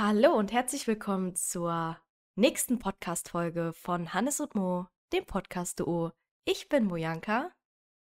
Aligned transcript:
Hallo 0.00 0.30
und 0.38 0.52
herzlich 0.52 0.86
willkommen 0.86 1.34
zur 1.34 2.00
nächsten 2.36 2.78
Podcast-Folge 2.78 3.72
von 3.72 4.14
Hannes 4.14 4.38
und 4.38 4.54
Mo, 4.54 4.86
dem 5.12 5.26
Podcast-Duo. 5.26 6.12
Ich 6.44 6.68
bin 6.68 6.84
Mojanka 6.84 7.50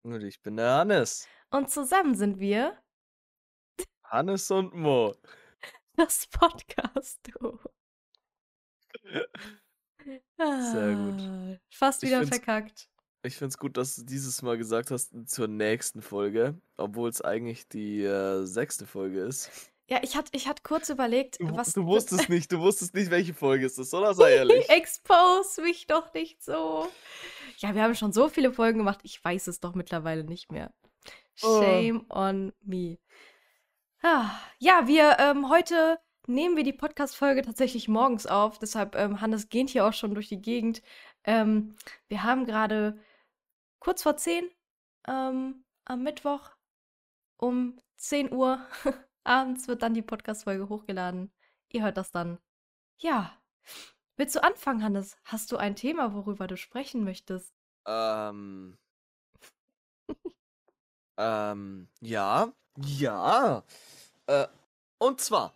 Und 0.03 0.21
ich 0.21 0.39
bin 0.43 0.57
der 0.57 0.69
Hannes. 0.69 1.27
und 1.49 1.71
zusammen 1.71 2.13
sind 2.13 2.39
wir 2.39 2.77
Hannes 4.03 4.51
und 4.51 4.75
Mo. 4.75 5.15
das 5.95 6.27
Podcast-Duo. 6.27 7.59
Sehr 10.37 10.95
gut. 10.95 11.21
Ah, 11.21 11.57
Fast 11.71 12.03
Ich 12.03 12.09
wieder 12.09 12.19
find's, 12.19 12.35
verkackt. 12.37 12.87
ich 13.23 13.35
find's 13.35 13.57
gut, 13.57 13.77
dass 13.77 13.95
du 13.95 14.03
dieses 14.03 14.43
Mal 14.43 14.59
gesagt 14.59 14.91
hast 14.91 15.11
zur 15.27 15.47
nächsten 15.47 16.03
Folge, 16.03 16.61
obwohl 16.77 17.09
es 17.09 17.23
eigentlich 17.23 17.67
die 17.67 18.03
äh, 18.03 18.45
sechste 18.45 18.85
Folge 18.85 19.21
ist. 19.21 19.73
Ja, 19.89 19.99
ich 20.03 20.15
hatte 20.15 20.29
ich 20.33 20.47
hatte 20.47 20.61
kurz 20.63 20.89
überlegt, 20.89 21.39
Du, 21.39 21.55
was. 21.55 21.73
du 21.73 21.85
wusstest 21.85 22.29
nicht, 22.29 22.51
du 22.51 22.59
wusstest 22.59 22.93
nicht, 22.93 23.09
welche 23.11 23.33
Folge 23.33 23.65
es 23.65 23.77
ist, 23.77 23.93
oder? 23.93 24.13
Sei 24.13 24.33
ehrlich. 24.35 24.69
Expose 24.69 25.61
mich 25.61 25.87
doch 25.87 26.13
nicht 26.13 26.43
so. 26.43 26.87
Ja, 27.57 27.73
wir 27.75 27.83
haben 27.83 27.95
schon 27.95 28.13
so 28.13 28.29
viele 28.29 28.53
Folgen 28.53 28.79
gemacht, 28.79 28.99
ich 29.03 29.23
weiß 29.23 29.47
es 29.47 29.59
doch 29.59 29.73
mittlerweile 29.75 30.23
nicht 30.23 30.51
mehr. 30.51 30.73
Oh. 31.41 31.61
Shame 31.61 32.05
on 32.09 32.53
me. 32.61 32.97
Ah, 34.01 34.29
Ja, 34.59 34.87
wir 34.87 35.17
ähm, 35.19 35.49
heute 35.49 35.99
nehmen 36.27 36.55
wir 36.55 36.63
die 36.63 36.73
Podcast-Folge 36.73 37.41
tatsächlich 37.41 37.87
morgens 37.87 38.27
auf. 38.27 38.59
Deshalb, 38.59 38.95
ähm, 38.95 39.19
Hannes 39.21 39.49
geht 39.49 39.69
hier 39.69 39.85
auch 39.87 39.93
schon 39.93 40.13
durch 40.13 40.27
die 40.29 40.41
Gegend. 40.41 40.81
Ähm, 41.23 41.75
wir 42.07 42.23
haben 42.23 42.45
gerade 42.45 42.99
kurz 43.79 44.03
vor 44.03 44.15
10 44.15 44.47
ähm, 45.07 45.65
am 45.85 46.03
Mittwoch 46.03 46.51
um 47.37 47.79
10 47.97 48.31
Uhr 48.31 48.59
abends 49.23 49.67
wird 49.67 49.81
dann 49.83 49.93
die 49.93 50.01
Podcast-Folge 50.01 50.69
hochgeladen. 50.69 51.31
Ihr 51.69 51.83
hört 51.83 51.97
das 51.97 52.11
dann. 52.11 52.39
Ja. 52.97 53.33
Willst 54.17 54.35
du 54.35 54.43
anfangen, 54.43 54.83
Hannes? 54.83 55.17
Hast 55.23 55.51
du 55.51 55.57
ein 55.57 55.75
Thema, 55.75 56.13
worüber 56.13 56.47
du 56.47 56.57
sprechen 56.57 57.03
möchtest? 57.03 57.53
Ähm, 57.85 58.77
ähm, 61.17 61.87
ja, 62.01 62.51
ja. 62.77 63.63
Äh, 64.27 64.47
und 64.97 65.21
zwar, 65.21 65.53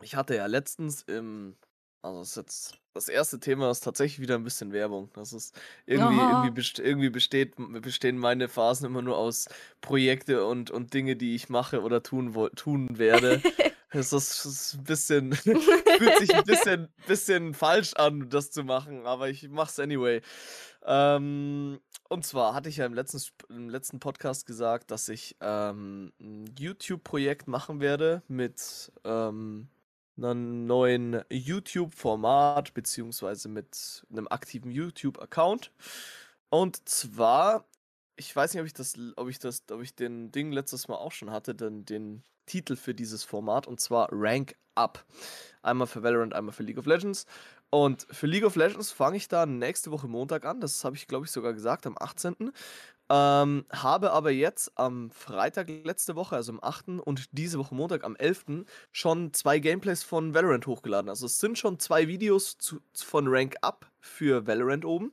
ich 0.00 0.14
hatte 0.14 0.36
ja 0.36 0.46
letztens 0.46 1.02
im, 1.02 1.56
also 2.02 2.20
das 2.20 2.28
ist 2.28 2.36
jetzt, 2.36 2.78
das 2.98 3.08
erste 3.08 3.38
Thema 3.38 3.70
ist 3.70 3.84
tatsächlich 3.84 4.18
wieder 4.20 4.34
ein 4.34 4.42
bisschen 4.42 4.72
Werbung. 4.72 5.08
Das 5.14 5.32
ist 5.32 5.54
irgendwie, 5.86 6.18
irgendwie, 6.18 6.50
best 6.50 6.80
irgendwie 6.80 7.10
besteht, 7.10 7.54
bestehen 7.56 8.18
meine 8.18 8.48
Phasen 8.48 8.86
immer 8.86 9.02
nur 9.02 9.16
aus 9.16 9.48
Projekte 9.80 10.44
und, 10.44 10.72
und 10.72 10.94
Dinge, 10.94 11.14
die 11.14 11.36
ich 11.36 11.48
mache 11.48 11.82
oder 11.82 12.02
tun, 12.02 12.34
tun 12.56 12.98
werde. 12.98 13.40
Es 13.90 14.12
ist, 14.12 14.44
ist 14.44 14.74
ein 14.74 14.84
bisschen, 14.84 15.32
fühlt 15.32 16.18
sich 16.18 16.34
ein 16.34 16.44
bisschen, 16.44 16.88
bisschen 17.06 17.54
falsch 17.54 17.94
an, 17.94 18.28
das 18.28 18.50
zu 18.50 18.62
machen, 18.62 19.06
aber 19.06 19.30
ich 19.30 19.48
mach's 19.48 19.78
anyway. 19.78 20.20
Ähm, 20.84 21.80
und 22.10 22.26
zwar 22.26 22.52
hatte 22.52 22.68
ich 22.68 22.76
ja 22.76 22.84
im 22.84 22.92
letzten, 22.92 23.18
im 23.48 23.70
letzten 23.70 23.98
Podcast 23.98 24.44
gesagt, 24.44 24.90
dass 24.90 25.08
ich 25.08 25.36
ähm, 25.40 26.12
ein 26.20 26.54
YouTube-Projekt 26.58 27.48
machen 27.48 27.80
werde 27.80 28.22
mit 28.28 28.92
ähm, 29.04 29.68
einem 30.18 30.66
neuen 30.66 31.22
YouTube-Format, 31.30 32.74
beziehungsweise 32.74 33.48
mit 33.48 34.04
einem 34.10 34.28
aktiven 34.28 34.70
YouTube-Account. 34.70 35.72
Und 36.50 36.88
zwar, 36.88 37.64
ich 38.16 38.34
weiß 38.34 38.52
nicht, 38.52 38.60
ob 38.60 38.66
ich 38.66 38.74
das, 38.74 38.94
ob 39.16 39.28
ich 39.28 39.38
das, 39.38 39.64
ob 39.70 39.82
ich 39.82 39.94
den 39.94 40.32
Ding 40.32 40.52
letztes 40.52 40.88
Mal 40.88 40.96
auch 40.96 41.12
schon 41.12 41.30
hatte, 41.30 41.54
den, 41.54 41.84
den 41.84 42.22
Titel 42.46 42.76
für 42.76 42.94
dieses 42.94 43.24
Format, 43.24 43.66
und 43.66 43.80
zwar 43.80 44.08
Rank 44.10 44.56
Up. 44.74 45.04
Einmal 45.62 45.86
für 45.86 46.02
Valorant, 46.02 46.34
einmal 46.34 46.52
für 46.52 46.62
League 46.62 46.78
of 46.78 46.86
Legends. 46.86 47.26
Und 47.70 48.06
für 48.10 48.26
League 48.26 48.44
of 48.44 48.56
Legends 48.56 48.90
fange 48.90 49.18
ich 49.18 49.28
dann 49.28 49.58
nächste 49.58 49.90
Woche 49.90 50.08
Montag 50.08 50.46
an. 50.46 50.60
Das 50.60 50.84
habe 50.84 50.96
ich, 50.96 51.06
glaube 51.06 51.26
ich, 51.26 51.32
sogar 51.32 51.52
gesagt, 51.52 51.86
am 51.86 51.96
18. 51.98 52.52
Ähm, 53.10 53.64
habe 53.70 54.12
aber 54.12 54.30
jetzt 54.30 54.70
am 54.76 55.10
Freitag 55.10 55.68
letzte 55.68 56.14
Woche, 56.14 56.36
also 56.36 56.52
am 56.52 56.60
8. 56.62 57.00
und 57.02 57.28
diese 57.32 57.58
Woche 57.58 57.74
Montag 57.74 58.04
am 58.04 58.16
11. 58.16 58.66
schon 58.92 59.32
zwei 59.32 59.58
Gameplays 59.60 60.02
von 60.02 60.34
Valorant 60.34 60.66
hochgeladen. 60.66 61.08
Also 61.08 61.24
es 61.24 61.38
sind 61.38 61.58
schon 61.58 61.78
zwei 61.78 62.06
Videos 62.06 62.58
zu, 62.58 62.80
von 62.92 63.26
Rank 63.28 63.56
Up 63.62 63.90
für 63.98 64.46
Valorant 64.46 64.84
oben. 64.84 65.12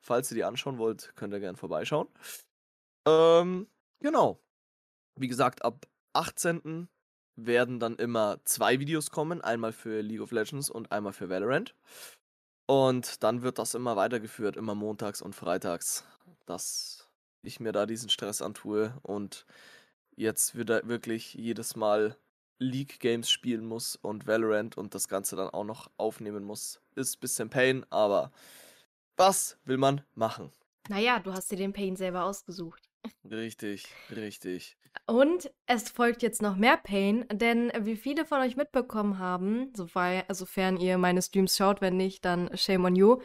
Falls 0.00 0.30
ihr 0.32 0.34
die 0.34 0.44
anschauen 0.44 0.78
wollt, 0.78 1.12
könnt 1.14 1.32
ihr 1.32 1.40
gerne 1.40 1.56
vorbeischauen. 1.56 2.08
Ähm, 3.06 3.68
genau. 4.00 4.40
Wie 5.14 5.28
gesagt, 5.28 5.64
ab 5.64 5.86
18. 6.14 6.88
werden 7.36 7.78
dann 7.78 7.94
immer 7.96 8.38
zwei 8.44 8.80
Videos 8.80 9.10
kommen. 9.10 9.40
Einmal 9.40 9.72
für 9.72 10.00
League 10.00 10.20
of 10.20 10.32
Legends 10.32 10.68
und 10.68 10.90
einmal 10.90 11.12
für 11.12 11.28
Valorant. 11.28 11.76
Und 12.66 13.22
dann 13.22 13.42
wird 13.42 13.58
das 13.60 13.74
immer 13.74 13.94
weitergeführt, 13.94 14.56
immer 14.56 14.74
montags 14.74 15.22
und 15.22 15.34
freitags, 15.36 16.04
dass 16.46 17.05
ich 17.46 17.60
mir 17.60 17.72
da 17.72 17.86
diesen 17.86 18.08
Stress 18.10 18.42
antue 18.42 18.94
und 19.02 19.46
jetzt 20.16 20.56
wieder 20.56 20.86
wirklich 20.88 21.34
jedes 21.34 21.76
Mal 21.76 22.16
League 22.58 23.00
Games 23.00 23.30
spielen 23.30 23.66
muss 23.66 23.96
und 23.96 24.26
Valorant 24.26 24.76
und 24.76 24.94
das 24.94 25.08
Ganze 25.08 25.36
dann 25.36 25.50
auch 25.50 25.64
noch 25.64 25.90
aufnehmen 25.98 26.44
muss. 26.44 26.80
Ist 26.94 27.16
ein 27.16 27.20
bisschen 27.20 27.50
Pain, 27.50 27.84
aber 27.90 28.32
was 29.16 29.58
will 29.64 29.76
man 29.76 30.02
machen? 30.14 30.50
Naja, 30.88 31.18
du 31.18 31.32
hast 31.32 31.50
dir 31.50 31.56
den 31.56 31.72
Pain 31.72 31.96
selber 31.96 32.24
ausgesucht. 32.24 32.88
Richtig, 33.28 33.86
richtig. 34.10 34.76
Und 35.06 35.50
es 35.66 35.90
folgt 35.90 36.22
jetzt 36.22 36.42
noch 36.42 36.56
mehr 36.56 36.76
Pain, 36.76 37.26
denn 37.30 37.70
wie 37.80 37.96
viele 37.96 38.24
von 38.24 38.40
euch 38.40 38.56
mitbekommen 38.56 39.18
haben, 39.18 39.72
sofern, 39.74 40.76
ihr 40.78 40.98
meine 40.98 41.22
Streams 41.22 41.56
schaut, 41.56 41.80
wenn 41.80 41.96
nicht, 41.96 42.24
dann 42.24 42.56
shame 42.56 42.86
on 42.86 42.96
you. 42.96 43.20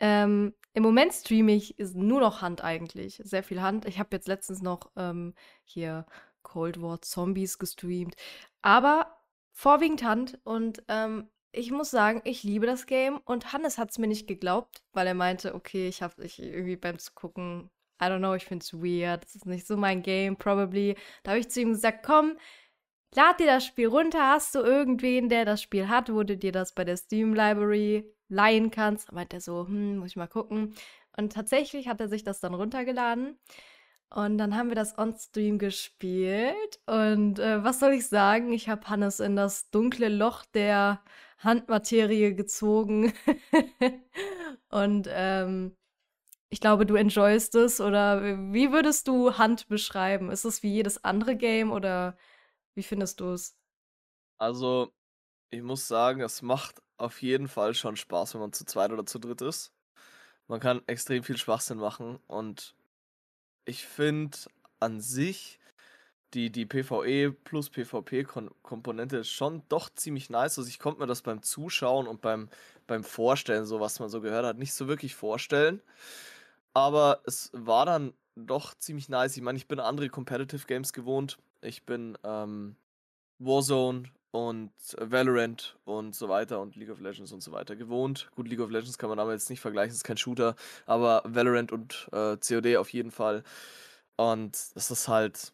Ähm, 0.00 0.54
Im 0.72 0.82
Moment 0.82 1.12
streame 1.12 1.52
ich 1.52 1.74
nur 1.78 2.20
noch 2.20 2.42
Hand 2.42 2.62
eigentlich. 2.62 3.20
Sehr 3.24 3.42
viel 3.42 3.60
Hand. 3.60 3.86
Ich 3.86 3.98
habe 3.98 4.10
jetzt 4.12 4.28
letztens 4.28 4.62
noch 4.62 4.90
ähm, 4.96 5.34
hier 5.64 6.06
Cold 6.42 6.80
War 6.80 7.02
Zombies 7.02 7.58
gestreamt. 7.58 8.14
Aber 8.62 9.18
vorwiegend 9.52 10.04
Hand. 10.04 10.38
Und 10.44 10.82
ähm, 10.88 11.28
ich 11.52 11.72
muss 11.72 11.90
sagen, 11.90 12.20
ich 12.24 12.44
liebe 12.44 12.66
das 12.66 12.86
Game. 12.86 13.18
Und 13.24 13.52
Hannes 13.52 13.78
hat 13.78 13.90
es 13.90 13.98
mir 13.98 14.06
nicht 14.06 14.28
geglaubt, 14.28 14.82
weil 14.92 15.06
er 15.06 15.14
meinte, 15.14 15.54
okay, 15.54 15.88
ich 15.88 16.02
habe 16.02 16.22
ich 16.24 16.40
irgendwie 16.40 16.76
beim 16.76 16.98
Zugucken, 16.98 17.70
I 18.00 18.04
don't 18.04 18.18
know, 18.18 18.34
ich 18.34 18.46
finde 18.46 18.62
es 18.62 18.72
weird. 18.72 19.24
Das 19.24 19.34
ist 19.34 19.46
nicht 19.46 19.66
so 19.66 19.76
mein 19.76 20.02
Game, 20.02 20.36
probably. 20.36 20.96
Da 21.24 21.32
habe 21.32 21.40
ich 21.40 21.50
zu 21.50 21.60
ihm 21.60 21.70
gesagt, 21.72 22.04
komm, 22.04 22.38
lad 23.14 23.40
dir 23.40 23.46
das 23.46 23.66
Spiel 23.66 23.88
runter. 23.88 24.30
Hast 24.30 24.54
du 24.54 24.60
irgendwen, 24.60 25.28
der 25.28 25.44
das 25.44 25.62
Spiel 25.62 25.88
hat, 25.88 26.08
du 26.08 26.22
dir 26.24 26.52
das 26.52 26.74
bei 26.74 26.84
der 26.84 26.96
Steam 26.96 27.34
Library 27.34 28.14
leihen 28.30 28.70
kannst? 28.70 29.12
Meint 29.12 29.34
er 29.34 29.40
so, 29.40 29.66
hm, 29.66 29.98
muss 29.98 30.10
ich 30.10 30.16
mal 30.16 30.26
gucken. 30.28 30.74
Und 31.16 31.32
tatsächlich 31.32 31.88
hat 31.88 32.00
er 32.00 32.08
sich 32.08 32.24
das 32.24 32.40
dann 32.40 32.54
runtergeladen. 32.54 33.38
Und 34.12 34.38
dann 34.38 34.56
haben 34.56 34.68
wir 34.70 34.74
das 34.74 34.98
on-stream 34.98 35.58
gespielt. 35.58 36.80
Und 36.86 37.38
äh, 37.38 37.62
was 37.62 37.78
soll 37.78 37.92
ich 37.92 38.08
sagen? 38.08 38.52
Ich 38.52 38.68
habe 38.68 38.88
Hannes 38.88 39.20
in 39.20 39.36
das 39.36 39.70
dunkle 39.70 40.08
Loch 40.08 40.44
der 40.46 41.02
Handmaterie 41.38 42.34
gezogen. 42.34 43.12
Und 44.70 45.08
ähm, 45.10 45.76
ich 46.50 46.60
glaube, 46.60 46.86
du 46.86 46.96
enjoyst 46.96 47.54
es. 47.54 47.80
Oder 47.80 48.22
wie 48.52 48.72
würdest 48.72 49.06
du 49.06 49.38
Hand 49.38 49.68
beschreiben? 49.68 50.30
Ist 50.30 50.44
es 50.44 50.62
wie 50.62 50.72
jedes 50.72 51.04
andere 51.04 51.36
Game 51.36 51.70
oder 51.70 52.16
wie 52.74 52.82
findest 52.82 53.20
du 53.20 53.32
es? 53.32 53.56
Also, 54.38 54.92
ich 55.50 55.62
muss 55.62 55.88
sagen, 55.88 56.20
es 56.20 56.42
macht 56.42 56.82
auf 56.96 57.22
jeden 57.22 57.48
Fall 57.48 57.74
schon 57.74 57.96
Spaß, 57.96 58.34
wenn 58.34 58.40
man 58.40 58.52
zu 58.52 58.64
zweit 58.64 58.92
oder 58.92 59.06
zu 59.06 59.18
dritt 59.18 59.42
ist. 59.42 59.72
Man 60.48 60.60
kann 60.60 60.82
extrem 60.86 61.22
viel 61.22 61.36
Schwachsinn 61.36 61.78
machen 61.78 62.18
und 62.26 62.74
ich 63.64 63.86
finde 63.86 64.36
an 64.80 65.00
sich 65.00 65.58
die, 66.34 66.50
die 66.50 66.66
PvE 66.66 67.32
plus 67.32 67.70
PvP-Komponente 67.70 69.24
schon 69.24 69.62
doch 69.68 69.90
ziemlich 69.90 70.30
nice. 70.30 70.58
Also 70.58 70.68
ich 70.68 70.78
konnte 70.78 71.00
mir 71.00 71.06
das 71.06 71.22
beim 71.22 71.42
Zuschauen 71.42 72.06
und 72.06 72.20
beim, 72.20 72.48
beim 72.86 73.02
Vorstellen, 73.04 73.66
so 73.66 73.80
was 73.80 73.98
man 73.98 74.08
so 74.08 74.20
gehört 74.20 74.46
hat, 74.46 74.58
nicht 74.58 74.74
so 74.74 74.86
wirklich 74.86 75.14
vorstellen. 75.14 75.82
Aber 76.72 77.20
es 77.26 77.50
war 77.52 77.84
dann 77.84 78.14
doch 78.36 78.74
ziemlich 78.74 79.08
nice. 79.08 79.36
Ich 79.36 79.42
meine, 79.42 79.58
ich 79.58 79.66
bin 79.66 79.80
andere 79.80 80.08
Competitive 80.08 80.66
Games 80.66 80.92
gewohnt. 80.92 81.38
Ich 81.62 81.84
bin 81.84 82.16
ähm, 82.22 82.76
Warzone 83.38 84.04
und 84.32 84.72
Valorant 84.98 85.76
und 85.84 86.14
so 86.14 86.28
weiter 86.28 86.60
und 86.60 86.76
League 86.76 86.90
of 86.90 87.00
Legends 87.00 87.32
und 87.32 87.42
so 87.42 87.52
weiter 87.52 87.76
gewohnt. 87.76 88.30
Gut, 88.36 88.48
League 88.48 88.60
of 88.60 88.70
Legends 88.70 88.98
kann 88.98 89.10
man 89.10 89.18
aber 89.18 89.32
jetzt 89.32 89.50
nicht 89.50 89.60
vergleichen, 89.60 89.94
ist 89.94 90.04
kein 90.04 90.16
Shooter, 90.16 90.54
aber 90.86 91.22
Valorant 91.24 91.72
und 91.72 92.08
äh, 92.12 92.36
COD 92.36 92.76
auf 92.76 92.90
jeden 92.90 93.10
Fall. 93.10 93.42
Und 94.16 94.54
es 94.74 94.90
ist 94.90 95.08
halt 95.08 95.52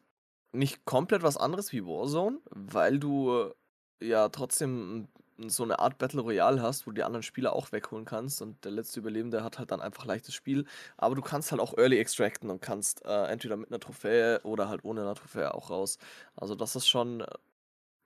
nicht 0.52 0.84
komplett 0.84 1.23
was 1.23 1.37
anderes 1.37 1.73
wie 1.73 1.84
Warzone, 1.87 2.38
weil 2.50 2.99
du 2.99 3.52
äh, 4.00 4.06
ja 4.08 4.28
trotzdem 4.28 5.08
so 5.49 5.64
eine 5.64 5.78
Art 5.78 5.99
Battle 5.99 6.23
Royale 6.23 6.62
hast, 6.62 6.87
wo 6.87 6.90
du 6.90 6.96
die 6.96 7.02
anderen 7.02 7.23
Spieler 7.23 7.52
auch 7.52 7.73
wegholen 7.73 8.05
kannst 8.06 8.40
und 8.40 8.64
der 8.64 8.73
letzte 8.73 9.00
Überlebende 9.00 9.44
hat 9.44 9.58
halt 9.58 9.70
dann 9.70 9.81
einfach 9.81 10.05
leichtes 10.06 10.34
Spiel. 10.34 10.64
Aber 10.96 11.14
du 11.14 11.23
kannst 11.23 11.50
halt 11.50 11.61
auch 11.61 11.76
Early 11.76 11.99
extracten 11.99 12.50
und 12.50 12.62
kannst 12.62 13.05
äh, 13.05 13.26
entweder 13.26 13.56
mit 13.56 13.70
einer 13.70 13.81
Trophäe 13.81 14.40
oder 14.44 14.69
halt 14.69 14.84
ohne 14.84 15.02
einer 15.02 15.14
Trophäe 15.14 15.55
auch 15.55 15.70
raus. 15.70 15.99
Also 16.37 16.55
das 16.55 16.76
ist 16.76 16.88
schon 16.88 17.20
äh, 17.20 17.26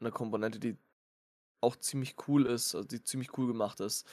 eine 0.00 0.10
Komponente, 0.10 0.58
die 0.58 0.76
auch 1.60 1.76
ziemlich 1.76 2.16
cool 2.26 2.46
ist, 2.46 2.74
also 2.74 2.86
die 2.86 3.02
ziemlich 3.02 3.36
cool 3.38 3.46
gemacht 3.46 3.80
ist. 3.80 4.06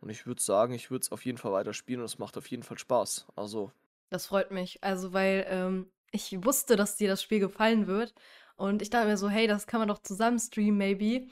Und 0.00 0.10
ich 0.10 0.26
würde 0.26 0.42
sagen, 0.42 0.74
ich 0.74 0.90
würde 0.90 1.02
es 1.02 1.12
auf 1.12 1.24
jeden 1.24 1.38
Fall 1.38 1.52
weiter 1.52 1.72
spielen 1.72 2.00
und 2.00 2.06
es 2.06 2.18
macht 2.18 2.36
auf 2.36 2.46
jeden 2.48 2.62
Fall 2.62 2.78
Spaß. 2.78 3.26
Also. 3.36 3.72
Das 4.10 4.26
freut 4.26 4.50
mich. 4.50 4.82
Also, 4.82 5.12
weil 5.12 5.46
ähm, 5.48 5.90
ich 6.10 6.44
wusste, 6.44 6.76
dass 6.76 6.96
dir 6.96 7.08
das 7.08 7.22
Spiel 7.22 7.40
gefallen 7.40 7.86
wird. 7.86 8.14
Und 8.56 8.82
ich 8.82 8.90
dachte 8.90 9.08
mir 9.08 9.16
so, 9.16 9.28
hey, 9.28 9.46
das 9.46 9.66
kann 9.66 9.80
man 9.80 9.88
doch 9.88 10.02
zusammen 10.02 10.38
streamen, 10.38 10.78
maybe. 10.78 11.28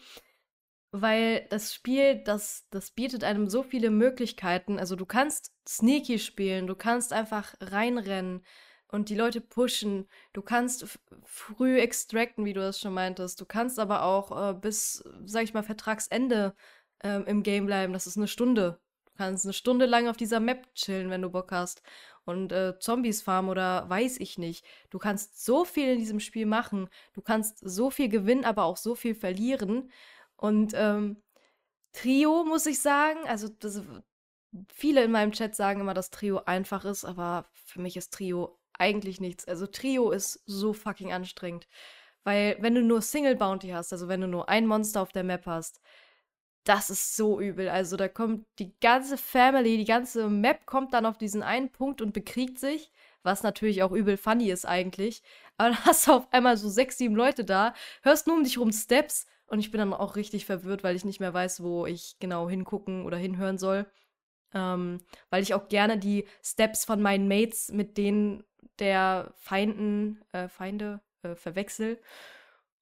Weil 0.90 1.46
das 1.50 1.74
Spiel, 1.74 2.22
das, 2.22 2.66
das 2.70 2.90
bietet 2.90 3.24
einem 3.24 3.48
so 3.48 3.62
viele 3.62 3.90
Möglichkeiten. 3.90 4.78
Also 4.78 4.96
du 4.96 5.06
kannst 5.06 5.52
sneaky 5.66 6.18
spielen, 6.18 6.66
du 6.66 6.74
kannst 6.74 7.12
einfach 7.12 7.54
reinrennen 7.60 8.42
und 8.92 9.08
die 9.08 9.16
Leute 9.16 9.40
pushen. 9.40 10.06
Du 10.32 10.42
kannst 10.42 10.98
früh 11.24 11.80
extracten, 11.80 12.44
wie 12.44 12.52
du 12.52 12.60
das 12.60 12.78
schon 12.78 12.94
meintest. 12.94 13.40
Du 13.40 13.46
kannst 13.46 13.78
aber 13.78 14.04
auch 14.04 14.50
äh, 14.50 14.54
bis, 14.54 15.02
sag 15.24 15.44
ich 15.44 15.54
mal, 15.54 15.62
Vertragsende 15.62 16.54
äh, 17.02 17.22
im 17.22 17.42
Game 17.42 17.66
bleiben. 17.66 17.94
Das 17.94 18.06
ist 18.06 18.18
eine 18.18 18.28
Stunde. 18.28 18.78
Du 19.06 19.12
kannst 19.16 19.46
eine 19.46 19.54
Stunde 19.54 19.86
lang 19.86 20.08
auf 20.08 20.16
dieser 20.18 20.40
Map 20.40 20.74
chillen, 20.74 21.10
wenn 21.10 21.22
du 21.22 21.30
Bock 21.30 21.52
hast. 21.52 21.82
Und 22.24 22.52
äh, 22.52 22.78
Zombies 22.78 23.22
farmen 23.22 23.50
oder 23.50 23.88
weiß 23.88 24.20
ich 24.20 24.38
nicht. 24.38 24.64
Du 24.90 24.98
kannst 24.98 25.42
so 25.44 25.64
viel 25.64 25.94
in 25.94 25.98
diesem 25.98 26.20
Spiel 26.20 26.46
machen. 26.46 26.88
Du 27.14 27.22
kannst 27.22 27.58
so 27.60 27.90
viel 27.90 28.10
gewinnen, 28.10 28.44
aber 28.44 28.64
auch 28.64 28.76
so 28.76 28.94
viel 28.94 29.14
verlieren. 29.14 29.90
Und 30.36 30.72
ähm, 30.76 31.22
Trio, 31.92 32.44
muss 32.44 32.66
ich 32.66 32.80
sagen, 32.80 33.20
also 33.26 33.48
das, 33.48 33.82
viele 34.68 35.02
in 35.02 35.10
meinem 35.12 35.32
Chat 35.32 35.56
sagen 35.56 35.80
immer, 35.80 35.94
dass 35.94 36.10
Trio 36.10 36.42
einfach 36.44 36.84
ist, 36.84 37.04
aber 37.04 37.48
für 37.52 37.80
mich 37.80 37.96
ist 37.96 38.12
Trio 38.12 38.58
eigentlich 38.78 39.20
nichts. 39.20 39.46
Also 39.46 39.66
Trio 39.66 40.10
ist 40.10 40.42
so 40.46 40.72
fucking 40.72 41.12
anstrengend. 41.12 41.68
Weil 42.24 42.56
wenn 42.60 42.74
du 42.74 42.82
nur 42.82 43.02
Single 43.02 43.36
Bounty 43.36 43.70
hast, 43.70 43.92
also 43.92 44.08
wenn 44.08 44.20
du 44.20 44.28
nur 44.28 44.48
ein 44.48 44.66
Monster 44.66 45.02
auf 45.02 45.12
der 45.12 45.24
Map 45.24 45.46
hast, 45.46 45.80
das 46.64 46.90
ist 46.90 47.16
so 47.16 47.40
übel. 47.40 47.68
Also 47.68 47.96
da 47.96 48.08
kommt 48.08 48.46
die 48.58 48.78
ganze 48.80 49.16
Family, 49.18 49.76
die 49.76 49.84
ganze 49.84 50.28
Map 50.28 50.66
kommt 50.66 50.94
dann 50.94 51.06
auf 51.06 51.18
diesen 51.18 51.42
einen 51.42 51.70
Punkt 51.70 52.00
und 52.00 52.12
bekriegt 52.12 52.58
sich, 52.58 52.92
was 53.22 53.42
natürlich 53.42 53.82
auch 53.82 53.92
übel 53.92 54.16
funny 54.16 54.50
ist 54.50 54.64
eigentlich. 54.66 55.22
Aber 55.56 55.70
dann 55.70 55.78
hast 55.84 56.06
du 56.06 56.12
auf 56.12 56.32
einmal 56.32 56.56
so 56.56 56.68
sechs, 56.68 56.98
sieben 56.98 57.16
Leute 57.16 57.44
da, 57.44 57.74
hörst 58.02 58.26
nur 58.26 58.36
um 58.36 58.44
dich 58.44 58.58
rum 58.58 58.72
Steps 58.72 59.26
und 59.46 59.58
ich 59.58 59.70
bin 59.70 59.78
dann 59.78 59.92
auch 59.92 60.16
richtig 60.16 60.46
verwirrt, 60.46 60.84
weil 60.84 60.96
ich 60.96 61.04
nicht 61.04 61.20
mehr 61.20 61.34
weiß, 61.34 61.62
wo 61.62 61.86
ich 61.86 62.16
genau 62.20 62.48
hingucken 62.48 63.04
oder 63.04 63.16
hinhören 63.16 63.58
soll. 63.58 63.86
Ähm, 64.54 64.98
weil 65.30 65.42
ich 65.42 65.54
auch 65.54 65.68
gerne 65.68 65.98
die 65.98 66.26
Steps 66.42 66.84
von 66.84 67.00
meinen 67.02 67.26
Mates 67.26 67.70
mit 67.72 67.96
denen 67.96 68.44
der 68.78 69.32
Feinden, 69.36 70.22
äh, 70.32 70.48
Feinde 70.48 71.00
äh, 71.22 71.34
verwechsel. 71.34 72.00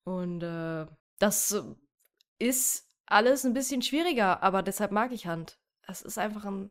Und 0.05 0.43
äh, 0.43 0.87
das 1.19 1.63
ist 2.39 2.89
alles 3.07 3.45
ein 3.45 3.55
bisschen 3.55 3.83
schwieriger, 3.83 4.43
aber 4.43 4.63
deshalb 4.63 4.93
mag 4.93 5.13
ich 5.13 5.27
Hand. 5.27 5.59
Es 5.87 6.03
ist 6.03 6.19
einfach 6.19 6.45
ein 6.45 6.71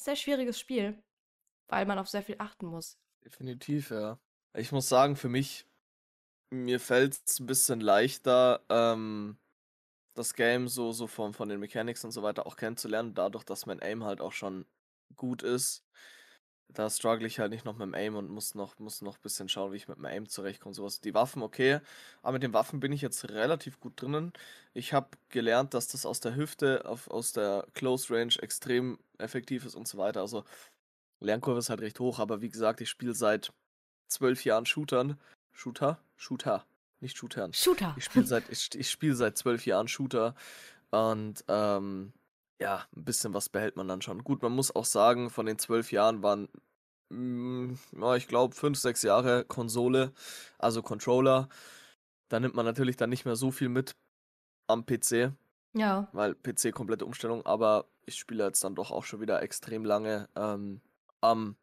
sehr 0.00 0.16
schwieriges 0.16 0.58
Spiel, 0.58 1.02
weil 1.68 1.84
man 1.86 1.98
auf 1.98 2.08
sehr 2.08 2.22
viel 2.22 2.36
achten 2.38 2.66
muss. 2.66 2.98
Definitiv, 3.24 3.90
ja. 3.90 4.18
Ich 4.54 4.72
muss 4.72 4.88
sagen, 4.88 5.16
für 5.16 5.28
mich, 5.28 5.66
mir 6.50 6.80
fällt 6.80 7.20
es 7.26 7.38
ein 7.38 7.46
bisschen 7.46 7.80
leichter, 7.80 8.64
ähm, 8.68 9.36
das 10.14 10.34
Game 10.34 10.68
so, 10.68 10.92
so 10.92 11.06
von, 11.06 11.32
von 11.32 11.48
den 11.48 11.60
Mechanics 11.60 12.04
und 12.04 12.10
so 12.10 12.22
weiter 12.22 12.46
auch 12.46 12.56
kennenzulernen, 12.56 13.14
dadurch, 13.14 13.44
dass 13.44 13.66
mein 13.66 13.82
Aim 13.82 14.04
halt 14.04 14.20
auch 14.20 14.32
schon 14.32 14.66
gut 15.16 15.42
ist 15.42 15.84
da 16.74 16.88
struggle 16.90 17.26
ich 17.26 17.38
halt 17.38 17.50
nicht 17.50 17.64
noch 17.64 17.74
mit 17.74 17.82
dem 17.82 17.94
Aim 17.94 18.16
und 18.16 18.30
muss 18.30 18.54
noch, 18.54 18.78
muss 18.78 19.02
noch 19.02 19.16
ein 19.16 19.22
bisschen 19.22 19.48
schauen, 19.48 19.72
wie 19.72 19.76
ich 19.76 19.88
mit 19.88 19.98
dem 19.98 20.04
Aim 20.04 20.28
zurechtkomme. 20.28 20.74
Sowas. 20.74 21.00
Die 21.00 21.14
Waffen, 21.14 21.42
okay. 21.42 21.80
Aber 22.22 22.34
mit 22.34 22.42
den 22.42 22.52
Waffen 22.52 22.80
bin 22.80 22.92
ich 22.92 23.02
jetzt 23.02 23.28
relativ 23.30 23.80
gut 23.80 24.00
drinnen. 24.00 24.32
Ich 24.72 24.92
habe 24.92 25.08
gelernt, 25.28 25.74
dass 25.74 25.88
das 25.88 26.06
aus 26.06 26.20
der 26.20 26.36
Hüfte, 26.36 26.84
auf, 26.86 27.08
aus 27.08 27.32
der 27.32 27.66
Close 27.74 28.12
Range 28.14 28.34
extrem 28.40 28.98
effektiv 29.18 29.64
ist 29.64 29.74
und 29.74 29.88
so 29.88 29.98
weiter. 29.98 30.20
Also 30.20 30.44
Lernkurve 31.20 31.58
ist 31.58 31.70
halt 31.70 31.80
recht 31.80 32.00
hoch, 32.00 32.18
aber 32.18 32.40
wie 32.40 32.50
gesagt, 32.50 32.80
ich 32.80 32.88
spiele 32.88 33.14
seit 33.14 33.52
zwölf 34.08 34.44
Jahren 34.44 34.66
Shootern. 34.66 35.18
Shooter? 35.52 36.00
Shooter. 36.16 36.64
Nicht 37.00 37.16
Shootern. 37.16 37.52
Shooter. 37.52 37.94
Ich 37.96 38.04
spiele 38.04 38.26
seit, 38.26 38.48
ich, 38.48 38.68
ich 38.74 38.90
spiel 38.90 39.14
seit 39.14 39.36
zwölf 39.36 39.66
Jahren 39.66 39.88
Shooter. 39.88 40.34
Und 40.90 41.44
ähm, 41.48 42.12
ja, 42.60 42.86
ein 42.94 43.04
bisschen 43.04 43.34
was 43.34 43.48
behält 43.48 43.76
man 43.76 43.88
dann 43.88 44.02
schon. 44.02 44.22
Gut, 44.22 44.42
man 44.42 44.52
muss 44.52 44.74
auch 44.74 44.84
sagen, 44.84 45.30
von 45.30 45.46
den 45.46 45.58
zwölf 45.58 45.92
Jahren 45.92 46.22
waren, 46.22 46.48
mm, 47.08 47.74
ja, 48.00 48.16
ich 48.16 48.28
glaube, 48.28 48.54
fünf, 48.54 48.78
sechs 48.78 49.02
Jahre 49.02 49.44
Konsole, 49.44 50.12
also 50.58 50.82
Controller. 50.82 51.48
Da 52.28 52.38
nimmt 52.38 52.54
man 52.54 52.66
natürlich 52.66 52.96
dann 52.96 53.10
nicht 53.10 53.24
mehr 53.24 53.36
so 53.36 53.50
viel 53.50 53.68
mit 53.68 53.96
am 54.66 54.84
PC. 54.84 55.32
Ja. 55.72 56.08
Weil 56.12 56.34
PC 56.34 56.72
komplette 56.72 57.06
Umstellung, 57.06 57.46
aber 57.46 57.86
ich 58.04 58.16
spiele 58.16 58.44
jetzt 58.44 58.62
dann 58.62 58.74
doch 58.74 58.90
auch 58.90 59.04
schon 59.04 59.20
wieder 59.20 59.42
extrem 59.42 59.84
lange 59.84 60.28
ähm, 60.36 60.80
am 61.20 61.56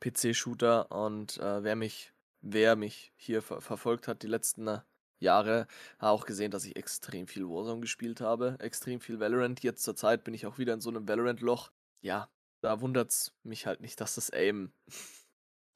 PC-Shooter 0.00 0.92
und 0.92 1.38
äh, 1.38 1.62
wer 1.62 1.74
mich, 1.74 2.12
wer 2.40 2.76
mich 2.76 3.12
hier 3.16 3.42
ver 3.42 3.60
verfolgt 3.60 4.06
hat, 4.06 4.22
die 4.22 4.26
letzten 4.28 4.68
äh, 4.68 4.80
Jahre 5.20 5.66
auch 5.98 6.26
gesehen, 6.26 6.50
dass 6.50 6.64
ich 6.64 6.76
extrem 6.76 7.26
viel 7.26 7.48
Warzone 7.48 7.80
gespielt 7.80 8.20
habe, 8.20 8.56
extrem 8.60 9.00
viel 9.00 9.20
Valorant. 9.20 9.62
Jetzt 9.62 9.82
zur 9.82 9.96
Zeit 9.96 10.24
bin 10.24 10.34
ich 10.34 10.46
auch 10.46 10.58
wieder 10.58 10.74
in 10.74 10.80
so 10.80 10.90
einem 10.90 11.08
Valorant-Loch. 11.08 11.70
Ja, 12.00 12.28
da 12.60 12.80
wundert 12.80 13.10
es 13.10 13.34
mich 13.42 13.66
halt 13.66 13.80
nicht, 13.80 14.00
dass 14.00 14.14
das 14.14 14.30
Aim 14.32 14.72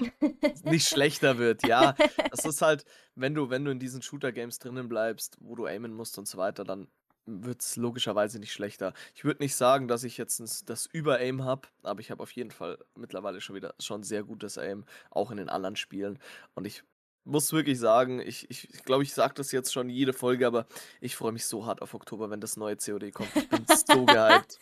nicht 0.65 0.89
schlechter 0.89 1.39
wird. 1.39 1.67
Ja, 1.67 1.94
das 2.31 2.44
ist 2.44 2.62
halt, 2.62 2.85
wenn 3.15 3.35
du, 3.35 3.50
wenn 3.50 3.65
du 3.65 3.71
in 3.71 3.79
diesen 3.79 4.03
Shooter-Games 4.03 4.59
drinnen 4.59 4.89
bleibst, 4.89 5.37
wo 5.41 5.55
du 5.55 5.67
aimen 5.67 5.93
musst 5.93 6.19
und 6.19 6.27
so 6.27 6.39
weiter, 6.39 6.65
dann 6.65 6.89
wird 7.25 7.62
es 7.62 7.77
logischerweise 7.77 8.41
nicht 8.41 8.53
schlechter. 8.53 8.94
Ich 9.15 9.25
würde 9.25 9.43
nicht 9.43 9.55
sagen, 9.55 9.87
dass 9.87 10.03
ich 10.03 10.17
jetzt 10.19 10.69
das 10.69 10.87
Über-Aim 10.87 11.44
habe, 11.44 11.69
aber 11.83 12.00
ich 12.00 12.11
habe 12.11 12.23
auf 12.23 12.33
jeden 12.33 12.50
Fall 12.50 12.79
mittlerweile 12.97 13.41
schon 13.41 13.55
wieder 13.55 13.75
schon 13.79 14.03
sehr 14.03 14.25
gutes 14.25 14.59
Aim, 14.59 14.85
auch 15.11 15.31
in 15.31 15.37
den 15.37 15.49
anderen 15.49 15.77
Spielen. 15.77 16.19
Und 16.55 16.67
ich 16.67 16.83
muss 17.24 17.52
wirklich 17.52 17.78
sagen, 17.78 18.20
ich 18.20 18.48
glaube, 18.48 18.54
ich, 18.72 18.84
glaub, 18.84 19.02
ich 19.02 19.14
sage 19.14 19.34
das 19.34 19.52
jetzt 19.52 19.72
schon 19.72 19.88
jede 19.88 20.12
Folge, 20.12 20.46
aber 20.46 20.66
ich 21.00 21.16
freue 21.16 21.32
mich 21.32 21.46
so 21.46 21.66
hart 21.66 21.82
auf 21.82 21.94
Oktober, 21.94 22.30
wenn 22.30 22.40
das 22.40 22.56
neue 22.56 22.76
COD 22.76 23.12
kommt. 23.12 23.34
Ich 23.36 23.48
bin 23.48 23.64
so 23.69 24.04
gehypt. 24.06 24.58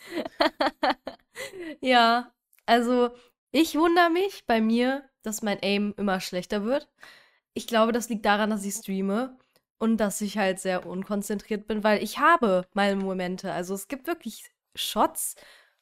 Ja, 1.79 2.31
also 2.65 3.09
ich 3.51 3.75
wundere 3.75 4.09
mich 4.09 4.45
bei 4.45 4.61
mir, 4.61 5.03
dass 5.23 5.41
mein 5.41 5.59
Aim 5.61 5.93
immer 5.97 6.19
schlechter 6.19 6.63
wird. 6.63 6.87
Ich 7.53 7.67
glaube, 7.67 7.91
das 7.91 8.09
liegt 8.09 8.25
daran, 8.25 8.49
dass 8.49 8.63
ich 8.63 8.75
streame 8.75 9.37
und 9.77 9.97
dass 9.97 10.21
ich 10.21 10.37
halt 10.37 10.59
sehr 10.59 10.85
unkonzentriert 10.85 11.67
bin, 11.67 11.83
weil 11.83 12.03
ich 12.03 12.19
habe 12.19 12.65
meine 12.73 12.95
Momente. 12.95 13.51
Also 13.51 13.73
es 13.73 13.87
gibt 13.87 14.07
wirklich 14.07 14.51
Shots, 14.75 15.35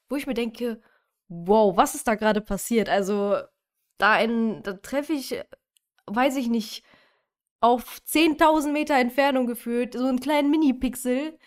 wo 0.08 0.16
ich 0.16 0.26
mir 0.26 0.34
denke, 0.34 0.82
wow, 1.28 1.76
was 1.78 1.96
ist 1.96 2.08
da 2.08 2.16
gerade 2.16 2.42
passiert? 2.42 2.90
Also 2.90 3.38
da, 3.98 4.26
da 4.26 4.74
treffe 4.74 5.14
ich 5.14 5.40
weiß 6.16 6.36
ich 6.38 6.48
nicht, 6.50 6.84
auf 7.62 8.00
10.000 8.08 8.72
Meter 8.72 8.96
Entfernung 8.96 9.48
gefühlt, 9.48 9.94
so 9.94 10.06
einen 10.06 10.20
kleinen 10.20 10.50
Mini-Pixel. 10.50 11.38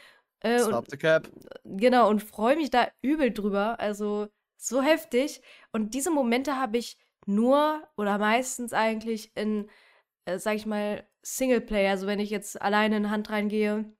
Äh, 0.40 0.60
Stop 0.60 0.86
the 0.90 0.96
cap. 0.96 1.30
Genau, 1.64 2.08
und 2.08 2.22
freue 2.22 2.56
mich 2.56 2.70
da 2.70 2.88
übel 3.00 3.32
drüber. 3.32 3.80
Also 3.80 4.28
so 4.56 4.82
heftig. 4.82 5.40
Und 5.72 5.94
diese 5.94 6.10
Momente 6.10 6.56
habe 6.56 6.78
ich 6.78 6.98
nur 7.26 7.82
oder 7.96 8.18
meistens 8.18 8.72
eigentlich 8.72 9.34
in, 9.36 9.70
äh, 10.24 10.38
sag 10.38 10.56
ich 10.56 10.66
mal, 10.66 11.06
Singleplayer. 11.22 11.90
Also 11.90 12.06
wenn 12.06 12.20
ich 12.20 12.30
jetzt 12.30 12.60
alleine 12.60 12.96
in 12.96 13.10
Hand 13.10 13.30
reingehe 13.30 13.92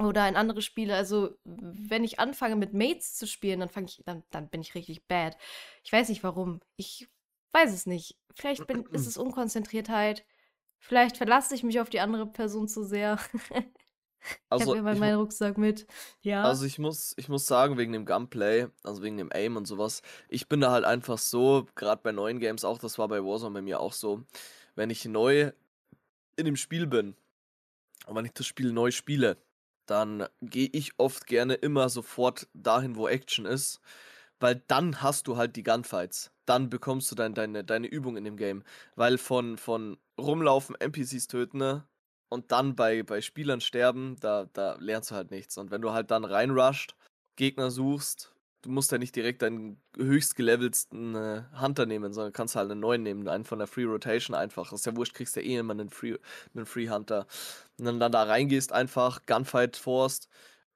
oder 0.00 0.28
in 0.28 0.36
andere 0.36 0.62
Spiele. 0.62 0.94
Also 0.94 1.36
wenn 1.44 2.04
ich 2.04 2.18
anfange 2.18 2.56
mit 2.56 2.74
Mates 2.74 3.14
zu 3.14 3.26
spielen, 3.26 3.60
dann 3.60 3.70
fange 3.70 3.86
ich, 3.86 4.02
dann, 4.04 4.22
dann 4.30 4.48
bin 4.48 4.60
ich 4.60 4.74
richtig 4.74 5.06
bad. 5.06 5.36
Ich 5.84 5.92
weiß 5.92 6.08
nicht 6.08 6.24
warum. 6.24 6.60
Ich 6.76 7.08
weiß 7.52 7.72
es 7.72 7.86
nicht. 7.86 8.16
Vielleicht 8.34 8.66
bin, 8.66 8.84
ist 8.92 9.06
es 9.06 9.16
Unkonzentriertheit. 9.16 10.24
Vielleicht 10.78 11.16
verlasse 11.16 11.54
ich 11.54 11.62
mich 11.62 11.80
auf 11.80 11.90
die 11.90 12.00
andere 12.00 12.26
Person 12.26 12.68
zu 12.68 12.84
sehr. 12.84 13.18
Also, 14.50 14.62
ich 14.74 14.78
habe 14.78 14.78
immer 14.78 14.94
meinen 14.94 15.18
Rucksack 15.18 15.56
mit. 15.58 15.86
Ja. 16.20 16.44
Also 16.44 16.66
ich 16.66 16.78
muss, 16.78 17.14
ich 17.16 17.28
muss 17.28 17.46
sagen, 17.46 17.78
wegen 17.78 17.92
dem 17.92 18.04
Gunplay, 18.04 18.68
also 18.82 19.02
wegen 19.02 19.16
dem 19.16 19.32
Aim 19.32 19.56
und 19.56 19.66
sowas, 19.66 20.02
ich 20.28 20.48
bin 20.48 20.60
da 20.60 20.70
halt 20.70 20.84
einfach 20.84 21.18
so, 21.18 21.66
gerade 21.74 22.02
bei 22.02 22.12
neuen 22.12 22.40
Games 22.40 22.64
auch, 22.64 22.78
das 22.78 22.98
war 22.98 23.08
bei 23.08 23.24
Warzone 23.24 23.54
bei 23.54 23.62
mir 23.62 23.80
auch 23.80 23.92
so, 23.92 24.24
wenn 24.74 24.90
ich 24.90 25.04
neu 25.06 25.52
in 26.36 26.44
dem 26.44 26.56
Spiel 26.56 26.86
bin 26.86 27.16
und 28.06 28.14
wenn 28.14 28.26
ich 28.26 28.32
das 28.32 28.46
Spiel 28.46 28.72
neu 28.72 28.90
spiele, 28.90 29.38
dann 29.86 30.26
gehe 30.42 30.68
ich 30.72 30.98
oft 30.98 31.26
gerne 31.26 31.54
immer 31.54 31.88
sofort 31.88 32.48
dahin, 32.52 32.96
wo 32.96 33.08
Action 33.08 33.46
ist, 33.46 33.80
weil 34.40 34.62
dann 34.66 35.00
hast 35.00 35.28
du 35.28 35.36
halt 35.36 35.56
die 35.56 35.62
Gunfights 35.62 36.32
dann 36.46 36.70
bekommst 36.70 37.10
du 37.10 37.14
dein, 37.14 37.34
deine, 37.34 37.64
deine 37.64 37.86
Übung 37.88 38.16
in 38.16 38.24
dem 38.24 38.36
Game. 38.36 38.64
Weil 38.94 39.18
von, 39.18 39.58
von 39.58 39.98
rumlaufen, 40.18 40.76
NPCs 40.76 41.28
töten 41.28 41.58
ne, 41.58 41.84
und 42.28 42.52
dann 42.52 42.76
bei, 42.76 43.02
bei 43.02 43.20
Spielern 43.20 43.60
sterben, 43.60 44.16
da, 44.20 44.46
da 44.52 44.76
lernst 44.80 45.10
du 45.10 45.14
halt 45.16 45.30
nichts. 45.30 45.58
Und 45.58 45.70
wenn 45.70 45.82
du 45.82 45.92
halt 45.92 46.10
dann 46.10 46.24
reinrusht, 46.24 46.94
Gegner 47.36 47.70
suchst, 47.70 48.32
du 48.62 48.70
musst 48.70 48.90
ja 48.92 48.98
nicht 48.98 49.14
direkt 49.14 49.42
deinen 49.42 49.80
höchst 49.96 50.36
gelevelsten 50.36 51.14
äh, 51.14 51.44
Hunter 51.60 51.86
nehmen, 51.86 52.12
sondern 52.12 52.32
kannst 52.32 52.56
halt 52.56 52.70
einen 52.70 52.80
neuen 52.80 53.02
nehmen, 53.02 53.28
einen 53.28 53.44
von 53.44 53.58
der 53.58 53.68
Free 53.68 53.84
Rotation 53.84 54.34
einfach. 54.34 54.72
Ist 54.72 54.86
ja 54.86 54.96
wurscht, 54.96 55.14
kriegst 55.14 55.36
ja 55.36 55.42
eh 55.42 55.56
immer 55.56 55.72
einen 55.72 55.90
Free, 55.90 56.16
einen 56.54 56.66
Free 56.66 56.88
Hunter. 56.88 57.26
Und 57.78 57.84
dann, 57.86 58.00
dann 58.00 58.12
da 58.12 58.24
reingehst, 58.24 58.72
einfach 58.72 59.24
Gunfight 59.26 59.76
forst 59.76 60.28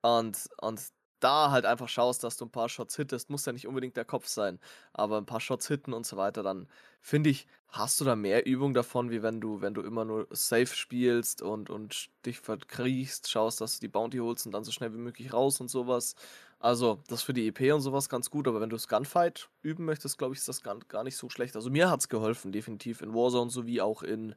Und, 0.03 0.49
und 0.61 0.81
da 1.21 1.51
halt 1.51 1.65
einfach 1.67 1.89
schaust, 1.89 2.25
dass 2.25 2.37
du 2.37 2.47
ein 2.47 2.51
paar 2.51 2.69
Shots 2.69 2.97
hittest, 2.97 3.31
muss 3.31 3.47
ja 3.47 3.53
nicht 3.53 3.67
unbedingt 3.67 3.97
der 3.97 4.05
Kopf 4.05 4.27
sein, 4.27 4.59
aber 4.93 5.19
ein 5.19 5.27
paar 5.27 5.41
Shots 5.41 5.69
hitten 5.69 5.93
und 5.93 6.07
so 6.07 6.17
weiter, 6.17 6.43
dann 6.43 6.69
finde 7.01 7.31
ich, 7.31 7.47
hast 7.69 8.01
du 8.01 8.05
da 8.05 8.17
mehr 8.17 8.47
Übung 8.47 8.75
davon, 8.75 9.11
wie 9.11 9.23
wenn 9.23 9.41
du, 9.41 9.61
wenn 9.61 9.75
du 9.75 9.83
immer 9.83 10.05
nur 10.05 10.27
safe 10.31 10.75
spielst 10.75 11.43
und, 11.43 11.71
und 11.71 12.11
dich 12.27 12.41
verkriechst, 12.41 13.31
schaust, 13.31 13.61
dass 13.61 13.75
du 13.75 13.81
die 13.81 13.89
Bounty 13.89 14.19
holst 14.19 14.47
und 14.47 14.53
dann 14.53 14.65
so 14.65 14.73
schnell 14.73 14.93
wie 14.93 14.99
möglich 14.99 15.33
raus 15.33 15.61
und 15.61 15.69
sowas. 15.69 16.17
Also, 16.59 17.03
das 17.09 17.23
für 17.23 17.33
die 17.33 17.47
EP 17.49 17.73
und 17.73 17.81
sowas 17.81 18.09
ganz 18.09 18.29
gut, 18.29 18.47
aber 18.47 18.61
wenn 18.61 18.69
du 18.69 18.77
es 18.77 18.89
Gunfight 18.89 19.49
üben 19.63 19.87
möchtest, 19.87 20.19
glaube 20.19 20.35
ich, 20.35 20.41
ist 20.41 20.49
das 20.49 20.63
gar, 20.63 20.79
gar 20.81 21.05
nicht 21.05 21.17
so 21.17 21.31
schlecht. 21.31 21.57
Also 21.57 21.71
mir 21.71 21.91
hat 21.91 22.01
es 22.01 22.09
geholfen, 22.09 22.53
definitiv 22.53 23.01
in 23.01 23.15
Warzone 23.15 23.51
sowie 23.51 23.81
auch 23.81 24.03
in, 24.03 24.35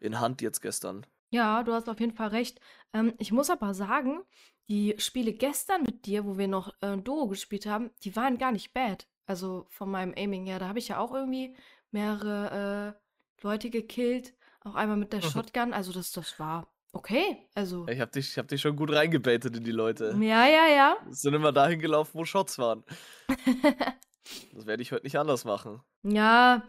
in 0.00 0.20
Hunt 0.20 0.40
jetzt 0.40 0.62
gestern. 0.62 1.04
Ja, 1.30 1.62
du 1.62 1.74
hast 1.74 1.88
auf 1.90 2.00
jeden 2.00 2.14
Fall 2.14 2.28
recht. 2.28 2.58
Ähm, 2.94 3.12
ich 3.18 3.32
muss 3.32 3.50
aber 3.50 3.74
sagen, 3.74 4.22
die 4.68 4.94
Spiele 4.98 5.32
gestern 5.32 5.82
mit 5.82 6.06
dir, 6.06 6.24
wo 6.26 6.36
wir 6.36 6.48
noch 6.48 6.74
äh, 6.80 6.96
Duo 6.96 7.26
gespielt 7.26 7.66
haben, 7.66 7.90
die 8.04 8.14
waren 8.16 8.38
gar 8.38 8.52
nicht 8.52 8.72
bad. 8.74 9.08
Also 9.26 9.66
von 9.70 9.90
meinem 9.90 10.14
Aiming 10.16 10.46
her. 10.46 10.58
Da 10.58 10.68
habe 10.68 10.78
ich 10.78 10.88
ja 10.88 10.98
auch 10.98 11.14
irgendwie 11.14 11.54
mehrere 11.90 12.94
äh, 12.94 13.42
Leute 13.42 13.70
gekillt. 13.70 14.34
Auch 14.60 14.74
einmal 14.74 14.96
mit 14.96 15.12
der 15.12 15.22
Shotgun. 15.22 15.72
Also 15.72 15.92
das, 15.92 16.12
das 16.12 16.38
war 16.38 16.68
okay. 16.92 17.48
Also. 17.54 17.86
Ich 17.88 18.00
habe 18.00 18.10
dich, 18.10 18.36
hab 18.36 18.48
dich 18.48 18.60
schon 18.60 18.76
gut 18.76 18.92
reingebaitet 18.92 19.56
in 19.56 19.64
die 19.64 19.72
Leute. 19.72 20.16
Ja, 20.20 20.46
ja, 20.46 20.66
ja. 20.68 20.96
Sind 21.10 21.34
immer 21.34 21.52
dahin 21.52 21.78
gelaufen, 21.78 22.12
wo 22.14 22.24
Shots 22.24 22.58
waren. 22.58 22.84
das 24.54 24.66
werde 24.66 24.82
ich 24.82 24.92
heute 24.92 25.04
nicht 25.04 25.18
anders 25.18 25.44
machen. 25.44 25.80
Ja, 26.02 26.62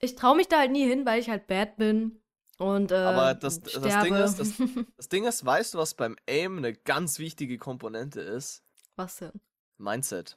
ich 0.00 0.16
traue 0.16 0.36
mich 0.36 0.48
da 0.48 0.58
halt 0.58 0.72
nie 0.72 0.86
hin, 0.86 1.06
weil 1.06 1.20
ich 1.20 1.28
halt 1.28 1.46
bad 1.46 1.76
bin. 1.76 2.19
Und, 2.60 2.92
äh, 2.92 2.96
Aber 2.96 3.32
das, 3.32 3.62
das, 3.62 4.02
Ding 4.02 4.14
ist, 4.14 4.38
das, 4.38 4.52
das 4.98 5.08
Ding 5.08 5.24
ist, 5.24 5.46
weißt 5.46 5.72
du, 5.72 5.78
was 5.78 5.94
beim 5.94 6.16
Aim 6.28 6.58
eine 6.58 6.74
ganz 6.74 7.18
wichtige 7.18 7.56
Komponente 7.56 8.20
ist? 8.20 8.62
Was 8.96 9.16
denn? 9.16 9.40
Mindset. 9.78 10.36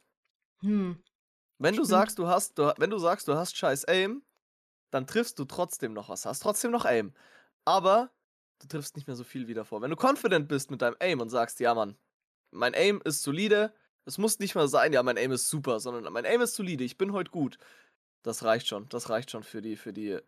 Hm. 0.62 1.04
Wenn 1.58 1.76
du 1.76 1.84
sagst, 1.84 2.20
du 2.20 2.28
hast, 2.28 2.58
du, 2.58 2.74
wenn 2.78 2.90
du 2.90 2.98
sagst, 2.98 3.28
du 3.28 3.36
hast 3.36 3.58
scheiß 3.58 3.84
Aim, 3.90 4.24
dann 4.90 5.06
triffst 5.06 5.38
du 5.38 5.44
trotzdem 5.44 5.92
noch 5.92 6.08
was, 6.08 6.26
hast 6.26 6.40
trotzdem 6.40 6.72
noch 6.72 6.86
Aim. 6.86 7.14
Aber 7.66 8.10
du 8.60 8.70
triffst 8.70 8.96
nicht 8.96 9.06
mehr 9.06 9.18
so 9.18 9.26
viel 9.26 9.50
wie 9.50 9.54
davor. 9.54 9.82
Wenn 9.82 9.92
du 9.92 9.98
confident 9.98 10.48
bist 10.48 10.72
mit 10.72 10.82
deinem 10.82 10.96
Aim 11.02 11.20
und 11.20 11.30
sagst, 11.30 11.60
ja 11.60 11.76
Mann, 11.76 11.98
mein 12.52 12.74
Aim 12.74 13.02
ist 13.04 13.22
solide, 13.22 13.74
es 14.06 14.18
muss 14.18 14.40
nicht 14.40 14.56
mal 14.56 14.70
sein, 14.70 14.94
ja, 14.94 15.04
mein 15.04 15.18
Aim 15.18 15.34
ist 15.34 15.50
super, 15.50 15.82
sondern 15.82 16.14
mein 16.14 16.26
Aim 16.26 16.40
ist 16.40 16.56
solide, 16.56 16.86
ich 16.86 16.98
bin 16.98 17.12
heute 17.12 17.32
gut. 17.32 17.58
Das 18.22 18.46
reicht 18.46 18.68
schon. 18.68 18.88
Das 18.88 19.10
reicht 19.10 19.30
schon 19.30 19.44
für 19.44 19.62
die, 19.62 19.76
für 19.76 19.92
die 19.92 20.22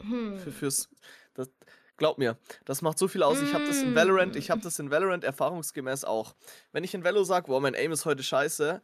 hm. 0.00 0.38
Für, 0.38 0.52
fürs. 0.52 0.88
Das, 1.34 1.50
glaub 1.96 2.18
mir, 2.18 2.38
das 2.64 2.82
macht 2.82 2.98
so 2.98 3.08
viel 3.08 3.22
aus. 3.22 3.40
Ich 3.40 3.54
habe 3.54 3.66
das 3.66 3.82
in 3.82 3.94
Valorant, 3.94 4.36
ich 4.36 4.50
habe 4.50 4.60
hm. 4.60 4.64
das 4.64 4.78
in 4.78 4.90
Valorant 4.90 5.24
erfahrungsgemäß 5.24 6.04
auch. 6.04 6.34
Wenn 6.72 6.84
ich 6.84 6.94
in 6.94 7.04
Valo 7.04 7.24
sage, 7.24 7.48
wow, 7.48 7.60
mein 7.60 7.74
Aim 7.74 7.92
ist 7.92 8.04
heute 8.04 8.22
scheiße, 8.22 8.82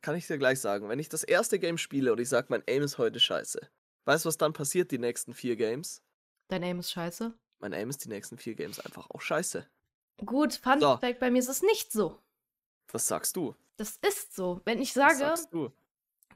kann 0.00 0.16
ich 0.16 0.26
dir 0.26 0.38
gleich 0.38 0.60
sagen. 0.60 0.88
Wenn 0.88 0.98
ich 0.98 1.08
das 1.08 1.22
erste 1.24 1.58
Game 1.58 1.78
spiele 1.78 2.12
und 2.12 2.20
ich 2.20 2.28
sage, 2.28 2.48
mein 2.50 2.62
Aim 2.68 2.82
ist 2.82 2.98
heute 2.98 3.20
scheiße, 3.20 3.60
weißt 4.04 4.24
du, 4.24 4.28
was 4.28 4.36
dann 4.36 4.52
passiert 4.52 4.90
die 4.90 4.98
nächsten 4.98 5.34
vier 5.34 5.56
Games? 5.56 6.02
Dein 6.48 6.64
Aim 6.64 6.80
ist 6.80 6.90
scheiße? 6.90 7.32
Mein 7.60 7.72
Aim 7.74 7.88
ist 7.88 8.04
die 8.04 8.08
nächsten 8.08 8.36
vier 8.38 8.54
Games 8.54 8.80
einfach 8.80 9.08
auch 9.10 9.20
scheiße. 9.20 9.66
Gut, 10.24 10.54
Fun 10.54 10.80
so. 10.80 10.96
Fact, 10.98 11.20
bei 11.20 11.30
mir 11.30 11.38
ist 11.38 11.48
es 11.48 11.62
nicht 11.62 11.92
so. 11.92 12.18
Das 12.92 13.06
sagst 13.06 13.36
du. 13.36 13.54
Das 13.76 13.98
ist 14.06 14.34
so. 14.34 14.60
Wenn 14.64 14.80
ich 14.80 14.92
sage, 14.92 15.20
das, 15.20 15.48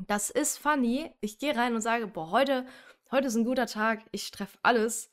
das 0.06 0.30
ist 0.30 0.58
funny, 0.58 1.12
ich 1.20 1.38
gehe 1.38 1.54
rein 1.54 1.74
und 1.74 1.82
sage, 1.82 2.06
boah, 2.06 2.30
heute 2.30 2.66
heute 3.10 3.28
ist 3.28 3.36
ein 3.36 3.44
guter 3.44 3.66
Tag, 3.66 4.04
ich 4.12 4.30
treffe 4.30 4.58
alles, 4.62 5.10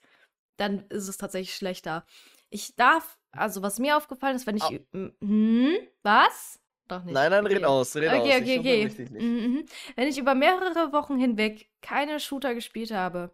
dann 0.57 0.85
ist 0.89 1.07
es 1.07 1.17
tatsächlich 1.17 1.55
schlechter. 1.55 2.05
Ich 2.49 2.75
darf, 2.75 3.17
also 3.31 3.61
was 3.61 3.79
mir 3.79 3.97
aufgefallen 3.97 4.35
ist, 4.35 4.45
wenn 4.45 4.57
ich. 4.57 4.63
Oh. 4.63 5.09
Hm, 5.21 5.77
was? 6.03 6.59
Doch 6.87 7.03
nicht. 7.03 7.13
Nein, 7.13 7.31
nein, 7.31 7.45
okay. 7.45 7.55
red 7.55 7.65
aus, 7.65 7.95
red 7.95 8.09
okay, 8.09 8.19
aus. 8.19 8.41
Okay, 8.41 8.59
okay, 8.59 8.89
okay. 8.91 9.09
Mhm. 9.09 9.65
Wenn 9.95 10.07
ich 10.07 10.17
über 10.17 10.35
mehrere 10.35 10.91
Wochen 10.91 11.17
hinweg 11.17 11.69
keine 11.81 12.19
Shooter 12.19 12.53
gespielt 12.53 12.91
habe, 12.91 13.31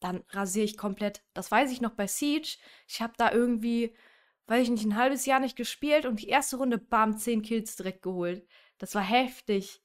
dann 0.00 0.24
rasiere 0.30 0.64
ich 0.64 0.76
komplett. 0.76 1.22
Das 1.34 1.50
weiß 1.50 1.70
ich 1.70 1.80
noch 1.80 1.92
bei 1.92 2.06
Siege. 2.06 2.58
Ich 2.88 3.00
habe 3.00 3.12
da 3.16 3.30
irgendwie, 3.30 3.94
weiß 4.46 4.62
ich 4.62 4.70
nicht, 4.70 4.84
ein 4.84 4.96
halbes 4.96 5.26
Jahr 5.26 5.40
nicht 5.40 5.56
gespielt 5.56 6.06
und 6.06 6.20
die 6.20 6.28
erste 6.28 6.56
Runde, 6.56 6.78
bam, 6.78 7.16
10 7.16 7.42
Kills 7.42 7.76
direkt 7.76 8.02
geholt. 8.02 8.46
Das 8.78 8.94
war 8.94 9.02
heftig. 9.02 9.82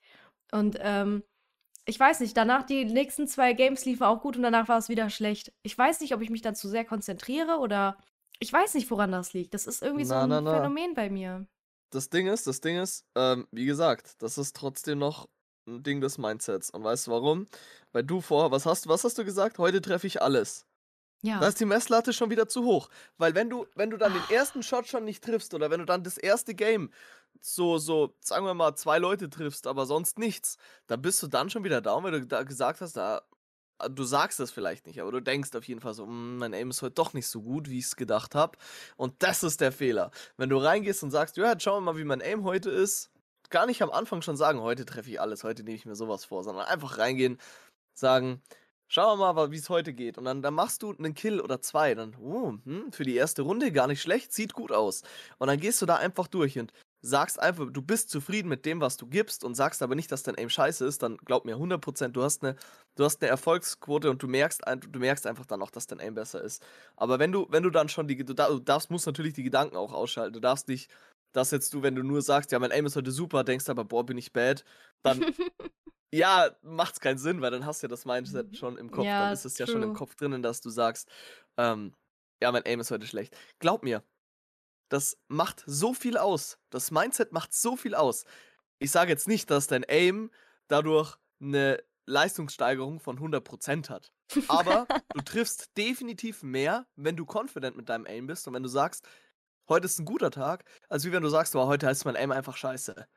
Und 0.52 0.78
ähm, 0.80 1.24
ich 1.86 2.00
weiß 2.00 2.20
nicht, 2.20 2.36
danach 2.36 2.64
die 2.64 2.86
nächsten 2.86 3.28
zwei 3.28 3.54
Games 3.54 3.86
liefen 3.86 4.04
auch 4.04 4.22
gut 4.22 4.36
und 4.36 4.44
danach 4.44 4.68
war 4.68 4.78
es 4.78 4.90
wieder 4.90 5.10
schlecht. 5.10 5.54
Ich 5.62 5.78
weiß 5.78 6.02
nicht, 6.02 6.14
ob 6.14 6.22
ich 6.22 6.30
mich 6.30 6.42
dann 6.42 6.56
zu 6.56 6.68
sehr 6.68 6.84
konzentriere 6.84 7.60
oder 7.60 7.98
ich 8.40 8.52
weiß 8.52 8.74
nicht, 8.74 8.90
woran 8.92 9.12
das 9.12 9.34
liegt. 9.34 9.54
Das 9.54 9.68
ist 9.68 9.84
irgendwie 9.84 10.04
na, 10.04 10.10
so 10.10 10.16
ein 10.16 10.30
na, 10.30 10.42
na. 10.42 10.54
Phänomen 10.56 10.94
bei 10.96 11.10
mir. 11.10 11.46
Das 11.92 12.10
Ding 12.10 12.28
ist, 12.28 12.48
das 12.48 12.60
Ding 12.60 12.78
ist, 12.78 13.06
ähm, 13.16 13.48
wie 13.52 13.66
gesagt, 13.66 14.22
das 14.22 14.38
ist 14.38 14.56
trotzdem 14.56 14.98
noch 14.98 15.30
ein 15.68 15.84
Ding 15.84 16.02
des 16.02 16.18
Mindsets. 16.18 16.72
Und 16.72 16.84
weißt 16.84 17.08
du 17.08 17.12
warum? 17.12 17.46
Weil 17.94 18.04
du 18.04 18.20
vorher, 18.20 18.52
was 18.52 18.66
hast, 18.66 18.88
was 18.88 19.04
hast 19.04 19.18
du 19.18 19.24
gesagt? 19.24 19.60
Heute 19.60 19.82
treffe 19.82 20.08
ich 20.08 20.22
alles. 20.22 20.66
Ja. 21.22 21.40
Da 21.40 21.48
ist 21.48 21.60
die 21.60 21.66
Messlatte 21.66 22.14
schon 22.14 22.30
wieder 22.30 22.48
zu 22.48 22.66
hoch. 22.66 22.90
Weil 23.18 23.36
wenn 23.36 23.50
du, 23.50 23.66
wenn 23.76 23.90
du 23.90 23.98
dann 23.98 24.14
den 24.14 24.36
ersten 24.36 24.64
Shot 24.64 24.88
schon 24.88 25.06
nicht 25.06 25.24
triffst 25.24 25.54
oder 25.54 25.72
wenn 25.72 25.80
du 25.80 25.86
dann 25.86 26.04
das 26.04 26.18
erste 26.18 26.54
Game 26.54 26.92
so, 27.46 27.78
so, 27.78 28.16
sagen 28.22 28.46
wir 28.46 28.56
mal, 28.56 28.76
zwei 28.76 28.98
Leute 28.98 29.30
triffst, 29.30 29.68
aber 29.68 29.86
sonst 29.86 30.18
nichts, 30.18 30.58
dann 30.88 31.02
bist 31.04 31.22
du 31.22 31.28
dann 31.28 31.52
schon 31.52 31.64
wieder 31.64 31.80
da, 31.80 32.02
weil 32.04 32.12
du 32.12 32.26
da 32.26 32.42
gesagt 32.42 32.82
hast, 32.82 32.98
da, 32.98 33.22
ah, 33.78 33.88
du 33.88 34.04
sagst 34.04 34.40
das 34.40 34.50
vielleicht 34.50 34.88
nicht, 34.88 35.00
aber 35.00 35.12
du 35.12 35.20
denkst 35.20 35.56
auf 35.56 35.68
jeden 35.68 35.80
Fall 35.80 35.94
so, 35.94 36.06
hm, 36.08 36.38
mein 36.38 36.56
Aim 36.56 36.72
ist 36.72 36.82
heute 36.82 36.96
doch 36.96 37.14
nicht 37.14 37.28
so 37.28 37.44
gut, 37.44 37.70
wie 37.70 37.78
ich 37.78 37.86
es 37.86 37.96
gedacht 37.96 38.34
habe. 38.34 38.58
Und 38.98 39.22
das 39.22 39.44
ist 39.44 39.62
der 39.62 39.72
Fehler. 39.72 40.10
Wenn 40.38 40.50
du 40.50 40.58
reingehst 40.58 41.04
und 41.04 41.12
sagst, 41.12 41.38
ja, 41.38 41.52
jetzt 41.52 41.62
schauen 41.64 41.84
wir 41.84 41.94
mal, 41.94 42.00
wie 42.00 42.04
mein 42.04 42.22
Aim 42.22 42.44
heute 42.46 42.72
ist, 42.72 43.12
gar 43.52 43.68
nicht 43.68 43.84
am 43.84 43.92
Anfang 43.92 44.24
schon 44.24 44.38
sagen, 44.38 44.62
heute 44.62 44.86
treffe 44.86 45.12
ich 45.12 45.22
alles, 45.22 45.44
heute 45.44 45.64
nehme 45.64 45.76
ich 45.76 45.86
mir 45.86 45.96
sowas 45.96 46.26
vor, 46.26 46.44
sondern 46.44 46.66
einfach 46.66 46.98
reingehen, 46.98 47.38
sagen, 47.94 48.42
Schauen 48.88 49.18
wir 49.18 49.34
mal, 49.34 49.52
wie 49.52 49.58
es 49.58 49.70
heute 49.70 49.94
geht. 49.94 50.18
Und 50.20 50.26
dann, 50.26 50.44
dann 50.44 50.54
machst 50.54 50.84
du 50.84 50.94
einen 50.94 51.16
Kill 51.16 51.42
oder 51.42 51.60
zwei. 51.60 51.96
Dann, 51.96 52.16
oh, 52.22 52.54
hm, 52.66 52.92
für 52.92 53.04
die 53.04 53.16
erste 53.16 53.42
Runde 53.42 53.72
gar 53.72 53.88
nicht 53.88 54.02
schlecht, 54.02 54.32
sieht 54.32 54.54
gut 54.54 54.72
aus. 54.72 55.02
Und 55.40 55.48
dann 55.48 55.60
gehst 55.60 55.82
du 55.82 55.88
da 55.88 55.96
einfach 55.96 56.28
durch 56.28 56.60
und 56.60 56.72
sagst 57.06 57.40
einfach, 57.40 57.68
du 57.72 57.82
bist 57.82 58.10
zufrieden 58.10 58.50
mit 58.50 58.66
dem, 58.66 58.82
was 58.82 58.98
du 58.98 59.06
gibst 59.06 59.44
und 59.44 59.56
sagst 59.56 59.82
aber 59.84 59.96
nicht, 59.96 60.12
dass 60.12 60.24
dein 60.24 60.38
Aim 60.38 60.50
scheiße 60.50 60.86
ist, 60.86 61.04
dann 61.04 61.18
glaub 61.18 61.46
mir 61.46 61.56
100%, 61.56 62.10
du 62.10 62.24
hast 62.24 62.44
eine, 62.44 62.56
du 62.96 63.04
hast 63.04 63.22
eine 63.22 63.30
Erfolgsquote 63.30 64.10
und 64.10 64.22
du 64.24 64.28
merkst, 64.28 64.64
du 64.90 65.00
merkst 65.00 65.28
einfach 65.28 65.46
dann 65.46 65.62
auch, 65.62 65.70
dass 65.70 65.88
dein 65.88 66.00
Aim 66.00 66.16
besser 66.16 66.42
ist. 66.42 66.66
Aber 66.96 67.20
wenn 67.20 67.32
du, 67.32 67.48
wenn 67.50 67.64
du 67.64 67.70
dann 67.70 67.90
schon 67.90 68.08
die, 68.08 68.18
du 68.18 68.34
darfst, 68.34 68.90
musst 68.90 69.06
natürlich 69.06 69.34
die 69.34 69.44
Gedanken 69.44 69.76
auch 69.76 69.94
ausschalten. 69.94 70.34
Du 70.34 70.40
darfst 70.40 70.68
nicht, 70.68 70.90
dass 71.32 71.52
jetzt 71.52 71.74
du, 71.74 71.84
wenn 71.84 71.96
du 71.96 72.04
nur 72.04 72.22
sagst, 72.22 72.52
ja, 72.52 72.60
mein 72.60 72.72
Aim 72.72 72.86
ist 72.86 72.96
heute 72.96 73.12
super, 73.12 73.44
denkst 73.44 73.70
aber, 73.70 73.86
boah, 73.86 74.06
bin 74.06 74.18
ich 74.18 74.34
bad, 74.34 74.64
dann 75.04 75.24
ja, 76.14 76.50
macht's 76.64 77.00
keinen 77.00 77.18
Sinn, 77.18 77.42
weil 77.42 77.52
dann 77.52 77.66
hast 77.66 77.84
du 77.84 77.88
ja 77.88 77.90
das 77.90 78.06
Mindset 78.06 78.52
mhm. 78.52 78.56
schon 78.56 78.78
im 78.78 78.90
Kopf. 78.90 79.06
Ja, 79.06 79.26
dann 79.26 79.34
ist 79.34 79.46
es 79.46 79.58
ja 79.58 79.68
schon 79.68 79.84
im 79.84 79.94
Kopf 79.94 80.16
drinnen, 80.16 80.42
dass 80.42 80.62
du 80.62 80.70
sagst, 80.70 81.10
ähm, 81.58 81.94
ja, 82.42 82.52
mein 82.52 82.66
Aim 82.66 82.80
ist 82.80 82.92
heute 82.92 83.06
schlecht. 83.06 83.38
Glaub 83.60 83.84
mir, 83.84 84.04
das 84.90 85.18
macht 85.28 85.64
so 85.66 85.94
viel 85.94 86.18
aus. 86.18 86.58
Das 86.70 86.92
Mindset 86.92 87.32
macht 87.32 87.54
so 87.54 87.76
viel 87.76 87.96
aus. 87.96 88.26
Ich 88.80 88.92
sage 88.92 89.12
jetzt 89.12 89.28
nicht, 89.28 89.50
dass 89.50 89.68
dein 89.68 89.86
Aim 89.88 90.32
dadurch 90.68 91.18
eine 91.40 91.84
Leistungssteigerung 92.06 93.00
von 93.00 93.20
100% 93.20 93.90
hat. 93.90 94.12
Aber 94.48 94.88
du 95.14 95.22
triffst 95.22 95.76
definitiv 95.78 96.44
mehr, 96.44 96.86
wenn 96.96 97.16
du 97.16 97.26
confident 97.26 97.76
mit 97.76 97.90
deinem 97.90 98.06
Aim 98.06 98.28
bist 98.28 98.48
und 98.48 98.54
wenn 98.54 98.64
du 98.64 98.70
sagst, 98.70 99.08
heute 99.68 99.86
ist 99.86 100.00
ein 100.00 100.06
guter 100.06 100.32
Tag, 100.32 100.66
als 100.90 101.06
wie 101.06 101.12
wenn 101.12 101.24
du 101.24 101.30
sagst, 101.30 101.56
oh, 101.56 101.66
heute 101.66 101.88
heißt 101.88 102.06
mein 102.06 102.16
Aim 102.16 102.32
einfach 102.32 102.58
scheiße. 102.58 103.08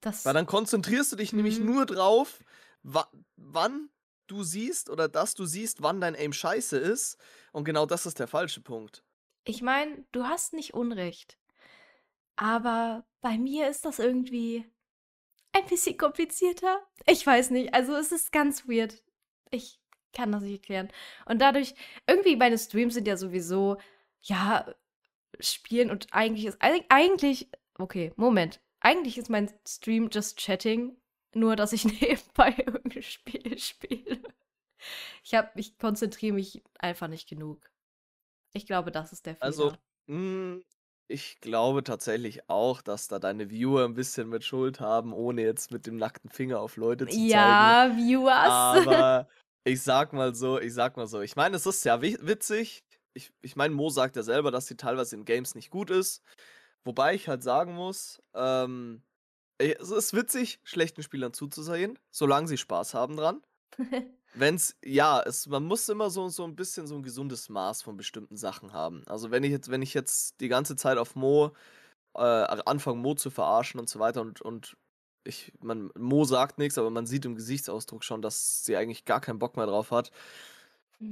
Das 0.00 0.24
Weil 0.24 0.34
dann 0.34 0.46
konzentrierst 0.46 1.12
du 1.12 1.16
dich 1.16 1.32
nämlich 1.32 1.60
mhm. 1.60 1.66
nur 1.66 1.86
drauf, 1.86 2.40
wa 2.82 3.08
wann 3.36 3.90
du 4.26 4.42
siehst 4.42 4.90
oder 4.90 5.08
dass 5.08 5.34
du 5.34 5.46
siehst, 5.46 5.82
wann 5.82 6.00
dein 6.00 6.16
Aim 6.16 6.32
scheiße 6.32 6.76
ist. 6.76 7.16
Und 7.52 7.64
genau 7.64 7.86
das 7.86 8.06
ist 8.06 8.18
der 8.18 8.28
falsche 8.28 8.60
Punkt. 8.60 9.04
Ich 9.46 9.62
meine, 9.62 10.04
du 10.10 10.24
hast 10.24 10.52
nicht 10.52 10.74
Unrecht. 10.74 11.38
Aber 12.34 13.06
bei 13.22 13.38
mir 13.38 13.68
ist 13.68 13.84
das 13.84 14.00
irgendwie 14.00 14.66
ein 15.52 15.64
bisschen 15.66 15.96
komplizierter. 15.96 16.84
Ich 17.06 17.24
weiß 17.24 17.50
nicht. 17.50 17.72
Also 17.72 17.94
es 17.94 18.10
ist 18.12 18.32
ganz 18.32 18.68
weird. 18.68 19.02
Ich 19.50 19.80
kann 20.12 20.32
das 20.32 20.42
nicht 20.42 20.60
erklären. 20.60 20.88
Und 21.26 21.40
dadurch, 21.40 21.74
irgendwie 22.08 22.34
meine 22.34 22.58
Streams 22.58 22.94
sind 22.94 23.06
ja 23.06 23.16
sowieso, 23.16 23.78
ja, 24.22 24.74
spielen 25.38 25.90
und 25.90 26.08
eigentlich 26.10 26.46
ist, 26.46 26.58
eigentlich, 26.60 27.48
okay, 27.78 28.12
Moment. 28.16 28.60
Eigentlich 28.80 29.16
ist 29.16 29.30
mein 29.30 29.50
Stream 29.66 30.08
just 30.10 30.38
chatting, 30.38 30.96
nur 31.34 31.54
dass 31.54 31.72
ich 31.72 31.84
nebenbei 32.00 32.52
irgendein 32.58 33.02
Spiel 33.02 33.58
spiele. 33.58 34.20
Ich, 35.22 35.32
ich 35.54 35.78
konzentriere 35.78 36.34
mich 36.34 36.62
einfach 36.78 37.06
nicht 37.06 37.28
genug. 37.28 37.70
Ich 38.56 38.66
glaube, 38.66 38.90
das 38.90 39.12
ist 39.12 39.26
der 39.26 39.36
also, 39.40 39.70
Fehler. 39.70 39.78
Also, 40.08 40.18
mh, 40.18 40.60
ich 41.08 41.40
glaube 41.40 41.84
tatsächlich 41.84 42.48
auch, 42.48 42.82
dass 42.82 43.08
da 43.08 43.18
deine 43.18 43.50
Viewer 43.50 43.84
ein 43.84 43.94
bisschen 43.94 44.28
mit 44.28 44.44
Schuld 44.44 44.80
haben, 44.80 45.12
ohne 45.12 45.42
jetzt 45.42 45.70
mit 45.70 45.86
dem 45.86 45.96
nackten 45.96 46.30
Finger 46.30 46.60
auf 46.60 46.76
Leute 46.76 47.06
zu 47.06 47.16
ja, 47.16 47.86
zeigen. 47.88 48.00
Ja, 48.00 48.06
Viewers. 48.06 48.48
Aber 48.88 49.28
ich 49.64 49.82
sag 49.82 50.12
mal 50.12 50.34
so, 50.34 50.58
ich 50.58 50.74
sag 50.74 50.96
mal 50.96 51.06
so, 51.06 51.20
ich 51.20 51.36
meine, 51.36 51.56
es 51.56 51.66
ist 51.66 51.84
ja 51.84 52.02
witzig. 52.02 52.82
Ich, 53.14 53.32
ich 53.40 53.56
meine, 53.56 53.74
Mo 53.74 53.88
sagt 53.88 54.16
ja 54.16 54.22
selber, 54.22 54.50
dass 54.50 54.66
sie 54.66 54.76
teilweise 54.76 55.16
in 55.16 55.24
Games 55.24 55.54
nicht 55.54 55.70
gut 55.70 55.90
ist 55.90 56.22
Wobei 56.86 57.16
ich 57.16 57.26
halt 57.26 57.42
sagen 57.42 57.74
muss, 57.74 58.22
ähm, 58.32 59.02
es 59.58 59.90
ist 59.90 60.14
witzig, 60.14 60.60
schlechten 60.62 61.02
Spielern 61.02 61.32
zuzusehen, 61.32 61.98
solange 62.12 62.46
sie 62.46 62.58
Spaß 62.58 62.94
haben 62.94 63.16
dran. 63.16 63.42
Wenn's 64.34 64.76
ja, 64.84 65.22
es 65.22 65.46
man 65.46 65.64
muss 65.64 65.88
immer 65.88 66.10
so 66.10 66.28
so 66.28 66.44
'n 66.44 66.56
bisschen 66.56 66.86
so 66.86 66.94
ein 66.96 67.02
gesundes 67.02 67.48
Maß 67.48 67.82
von 67.82 67.96
bestimmten 67.96 68.36
Sachen 68.36 68.72
haben. 68.72 69.02
Also, 69.06 69.30
wenn 69.30 69.44
ich 69.44 69.50
jetzt 69.50 69.70
wenn 69.70 69.82
ich 69.82 69.94
jetzt 69.94 70.40
die 70.40 70.48
ganze 70.48 70.76
Zeit 70.76 70.98
auf 70.98 71.14
Mo 71.16 71.52
äh, 72.16 72.20
anfange, 72.22 72.98
Mo 73.00 73.14
zu 73.14 73.30
verarschen 73.30 73.80
und 73.80 73.88
so 73.88 73.98
weiter 74.00 74.22
und 74.22 74.42
und 74.42 74.76
ich 75.24 75.52
man 75.60 75.90
Mo 75.98 76.24
sagt 76.24 76.58
nichts, 76.58 76.78
aber 76.78 76.90
man 76.90 77.06
sieht 77.06 77.24
im 77.26 77.36
Gesichtsausdruck 77.36 78.04
schon, 78.04 78.22
dass 78.22 78.64
sie 78.64 78.76
eigentlich 78.76 79.04
gar 79.06 79.20
keinen 79.20 79.38
Bock 79.40 79.56
mehr 79.56 79.66
drauf 79.66 79.90
hat 79.92 80.12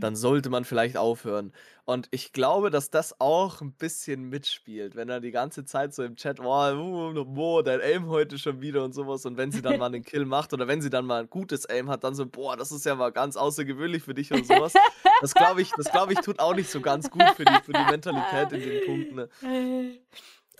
dann 0.01 0.17
sollte 0.17 0.51
man 0.51 0.65
vielleicht 0.65 0.97
aufhören. 0.99 1.53
Und 1.87 2.09
ich 2.11 2.33
glaube, 2.33 2.71
dass 2.71 2.91
das 2.91 3.21
auch 3.21 3.61
ein 3.63 3.73
bisschen 3.75 4.25
mitspielt, 4.29 4.97
wenn 4.97 5.09
er 5.09 5.21
die 5.21 5.31
ganze 5.31 5.65
Zeit 5.65 5.95
so 5.95 6.03
im 6.03 6.17
Chat: 6.17 6.41
„Oh, 6.41 7.25
Mo, 7.27 7.63
dein 7.63 7.81
Aim 7.81 8.09
heute 8.09 8.39
schon 8.39 8.61
wieder“ 8.61 8.85
und 8.85 8.93
sowas. 8.93 9.25
Und 9.25 9.37
wenn 9.39 9.51
sie 9.51 9.63
dann 9.63 9.77
mal 9.77 9.87
einen 9.87 10.03
Kill 10.05 10.27
macht 10.27 10.53
oder 10.53 10.69
wenn 10.69 10.83
sie 10.83 10.91
dann 10.91 11.07
mal 11.07 11.21
ein 11.23 11.31
gutes 11.31 11.65
Aim 11.67 11.89
hat, 11.91 12.05
dann 12.05 12.15
so: 12.15 12.27
„Boah, 12.27 12.57
das 12.57 12.71
ist 12.73 12.85
ja 12.85 12.95
mal 12.95 13.13
ganz 13.13 13.37
außergewöhnlich 13.37 14.03
für 14.03 14.15
dich“ 14.15 14.33
und 14.33 14.45
sowas. 14.45 14.79
Das 15.21 15.37
glaube 15.37 15.63
ich 15.63 15.75
das 15.75 15.91
glaube 15.91 16.13
ich, 16.13 16.21
tut 16.21 16.39
auch 16.41 16.55
nicht 16.55 16.71
so 16.71 16.81
ganz 16.83 17.11
gut 17.11 17.31
für 17.31 17.47
die 17.47 17.61
für 17.61 17.75
die 17.75 17.85
Mentalität 17.87 18.53
in 18.53 18.63
den 18.65 18.81
Punkten, 18.81 19.15
ne? 19.17 19.29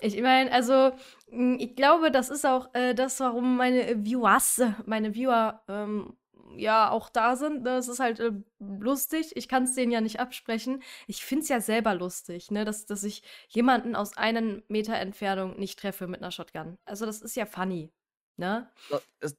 Ich 0.01 0.21
meine, 0.21 0.51
also, 0.51 0.91
hm, 1.29 1.57
ich 1.59 1.75
glaube, 1.75 2.11
das 2.11 2.29
ist 2.29 2.45
auch, 2.45 2.73
äh, 2.73 2.93
das, 2.93 3.19
warum 3.21 3.57
meine 3.57 4.03
Viewers 4.05 4.61
meine 4.85 5.13
Viewer, 5.15 5.63
ähm 5.69 6.17
ja 6.59 6.89
auch 6.91 7.09
da 7.09 7.35
sind. 7.35 7.63
Ne? 7.63 7.77
Es 7.77 7.87
ist 7.87 7.99
halt 7.99 8.19
äh, 8.19 8.31
lustig. 8.59 9.31
Ich 9.35 9.47
kann 9.47 9.63
es 9.63 9.75
denen 9.75 9.91
ja 9.91 10.01
nicht 10.01 10.19
absprechen. 10.19 10.81
Ich 11.07 11.23
finde 11.25 11.43
es 11.43 11.49
ja 11.49 11.61
selber 11.61 11.95
lustig, 11.95 12.51
ne? 12.51 12.65
dass, 12.65 12.85
dass 12.85 13.03
ich 13.03 13.23
jemanden 13.49 13.95
aus 13.95 14.17
einem 14.17 14.63
Meter 14.67 14.95
Entfernung 14.95 15.59
nicht 15.59 15.79
treffe 15.79 16.07
mit 16.07 16.21
einer 16.21 16.31
Shotgun. 16.31 16.77
Also 16.85 17.05
das 17.05 17.21
ist 17.21 17.35
ja 17.35 17.45
funny. 17.45 17.91
Ne? 18.37 18.69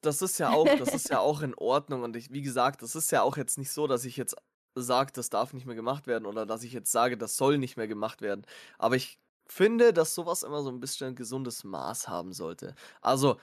Das 0.01 0.21
ist 0.21 0.39
ja 0.39 0.49
auch, 0.49 0.65
das 0.65 0.93
ist 0.93 1.09
ja 1.09 1.19
auch 1.19 1.41
in 1.41 1.53
Ordnung. 1.53 2.03
Und 2.03 2.15
ich, 2.15 2.31
wie 2.31 2.41
gesagt, 2.41 2.81
das 2.81 2.95
ist 2.95 3.11
ja 3.11 3.21
auch 3.21 3.37
jetzt 3.37 3.57
nicht 3.57 3.71
so, 3.71 3.87
dass 3.87 4.05
ich 4.05 4.17
jetzt 4.17 4.35
sage, 4.75 5.11
das 5.13 5.29
darf 5.29 5.53
nicht 5.53 5.65
mehr 5.65 5.75
gemacht 5.75 6.07
werden 6.07 6.25
oder 6.25 6.45
dass 6.45 6.63
ich 6.63 6.73
jetzt 6.73 6.91
sage, 6.91 7.17
das 7.17 7.37
soll 7.37 7.57
nicht 7.57 7.77
mehr 7.77 7.87
gemacht 7.87 8.21
werden. 8.21 8.45
Aber 8.77 8.95
ich 8.95 9.19
finde, 9.47 9.93
dass 9.93 10.15
sowas 10.15 10.43
immer 10.43 10.61
so 10.61 10.69
ein 10.69 10.79
bisschen 10.79 11.09
ein 11.09 11.15
gesundes 11.15 11.63
Maß 11.63 12.07
haben 12.07 12.33
sollte. 12.33 12.75
Also, 13.01 13.39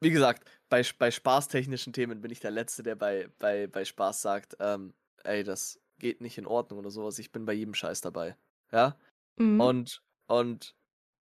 wie 0.00 0.10
gesagt, 0.10 0.48
bei, 0.72 0.82
bei 0.98 1.10
spaßtechnischen 1.10 1.92
Themen 1.92 2.22
bin 2.22 2.30
ich 2.30 2.40
der 2.40 2.50
Letzte, 2.50 2.82
der 2.82 2.94
bei, 2.94 3.28
bei, 3.38 3.66
bei 3.66 3.84
Spaß 3.84 4.22
sagt, 4.22 4.56
ähm, 4.58 4.94
ey, 5.22 5.44
das 5.44 5.78
geht 5.98 6.22
nicht 6.22 6.38
in 6.38 6.46
Ordnung 6.46 6.78
oder 6.78 6.90
sowas. 6.90 7.18
Ich 7.18 7.30
bin 7.30 7.44
bei 7.44 7.52
jedem 7.52 7.74
Scheiß 7.74 8.00
dabei. 8.00 8.38
Ja? 8.72 8.96
Mhm. 9.36 9.60
Und, 9.60 10.02
und, 10.28 10.74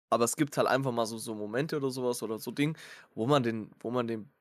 aber 0.10 0.24
es 0.24 0.36
gibt 0.36 0.58
halt 0.58 0.68
einfach 0.68 0.92
mal 0.92 1.06
so, 1.06 1.20
so 1.20 1.36
Momente 1.36 1.78
oder 1.78 1.92
sowas 1.92 2.24
oder 2.24 2.40
so 2.40 2.50
Ding, 2.50 2.76
wo 3.14 3.28
man 3.28 3.44
den, 3.44 3.70
wo 3.82 3.92
man 3.92 4.08
den, 4.08 4.32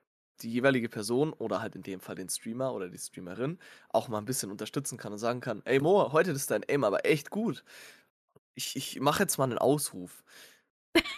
die 0.40 0.50
jeweilige 0.50 0.88
Person 0.88 1.34
oder 1.34 1.60
halt 1.60 1.76
in 1.76 1.82
dem 1.82 2.00
Fall 2.00 2.14
den 2.14 2.30
Streamer 2.30 2.72
oder 2.72 2.88
die 2.88 2.96
Streamerin 2.96 3.58
auch 3.90 4.08
mal 4.08 4.16
ein 4.16 4.24
bisschen 4.24 4.50
unterstützen 4.50 4.96
kann 4.96 5.12
und 5.12 5.18
sagen 5.18 5.42
kann, 5.42 5.60
ey 5.66 5.80
Mo, 5.80 6.12
heute 6.12 6.30
ist 6.30 6.50
dein 6.50 6.64
Aim 6.66 6.82
aber 6.82 7.04
echt 7.04 7.28
gut. 7.28 7.62
Ich, 8.54 8.74
ich 8.74 9.00
mache 9.00 9.24
jetzt 9.24 9.36
mal 9.36 9.44
einen 9.44 9.58
Ausruf. 9.58 10.24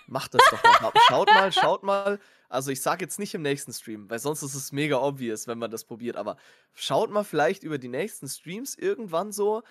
Macht 0.06 0.34
das 0.34 0.42
doch 0.50 0.62
mal. 0.62 0.92
Schaut 1.08 1.28
mal, 1.28 1.52
schaut 1.52 1.82
mal. 1.82 2.18
Also 2.48 2.70
ich 2.70 2.80
sage 2.80 3.04
jetzt 3.04 3.18
nicht 3.18 3.34
im 3.34 3.42
nächsten 3.42 3.72
Stream, 3.72 4.08
weil 4.08 4.18
sonst 4.18 4.42
ist 4.42 4.54
es 4.54 4.72
mega 4.72 4.98
obvious, 4.98 5.46
wenn 5.46 5.58
man 5.58 5.70
das 5.70 5.84
probiert. 5.84 6.16
Aber 6.16 6.36
schaut 6.74 7.10
mal 7.10 7.24
vielleicht 7.24 7.62
über 7.62 7.78
die 7.78 7.88
nächsten 7.88 8.28
Streams 8.28 8.76
irgendwann 8.76 9.32
so, 9.32 9.62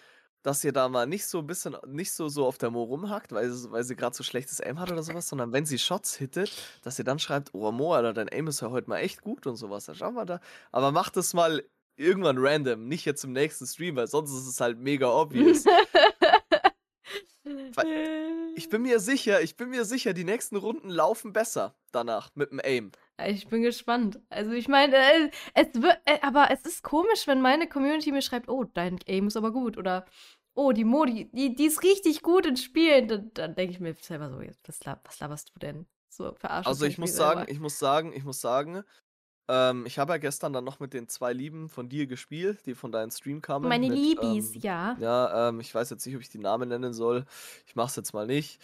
dass 0.43 0.63
ihr 0.63 0.73
da 0.73 0.89
mal 0.89 1.07
nicht 1.07 1.25
so 1.25 1.39
ein 1.39 1.47
bisschen, 1.47 1.75
nicht 1.87 2.11
so, 2.11 2.27
so 2.29 2.45
auf 2.45 2.59
der 2.59 2.69
Mo 2.69 2.83
rumhackt, 2.83 3.31
weil, 3.31 3.49
weil 3.71 3.83
sie 3.83 3.95
gerade 3.95 4.15
so 4.15 4.23
schlechtes 4.23 4.61
Aim 4.61 4.79
hat 4.79 4.91
oder 4.91 5.01
sowas, 5.01 5.27
sondern 5.27 5.51
wenn 5.53 5.65
sie 5.65 5.79
Shots 5.79 6.15
hittet, 6.15 6.51
dass 6.83 6.99
ihr 6.99 7.05
dann 7.05 7.17
schreibt, 7.17 7.53
oh 7.53 7.71
Mo, 7.71 7.93
Alter, 7.93 8.13
dein 8.13 8.29
Aim 8.31 8.47
ist 8.47 8.61
ja 8.61 8.69
heute 8.69 8.89
mal 8.89 8.99
echt 8.99 9.21
gut 9.21 9.47
und 9.47 9.55
sowas. 9.55 9.85
Dann 9.85 9.95
schauen 9.95 10.13
wir 10.13 10.25
da. 10.25 10.39
Aber 10.71 10.91
macht 10.91 11.17
es 11.17 11.33
mal 11.33 11.63
irgendwann 11.95 12.37
random, 12.37 12.87
nicht 12.87 13.05
jetzt 13.05 13.23
im 13.23 13.31
nächsten 13.31 13.65
Stream, 13.65 13.95
weil 13.95 14.07
sonst 14.07 14.31
ist 14.31 14.47
es 14.47 14.59
halt 14.59 14.77
mega 14.77 15.07
obvious. 15.09 15.63
Ich 18.55 18.69
bin 18.69 18.83
mir 18.83 18.99
sicher, 18.99 19.41
ich 19.41 19.57
bin 19.57 19.69
mir 19.69 19.85
sicher, 19.85 20.13
die 20.13 20.23
nächsten 20.23 20.55
Runden 20.55 20.89
laufen 20.89 21.33
besser 21.33 21.75
danach 21.91 22.29
mit 22.35 22.51
dem 22.51 22.61
Aim. 22.63 22.91
Ich 23.27 23.47
bin 23.47 23.61
gespannt. 23.61 24.19
Also 24.29 24.51
ich 24.51 24.67
meine, 24.67 24.95
äh, 24.95 25.29
es 25.53 25.81
wird, 25.81 25.97
äh, 26.05 26.19
aber 26.21 26.51
es 26.51 26.61
ist 26.61 26.83
komisch, 26.83 27.27
wenn 27.27 27.41
meine 27.41 27.67
Community 27.67 28.11
mir 28.11 28.21
schreibt, 28.21 28.49
oh, 28.49 28.63
dein 28.63 28.99
Aim 29.07 29.27
ist 29.27 29.37
aber 29.37 29.51
gut 29.51 29.77
oder 29.77 30.05
oh, 30.53 30.71
die 30.71 30.85
Modi, 30.85 31.29
die, 31.33 31.55
die 31.55 31.65
ist 31.65 31.83
richtig 31.83 32.21
gut 32.21 32.45
in 32.45 32.57
Spielen. 32.57 33.07
Dann, 33.07 33.31
dann 33.33 33.55
denke 33.55 33.73
ich 33.73 33.79
mir 33.79 33.93
selber 33.93 34.29
so, 34.29 34.39
was, 34.39 34.79
was 35.03 35.19
laberst 35.19 35.51
du 35.53 35.59
denn? 35.59 35.85
So 36.09 36.33
verarscht. 36.33 36.67
Also 36.67 36.85
ich 36.85 36.97
muss 36.97 37.15
sagen, 37.15 37.39
selber. 37.39 37.51
ich 37.51 37.59
muss 37.59 37.77
sagen, 37.77 38.13
ich 38.13 38.23
muss 38.23 38.39
sagen, 38.39 38.83
ähm, 39.47 39.85
ich 39.85 39.99
habe 39.99 40.13
ja 40.13 40.17
gestern 40.17 40.53
dann 40.53 40.63
noch 40.63 40.79
mit 40.79 40.93
den 40.93 41.07
zwei 41.07 41.33
Lieben 41.33 41.69
von 41.69 41.89
dir 41.89 42.07
gespielt, 42.07 42.65
die 42.65 42.73
von 42.73 42.91
deinem 42.91 43.11
Stream 43.11 43.41
kamen. 43.41 43.69
Meine 43.69 43.87
mit, 43.87 43.97
Liebis, 43.97 44.55
ähm, 44.55 44.61
ja. 44.61 44.97
Ja, 44.99 45.49
ähm, 45.49 45.59
ich 45.59 45.73
weiß 45.73 45.89
jetzt 45.91 46.05
nicht, 46.05 46.15
ob 46.15 46.21
ich 46.21 46.29
die 46.29 46.39
Namen 46.39 46.69
nennen 46.69 46.93
soll. 46.93 47.25
Ich 47.67 47.75
mache 47.75 47.87
es 47.87 47.95
jetzt 47.95 48.13
mal 48.13 48.25
nicht. 48.25 48.59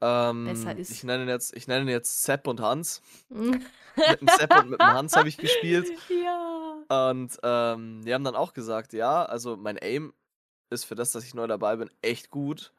Ähm, 0.00 0.44
Besser 0.46 0.76
ist. 0.76 0.90
Ich 0.90 1.04
nenne 1.04 1.30
jetzt, 1.30 1.54
ich 1.54 1.68
nenne 1.68 1.90
jetzt 1.90 2.22
Sepp 2.22 2.46
und 2.46 2.60
Hans. 2.60 3.02
mit 3.28 4.20
dem 4.20 4.28
Sepp 4.28 4.56
und 4.58 4.70
mit 4.70 4.80
dem 4.80 4.86
Hans 4.86 5.16
habe 5.16 5.28
ich 5.28 5.36
gespielt. 5.36 5.88
Ja. 6.08 7.10
Und 7.10 7.38
ähm, 7.42 8.02
die 8.04 8.12
haben 8.12 8.24
dann 8.24 8.34
auch 8.34 8.54
gesagt, 8.54 8.92
ja, 8.94 9.24
also 9.24 9.56
mein 9.56 9.78
Aim 9.78 10.12
ist 10.70 10.84
für 10.84 10.94
das, 10.94 11.12
dass 11.12 11.24
ich 11.24 11.34
neu 11.34 11.46
dabei 11.46 11.76
bin, 11.76 11.90
echt 12.00 12.30
gut 12.30 12.72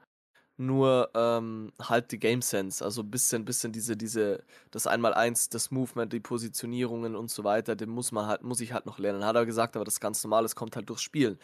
nur 0.65 1.11
ähm, 1.13 1.71
halt 1.81 2.11
die 2.11 2.19
Game 2.19 2.41
Sense, 2.41 2.83
also 2.83 3.01
ein 3.01 3.11
bisschen, 3.11 3.45
bisschen 3.45 3.71
diese, 3.71 3.95
diese, 3.97 4.43
das 4.71 4.87
Einmal-Eins, 4.87 5.49
das 5.49 5.71
Movement, 5.71 6.11
die 6.13 6.19
Positionierungen 6.19 7.15
und 7.15 7.29
so 7.29 7.43
weiter, 7.43 7.75
den 7.75 7.89
muss 7.89 8.11
man 8.11 8.27
halt, 8.27 8.43
muss 8.43 8.61
ich 8.61 8.73
halt 8.73 8.85
noch 8.85 8.99
lernen. 8.99 9.25
Hat 9.25 9.35
er 9.35 9.45
gesagt, 9.45 9.75
aber 9.75 9.85
das 9.85 9.99
ganz 9.99 10.23
normal, 10.23 10.45
es 10.45 10.55
kommt 10.55 10.75
halt 10.75 10.89
durchs 10.89 11.03
Spielen. 11.03 11.37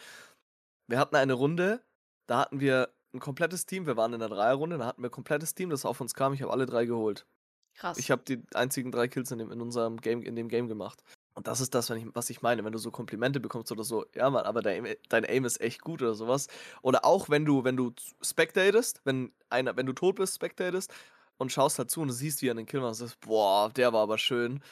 Wir 0.88 0.98
hatten 0.98 1.16
eine 1.16 1.34
Runde, 1.34 1.82
da 2.26 2.40
hatten 2.40 2.60
wir 2.60 2.90
ein 3.12 3.20
komplettes 3.20 3.66
Team, 3.66 3.86
wir 3.86 3.96
waren 3.96 4.12
in 4.12 4.20
der 4.20 4.28
Dreierrunde, 4.28 4.78
da 4.78 4.86
hatten 4.86 5.02
wir 5.02 5.08
ein 5.08 5.12
komplettes 5.12 5.54
Team, 5.54 5.70
das 5.70 5.84
auf 5.84 6.00
uns 6.00 6.14
kam, 6.14 6.32
ich 6.32 6.42
habe 6.42 6.52
alle 6.52 6.66
drei 6.66 6.84
geholt. 6.84 7.26
Krass. 7.74 7.98
Ich 7.98 8.10
habe 8.10 8.22
die 8.26 8.42
einzigen 8.54 8.92
drei 8.92 9.08
Kills 9.08 9.30
in, 9.30 9.38
dem, 9.38 9.50
in 9.50 9.60
unserem 9.60 9.98
Game, 10.00 10.22
in 10.22 10.36
dem 10.36 10.48
Game 10.48 10.68
gemacht. 10.68 11.02
Und 11.40 11.46
das 11.46 11.62
ist 11.62 11.74
das, 11.74 11.88
ich, 11.88 12.04
was 12.12 12.28
ich 12.28 12.42
meine, 12.42 12.66
wenn 12.66 12.72
du 12.72 12.78
so 12.78 12.90
Komplimente 12.90 13.40
bekommst 13.40 13.72
oder 13.72 13.82
so, 13.82 14.04
ja 14.14 14.28
Mann, 14.28 14.44
aber 14.44 14.60
dein, 14.60 14.86
dein 15.08 15.24
Aim 15.24 15.46
ist 15.46 15.58
echt 15.62 15.80
gut 15.80 16.02
oder 16.02 16.12
sowas. 16.12 16.48
Oder 16.82 17.06
auch 17.06 17.30
wenn 17.30 17.46
du, 17.46 17.64
wenn 17.64 17.78
du 17.78 17.94
spectatest, 18.20 19.00
wenn 19.04 19.32
einer, 19.48 19.74
wenn 19.74 19.86
du 19.86 19.94
tot 19.94 20.16
bist, 20.16 20.34
spectatest 20.34 20.92
und 21.38 21.50
schaust 21.50 21.78
dazu 21.78 22.02
halt 22.02 22.10
und 22.10 22.14
siehst, 22.14 22.42
wie 22.42 22.48
er 22.48 22.50
einen 22.50 22.66
Kill 22.66 22.80
macht 22.80 22.88
und 22.88 22.94
sagst, 22.96 23.20
boah, 23.20 23.70
der 23.70 23.94
war 23.94 24.02
aber 24.02 24.18
schön. 24.18 24.62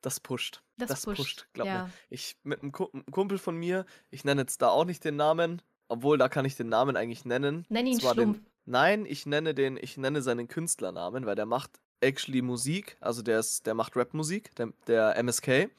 Das 0.00 0.18
pusht. 0.18 0.64
Das, 0.78 0.88
das 0.88 1.04
pusht, 1.04 1.16
pusht 1.16 1.46
glaub 1.52 1.68
ja. 1.68 1.84
mir. 1.84 1.90
Ich 2.10 2.38
mit 2.42 2.60
einem 2.60 2.72
Kumpel 2.72 3.38
von 3.38 3.56
mir, 3.56 3.86
ich 4.10 4.24
nenne 4.24 4.40
jetzt 4.40 4.62
da 4.62 4.70
auch 4.70 4.86
nicht 4.86 5.04
den 5.04 5.14
Namen, 5.14 5.62
obwohl 5.86 6.18
da 6.18 6.28
kann 6.28 6.44
ich 6.44 6.56
den 6.56 6.70
Namen 6.70 6.96
eigentlich 6.96 7.24
nennen. 7.24 7.66
Nenn 7.68 7.86
ihn 7.86 8.00
Schlumpf. 8.00 8.16
Den, 8.16 8.46
nein, 8.64 9.06
ich 9.06 9.26
nenne 9.26 9.54
den, 9.54 9.76
ich 9.76 9.96
nenne 9.96 10.22
seinen 10.22 10.48
Künstlernamen, 10.48 11.24
weil 11.24 11.36
der 11.36 11.46
macht 11.46 11.78
actually 12.04 12.42
Musik, 12.42 12.96
also 13.00 13.22
der 13.22 13.40
ist, 13.40 13.66
der 13.66 13.74
macht 13.74 13.96
Rap-Musik, 13.96 14.54
der, 14.56 14.72
der 14.86 15.16
MSK. 15.16 15.70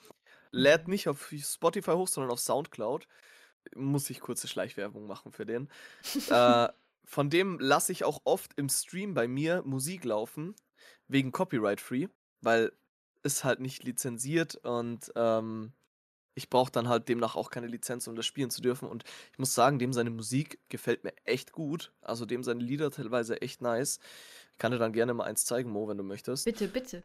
Lädt 0.51 0.87
nicht 0.87 1.07
auf 1.07 1.31
Spotify 1.31 1.91
hoch, 1.91 2.07
sondern 2.07 2.31
auf 2.31 2.39
Soundcloud. 2.39 3.07
Muss 3.75 4.09
ich 4.09 4.19
kurze 4.19 4.47
Schleichwerbung 4.47 5.07
machen 5.07 5.31
für 5.31 5.45
den. 5.45 5.69
äh, 6.29 6.67
von 7.03 7.29
dem 7.29 7.59
lasse 7.59 7.91
ich 7.91 8.03
auch 8.03 8.21
oft 8.23 8.53
im 8.55 8.69
Stream 8.69 9.13
bei 9.13 9.27
mir 9.27 9.63
Musik 9.65 10.03
laufen, 10.05 10.55
wegen 11.07 11.31
Copyright 11.31 11.81
Free, 11.81 12.07
weil 12.41 12.71
ist 13.23 13.43
halt 13.43 13.59
nicht 13.59 13.83
lizenziert 13.83 14.55
und 14.63 15.11
ähm, 15.15 15.73
ich 16.35 16.49
brauche 16.49 16.71
dann 16.71 16.89
halt 16.89 17.09
demnach 17.09 17.35
auch 17.35 17.49
keine 17.49 17.67
Lizenz, 17.67 18.07
um 18.07 18.15
das 18.15 18.25
spielen 18.25 18.49
zu 18.49 18.61
dürfen. 18.61 18.87
Und 18.89 19.03
ich 19.31 19.39
muss 19.39 19.55
sagen, 19.55 19.79
dem 19.79 19.93
seine 19.93 20.09
Musik 20.09 20.59
gefällt 20.69 21.03
mir 21.03 21.13
echt 21.23 21.53
gut. 21.53 21.93
Also 22.01 22.25
dem 22.25 22.43
seine 22.43 22.61
Lieder 22.61 22.91
teilweise 22.91 23.41
echt 23.41 23.61
nice. 23.61 23.99
Ich 24.55 24.59
kann 24.59 24.71
dir 24.71 24.79
dann 24.79 24.93
gerne 24.93 25.13
mal 25.13 25.25
eins 25.25 25.43
zeigen, 25.43 25.69
Mo, 25.69 25.89
wenn 25.89 25.97
du 25.97 26.03
möchtest. 26.03 26.45
Bitte, 26.45 26.69
bitte. 26.69 27.03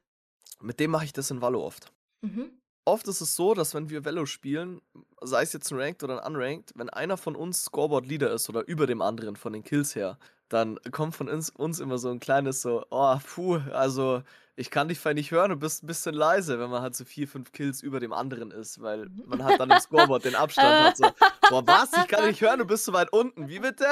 Mit 0.60 0.78
dem 0.78 0.92
mache 0.92 1.04
ich 1.04 1.12
das 1.12 1.32
in 1.32 1.42
Valo 1.42 1.66
oft. 1.66 1.92
Mhm. 2.20 2.52
Oft 2.84 3.08
ist 3.08 3.20
es 3.20 3.34
so, 3.34 3.54
dass 3.54 3.74
wenn 3.74 3.90
wir 3.90 4.04
Velo 4.04 4.24
spielen, 4.24 4.80
sei 5.20 5.42
es 5.42 5.52
jetzt 5.52 5.72
ein 5.72 5.80
Ranked 5.80 6.04
oder 6.04 6.24
ein 6.24 6.32
Unranked, 6.32 6.72
wenn 6.76 6.88
einer 6.88 7.16
von 7.16 7.34
uns 7.34 7.64
Scoreboard-Leader 7.64 8.32
ist 8.32 8.48
oder 8.48 8.66
über 8.68 8.86
dem 8.86 9.02
anderen 9.02 9.34
von 9.34 9.52
den 9.52 9.64
Kills 9.64 9.96
her, 9.96 10.16
dann 10.48 10.78
kommt 10.92 11.16
von 11.16 11.28
uns, 11.28 11.50
uns 11.50 11.80
immer 11.80 11.98
so 11.98 12.10
ein 12.10 12.20
kleines 12.20 12.62
so, 12.62 12.84
oh, 12.90 13.16
puh, 13.34 13.60
also 13.72 14.22
ich 14.54 14.70
kann 14.70 14.88
dich 14.88 15.00
vielleicht 15.00 15.16
nicht 15.16 15.30
hören, 15.32 15.50
du 15.50 15.56
bist 15.56 15.82
ein 15.82 15.88
bisschen 15.88 16.14
leise, 16.14 16.60
wenn 16.60 16.70
man 16.70 16.82
halt 16.82 16.94
so 16.94 17.04
vier, 17.04 17.26
fünf 17.26 17.50
Kills 17.50 17.82
über 17.82 17.98
dem 17.98 18.12
anderen 18.12 18.52
ist, 18.52 18.80
weil 18.80 19.08
mhm. 19.08 19.24
man 19.26 19.42
halt 19.42 19.58
dann 19.58 19.70
im 19.70 19.80
Scoreboard 19.80 20.24
den 20.24 20.34
Abstand 20.36 20.84
hat. 20.84 20.96
So, 20.96 21.04
boah, 21.50 21.66
was? 21.66 21.92
Ich 21.92 22.08
kann 22.08 22.20
dich 22.20 22.32
nicht 22.32 22.42
hören, 22.42 22.60
du 22.60 22.64
bist 22.64 22.84
so 22.84 22.92
weit 22.92 23.12
unten. 23.12 23.48
Wie 23.48 23.58
bitte? 23.58 23.86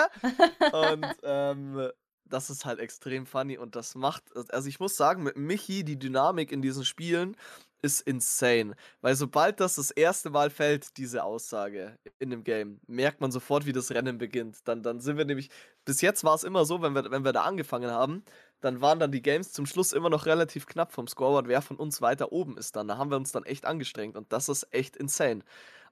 Und 0.72 1.06
ähm, 1.22 1.90
das 2.30 2.50
ist 2.50 2.64
halt 2.64 2.78
extrem 2.78 3.26
funny 3.26 3.58
und 3.58 3.76
das 3.76 3.94
macht, 3.94 4.24
also 4.50 4.68
ich 4.68 4.80
muss 4.80 4.96
sagen, 4.96 5.22
mit 5.22 5.36
Michi, 5.36 5.84
die 5.84 5.98
Dynamik 5.98 6.52
in 6.52 6.62
diesen 6.62 6.84
Spielen 6.84 7.36
ist 7.82 8.00
insane. 8.00 8.74
Weil 9.00 9.14
sobald 9.14 9.60
das 9.60 9.76
das 9.76 9.90
erste 9.90 10.30
Mal 10.30 10.50
fällt, 10.50 10.96
diese 10.96 11.22
Aussage 11.24 11.96
in 12.18 12.30
dem 12.30 12.44
Game, 12.44 12.80
merkt 12.86 13.20
man 13.20 13.30
sofort, 13.30 13.66
wie 13.66 13.72
das 13.72 13.90
Rennen 13.90 14.18
beginnt. 14.18 14.58
Dann, 14.64 14.82
dann 14.82 15.00
sind 15.00 15.16
wir 15.16 15.24
nämlich, 15.24 15.50
bis 15.84 16.00
jetzt 16.00 16.24
war 16.24 16.34
es 16.34 16.44
immer 16.44 16.64
so, 16.64 16.82
wenn 16.82 16.94
wir, 16.94 17.10
wenn 17.10 17.24
wir 17.24 17.32
da 17.32 17.42
angefangen 17.42 17.90
haben, 17.90 18.24
dann 18.60 18.80
waren 18.80 18.98
dann 18.98 19.12
die 19.12 19.22
Games 19.22 19.52
zum 19.52 19.66
Schluss 19.66 19.92
immer 19.92 20.10
noch 20.10 20.26
relativ 20.26 20.66
knapp 20.66 20.92
vom 20.92 21.06
Scoreboard, 21.06 21.46
wer 21.48 21.62
von 21.62 21.76
uns 21.76 22.02
weiter 22.02 22.32
oben 22.32 22.58
ist 22.58 22.74
dann. 22.76 22.88
Da 22.88 22.98
haben 22.98 23.10
wir 23.10 23.16
uns 23.16 23.32
dann 23.32 23.44
echt 23.44 23.64
angestrengt 23.64 24.16
und 24.16 24.32
das 24.32 24.48
ist 24.48 24.66
echt 24.72 24.96
insane. 24.96 25.44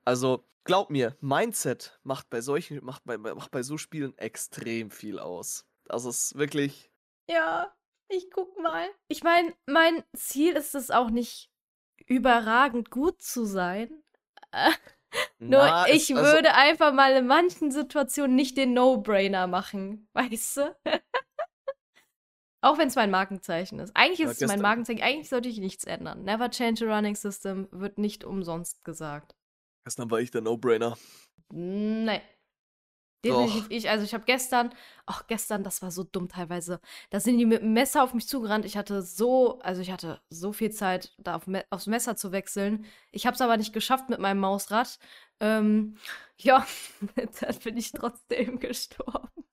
Also 0.04 0.44
glaub 0.64 0.90
mir, 0.90 1.16
Mindset 1.20 1.98
macht 2.02 2.28
bei 2.30 2.40
solchen, 2.40 2.84
macht 2.84 3.04
bei, 3.04 3.18
macht 3.18 3.50
bei 3.52 3.62
so 3.62 3.78
Spielen 3.78 4.16
extrem 4.18 4.90
viel 4.90 5.18
aus. 5.18 5.64
Das 5.88 6.04
ist 6.04 6.36
wirklich. 6.36 6.90
Ja, 7.28 7.72
ich 8.08 8.30
guck 8.30 8.58
mal. 8.58 8.88
Ich 9.08 9.22
meine, 9.22 9.54
mein 9.66 10.04
Ziel 10.14 10.54
ist 10.54 10.74
es 10.74 10.90
auch 10.90 11.10
nicht 11.10 11.50
überragend 12.06 12.90
gut 12.90 13.20
zu 13.22 13.44
sein. 13.44 14.02
Nur 15.38 15.62
Na, 15.62 15.88
ich 15.88 16.10
es, 16.10 16.16
also, 16.16 16.32
würde 16.32 16.54
einfach 16.54 16.92
mal 16.92 17.12
in 17.12 17.26
manchen 17.26 17.70
Situationen 17.70 18.36
nicht 18.36 18.56
den 18.56 18.74
No-Brainer 18.74 19.46
machen, 19.46 20.08
weißt 20.14 20.58
du? 20.58 20.76
Auch 22.60 22.78
wenn 22.78 22.88
es 22.88 22.96
mein 22.96 23.10
Markenzeichen 23.10 23.78
ist. 23.78 23.94
Eigentlich 23.94 24.20
ist 24.20 24.42
es 24.42 24.48
mein 24.48 24.60
Markenzeichen. 24.60 25.02
Eigentlich 25.02 25.28
sollte 25.28 25.48
ich 25.48 25.58
nichts 25.58 25.84
ändern. 25.84 26.24
Never 26.24 26.50
change 26.50 26.86
a 26.88 26.94
running 26.94 27.14
system 27.14 27.68
wird 27.70 27.98
nicht 27.98 28.24
umsonst 28.24 28.84
gesagt. 28.84 29.36
gestern 29.84 30.10
war 30.10 30.20
ich 30.20 30.30
der 30.32 30.40
No-Brainer. 30.40 30.96
Doch. 33.28 33.44
Definitiv 33.44 33.70
ich. 33.70 33.88
Also 33.90 34.04
ich 34.04 34.14
habe 34.14 34.24
gestern, 34.24 34.70
ach 35.06 35.26
gestern, 35.26 35.62
das 35.64 35.82
war 35.82 35.90
so 35.90 36.04
dumm 36.04 36.28
teilweise. 36.28 36.80
Da 37.10 37.20
sind 37.20 37.38
die 37.38 37.46
mit 37.46 37.62
dem 37.62 37.72
Messer 37.72 38.02
auf 38.02 38.14
mich 38.14 38.28
zugerannt. 38.28 38.64
Ich 38.64 38.76
hatte 38.76 39.02
so, 39.02 39.58
also 39.60 39.80
ich 39.82 39.90
hatte 39.90 40.20
so 40.30 40.52
viel 40.52 40.70
Zeit, 40.70 41.14
da 41.18 41.36
auf 41.36 41.46
Me 41.46 41.64
aufs 41.70 41.86
Messer 41.86 42.16
zu 42.16 42.32
wechseln. 42.32 42.84
Ich 43.12 43.26
habe 43.26 43.34
es 43.34 43.40
aber 43.40 43.56
nicht 43.56 43.72
geschafft 43.72 44.08
mit 44.08 44.18
meinem 44.20 44.40
Mausrad. 44.40 44.98
Ähm, 45.40 45.96
ja, 46.38 46.66
dann 47.40 47.58
bin 47.64 47.76
ich 47.76 47.92
trotzdem 47.92 48.58
gestorben. 48.60 49.44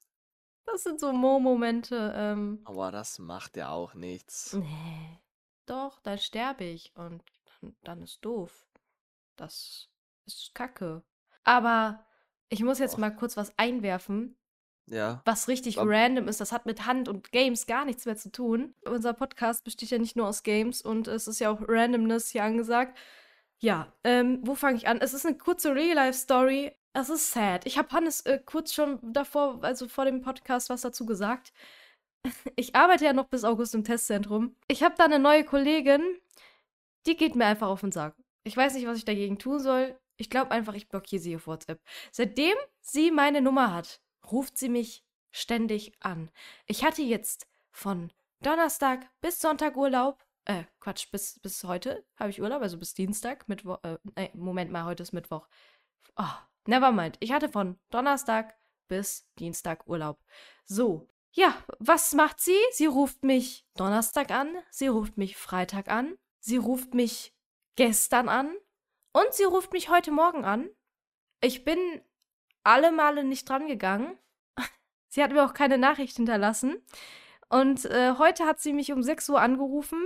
Das 0.66 0.84
sind 0.84 1.00
so 1.00 1.12
Mo-Momente. 1.14 2.14
Ähm, 2.16 2.62
Aber 2.66 2.92
das 2.92 3.20
macht 3.20 3.58
ja 3.58 3.70
auch 3.70 3.94
nichts. 3.94 4.54
nee, 4.54 5.20
doch, 5.66 6.00
dann 6.00 6.18
sterbe 6.18 6.64
ich 6.64 6.92
und 6.96 7.22
dann, 7.62 7.76
dann 7.84 8.02
ist 8.04 8.24
doof. 8.26 8.68
Das 9.36 9.90
ist 10.26 10.54
Kacke. 10.56 11.04
Aber 11.44 12.06
ich 12.54 12.63
muss 12.63 12.80
jetzt 12.80 12.94
Och, 12.94 13.00
mal 13.00 13.10
kurz 13.10 13.36
was 13.36 13.52
einwerfen, 13.58 14.38
ja. 14.89 15.22
was 15.26 15.48
richtig 15.48 15.80
Ab- 15.80 15.88
random 15.89 16.28
ist. 16.28 16.39
Das 16.39 16.52
hat 16.52 16.66
mit 16.66 16.86
Hand 16.86 17.10
und 17.10 17.32
Games 17.32 17.66
gar 17.66 17.84
nichts 17.86 18.06
mehr 18.06 18.16
zu 18.16 18.32
tun. 18.32 18.76
Unser 18.86 19.13
Podcast 19.13 19.63
besteht 19.63 19.89
ja 19.89 19.98
nicht 19.98 20.16
nur 20.16 20.28
aus 20.28 20.44
Games 20.44 20.82
und 20.82 21.08
es 21.08 21.28
ist 21.28 21.39
ja 21.39 21.50
auch 21.50 21.60
Randomness 21.68 22.30
hier 22.30 22.44
angesagt. 22.44 22.98
Ja, 23.60 23.92
ähm, 24.04 24.39
wo 24.44 24.56
fange 24.56 24.78
ich 24.78 24.88
an? 24.88 25.00
Es 25.02 25.13
ist 25.13 25.26
eine 25.26 25.38
kurze 25.38 25.74
Real-Life-Story. 25.74 26.74
Es 26.94 27.10
ist 27.10 27.32
sad. 27.32 27.66
Ich 27.66 27.78
habe 27.78 27.89
Hannes 27.92 28.22
äh, 28.22 28.39
kurz 28.46 28.74
schon 28.74 29.00
davor, 29.13 29.63
also 29.63 29.88
vor 29.88 30.06
dem 30.06 30.22
Podcast, 30.22 30.70
was 30.70 30.82
dazu 30.82 31.06
gesagt. 31.06 31.52
Ich 32.56 32.74
arbeite 32.74 33.04
ja 33.04 33.12
noch 33.12 33.28
bis 33.28 33.44
August 33.44 33.76
im 33.76 33.84
Testzentrum. 33.84 34.56
Ich 34.70 34.82
habe 34.82 34.96
da 34.98 35.04
eine 35.06 35.20
neue 35.20 35.44
Kollegin, 35.44 36.02
die 37.06 37.18
geht 37.18 37.36
mir 37.36 37.46
einfach 37.46 37.68
auf 37.68 37.82
den 37.82 37.92
Sack. 37.92 38.16
Ich 38.46 38.56
weiß 38.56 38.76
nicht, 38.76 38.88
was 38.88 38.98
ich 38.98 39.04
dagegen 39.06 39.39
tun 39.39 39.60
soll. 39.60 39.98
Ich 40.17 40.30
glaube 40.30 40.52
einfach, 40.52 40.73
ich 40.73 40.89
blockiere 40.89 41.21
sie 41.21 41.36
auf 41.36 41.47
WhatsApp. 41.47 41.82
Seitdem 42.12 42.56
sie 42.82 43.12
meine 43.12 43.41
Nummer 43.41 43.73
hat, 43.73 44.02
ruft 44.32 44.58
sie 44.58 44.69
mich 44.69 45.06
ständig 45.32 45.93
an. 45.99 46.30
Ich 46.65 46.84
hatte 46.84 47.02
jetzt 47.02 47.47
von 47.71 48.12
Donnerstag 48.41 49.10
bis 49.21 49.41
Sonntag 49.41 49.76
Urlaub. 49.76 50.23
Äh, 50.45 50.65
Quatsch, 50.80 51.10
bis, 51.12 51.39
bis 51.39 51.63
heute 51.63 52.06
habe 52.17 52.30
ich 52.30 52.41
Urlaub, 52.41 52.62
also 52.62 52.78
bis 52.78 52.93
Dienstag, 52.93 53.47
Mittwoch. 53.47 53.80
Äh, 54.15 54.30
Moment 54.34 54.71
mal, 54.71 54.86
heute 54.86 55.04
ist 55.04 55.13
Mittwoch. 55.13 55.47
Oh, 56.17 56.34
nevermind. 56.67 57.17
Ich 57.19 57.32
hatte 57.32 57.49
von 57.49 57.80
Donnerstag 57.89 58.56
bis 58.88 59.28
Dienstag 59.39 59.88
Urlaub. 59.88 60.23
So. 60.65 61.10
Ja, 61.36 61.58
was 61.80 62.13
macht 62.13 62.39
sie? 62.39 62.58
Sie 62.71 62.86
ruft 62.86 63.23
mich 63.23 63.65
Donnerstag 63.76 64.30
an, 64.30 64.56
sie 64.69 64.86
ruft 64.86 65.17
mich 65.17 65.36
Freitag 65.36 65.88
an, 65.88 66.15
sie 66.39 66.58
ruft 66.58 66.93
mich 66.93 67.34
gestern 67.76 68.30
an 68.30 68.56
und 69.13 69.34
sie 69.34 69.43
ruft 69.43 69.71
mich 69.71 69.89
heute 69.89 70.12
Morgen 70.12 70.43
an. 70.43 70.69
Ich 71.41 71.63
bin 71.63 71.78
alle 72.63 72.91
Male 72.91 73.23
nicht 73.23 73.47
dran 73.47 73.67
gegangen. 73.67 74.17
Sie 75.10 75.23
hat 75.23 75.32
mir 75.32 75.45
auch 75.45 75.54
keine 75.54 75.78
Nachricht 75.78 76.15
hinterlassen. 76.15 76.82
Und 77.49 77.86
äh, 77.86 78.15
heute 78.17 78.45
hat 78.45 78.60
sie 78.60 78.73
mich 78.73 78.91
um 78.91 79.04
6 79.04 79.30
Uhr 79.30 79.39
angerufen. 79.39 79.99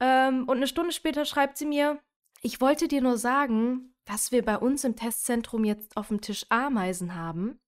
Ähm, 0.00 0.44
und 0.48 0.58
eine 0.58 0.68
Stunde 0.68 0.92
später 0.92 1.24
schreibt 1.24 1.56
sie 1.58 1.66
mir, 1.66 2.00
ich 2.42 2.60
wollte 2.60 2.86
dir 2.86 3.00
nur 3.00 3.16
sagen, 3.16 3.94
dass 4.04 4.30
wir 4.30 4.44
bei 4.44 4.58
uns 4.58 4.84
im 4.84 4.96
Testzentrum 4.96 5.64
jetzt 5.64 5.96
auf 5.96 6.08
dem 6.08 6.20
Tisch 6.20 6.46
Ameisen 6.50 7.14
haben. 7.14 7.58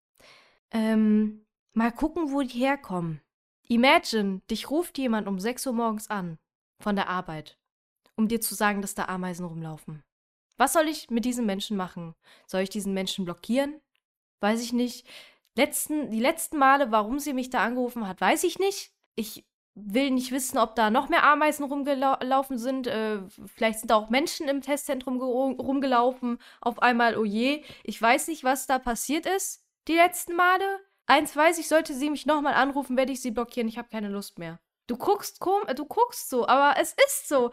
Ähm, 0.70 1.46
mal 1.72 1.90
gucken, 1.90 2.30
wo 2.30 2.42
die 2.42 2.58
herkommen. 2.58 3.20
Imagine, 3.68 4.42
dich 4.50 4.70
ruft 4.70 4.98
jemand 4.98 5.26
um 5.26 5.40
6 5.40 5.66
Uhr 5.66 5.72
morgens 5.72 6.08
an 6.08 6.38
von 6.80 6.94
der 6.94 7.08
Arbeit, 7.08 7.58
um 8.14 8.28
dir 8.28 8.40
zu 8.40 8.54
sagen, 8.54 8.80
dass 8.80 8.94
da 8.94 9.06
Ameisen 9.06 9.46
rumlaufen. 9.46 10.04
Was 10.56 10.72
soll 10.72 10.88
ich 10.88 11.10
mit 11.10 11.24
diesen 11.24 11.46
Menschen 11.46 11.76
machen? 11.76 12.14
Soll 12.46 12.62
ich 12.62 12.70
diesen 12.70 12.94
Menschen 12.94 13.24
blockieren? 13.24 13.80
Weiß 14.40 14.62
ich 14.62 14.72
nicht. 14.72 15.06
Letzten, 15.56 16.10
die 16.10 16.20
letzten 16.20 16.58
Male, 16.58 16.90
warum 16.90 17.18
sie 17.18 17.32
mich 17.32 17.50
da 17.50 17.64
angerufen 17.64 18.06
hat, 18.06 18.20
weiß 18.20 18.44
ich 18.44 18.58
nicht. 18.58 18.92
Ich 19.14 19.44
will 19.74 20.10
nicht 20.10 20.32
wissen, 20.32 20.58
ob 20.58 20.74
da 20.74 20.90
noch 20.90 21.08
mehr 21.08 21.24
Ameisen 21.24 21.64
rumgelaufen 21.64 22.58
sind. 22.58 22.86
Äh, 22.86 23.20
vielleicht 23.46 23.80
sind 23.80 23.90
da 23.90 23.96
auch 23.96 24.10
Menschen 24.10 24.48
im 24.48 24.62
Testzentrum 24.62 25.20
rumgelaufen. 25.20 26.38
Auf 26.60 26.80
einmal, 26.80 27.16
oh 27.16 27.24
je. 27.24 27.62
Ich 27.84 28.00
weiß 28.00 28.28
nicht, 28.28 28.42
was 28.42 28.66
da 28.66 28.78
passiert 28.78 29.26
ist. 29.26 29.62
Die 29.88 29.94
letzten 29.94 30.34
Male. 30.34 30.80
Eins 31.06 31.36
weiß 31.36 31.58
ich, 31.58 31.68
sollte 31.68 31.94
sie 31.94 32.10
mich 32.10 32.26
nochmal 32.26 32.54
anrufen, 32.54 32.96
werde 32.96 33.12
ich 33.12 33.20
sie 33.20 33.30
blockieren. 33.30 33.68
Ich 33.68 33.78
habe 33.78 33.88
keine 33.88 34.08
Lust 34.08 34.38
mehr. 34.38 34.58
Du 34.88 34.96
guckst 34.96 35.40
kom 35.40 35.62
du 35.74 35.84
guckst 35.84 36.30
so, 36.30 36.46
aber 36.46 36.80
es 36.80 36.94
ist 37.06 37.28
so. 37.28 37.50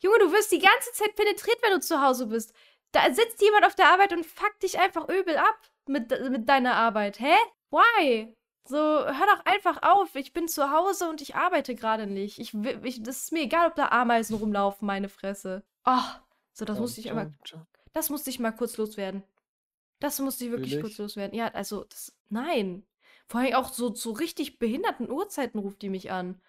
Junge, 0.00 0.18
du 0.18 0.32
wirst 0.32 0.52
die 0.52 0.58
ganze 0.58 0.92
Zeit 0.92 1.14
penetriert, 1.16 1.58
wenn 1.62 1.72
du 1.72 1.80
zu 1.80 2.00
Hause 2.00 2.26
bist. 2.26 2.54
Da 2.92 3.12
sitzt 3.12 3.40
jemand 3.40 3.64
auf 3.66 3.74
der 3.74 3.88
Arbeit 3.88 4.12
und 4.12 4.26
fuckt 4.26 4.62
dich 4.62 4.78
einfach 4.78 5.08
übel 5.08 5.36
ab 5.36 5.58
mit, 5.86 6.10
mit 6.30 6.48
deiner 6.48 6.74
Arbeit. 6.74 7.20
Hä? 7.20 7.34
Why? 7.70 8.34
So, 8.64 8.76
hör 8.76 9.26
doch 9.26 9.44
einfach 9.46 9.82
auf. 9.82 10.14
Ich 10.14 10.32
bin 10.32 10.48
zu 10.48 10.70
Hause 10.70 11.08
und 11.08 11.20
ich 11.20 11.34
arbeite 11.34 11.74
gerade 11.74 12.06
nicht. 12.06 12.38
Ich, 12.38 12.54
ich, 12.54 13.02
das 13.02 13.18
ist 13.18 13.32
mir 13.32 13.42
egal, 13.42 13.68
ob 13.68 13.74
da 13.74 13.88
Ameisen 13.88 14.36
rumlaufen, 14.36 14.86
meine 14.86 15.08
Fresse. 15.08 15.64
Oh, 15.84 15.98
so, 16.52 16.64
das 16.64 16.78
musste 16.78 17.00
ich 17.00 17.10
aber. 17.10 17.32
Das 17.92 18.10
musste 18.10 18.30
ich 18.30 18.38
mal 18.38 18.52
kurz 18.52 18.76
loswerden. 18.76 19.24
Das 19.98 20.18
musste 20.20 20.44
ich 20.44 20.50
wirklich 20.50 20.80
kurz 20.80 20.98
loswerden. 20.98 21.36
Ja, 21.36 21.48
also, 21.48 21.84
das, 21.84 22.12
nein. 22.28 22.86
Vor 23.26 23.40
allem 23.40 23.54
auch 23.54 23.72
so 23.72 23.90
zu 23.90 24.10
so 24.10 24.12
richtig 24.12 24.58
behinderten 24.58 25.10
Uhrzeiten 25.10 25.58
ruft 25.60 25.82
die 25.82 25.88
mich 25.88 26.10
an. 26.10 26.40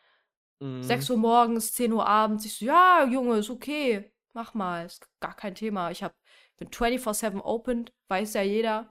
Mhm. 0.62 0.84
6 0.84 1.10
Uhr 1.10 1.18
morgens, 1.18 1.74
10 1.74 1.92
Uhr 1.92 2.06
abends. 2.06 2.46
Ich 2.46 2.58
so, 2.58 2.66
ja, 2.66 3.06
Junge, 3.10 3.38
ist 3.40 3.50
okay. 3.50 4.12
Mach 4.34 4.54
mal. 4.54 4.86
Ist 4.86 5.08
gar 5.20 5.36
kein 5.36 5.56
Thema. 5.56 5.92
Ich 5.92 6.04
hab, 6.04 6.14
bin 6.58 6.70
24-7 6.70 7.42
open, 7.42 7.90
weiß 8.10 8.36
ja 8.36 8.44
jeder. 8.44 8.90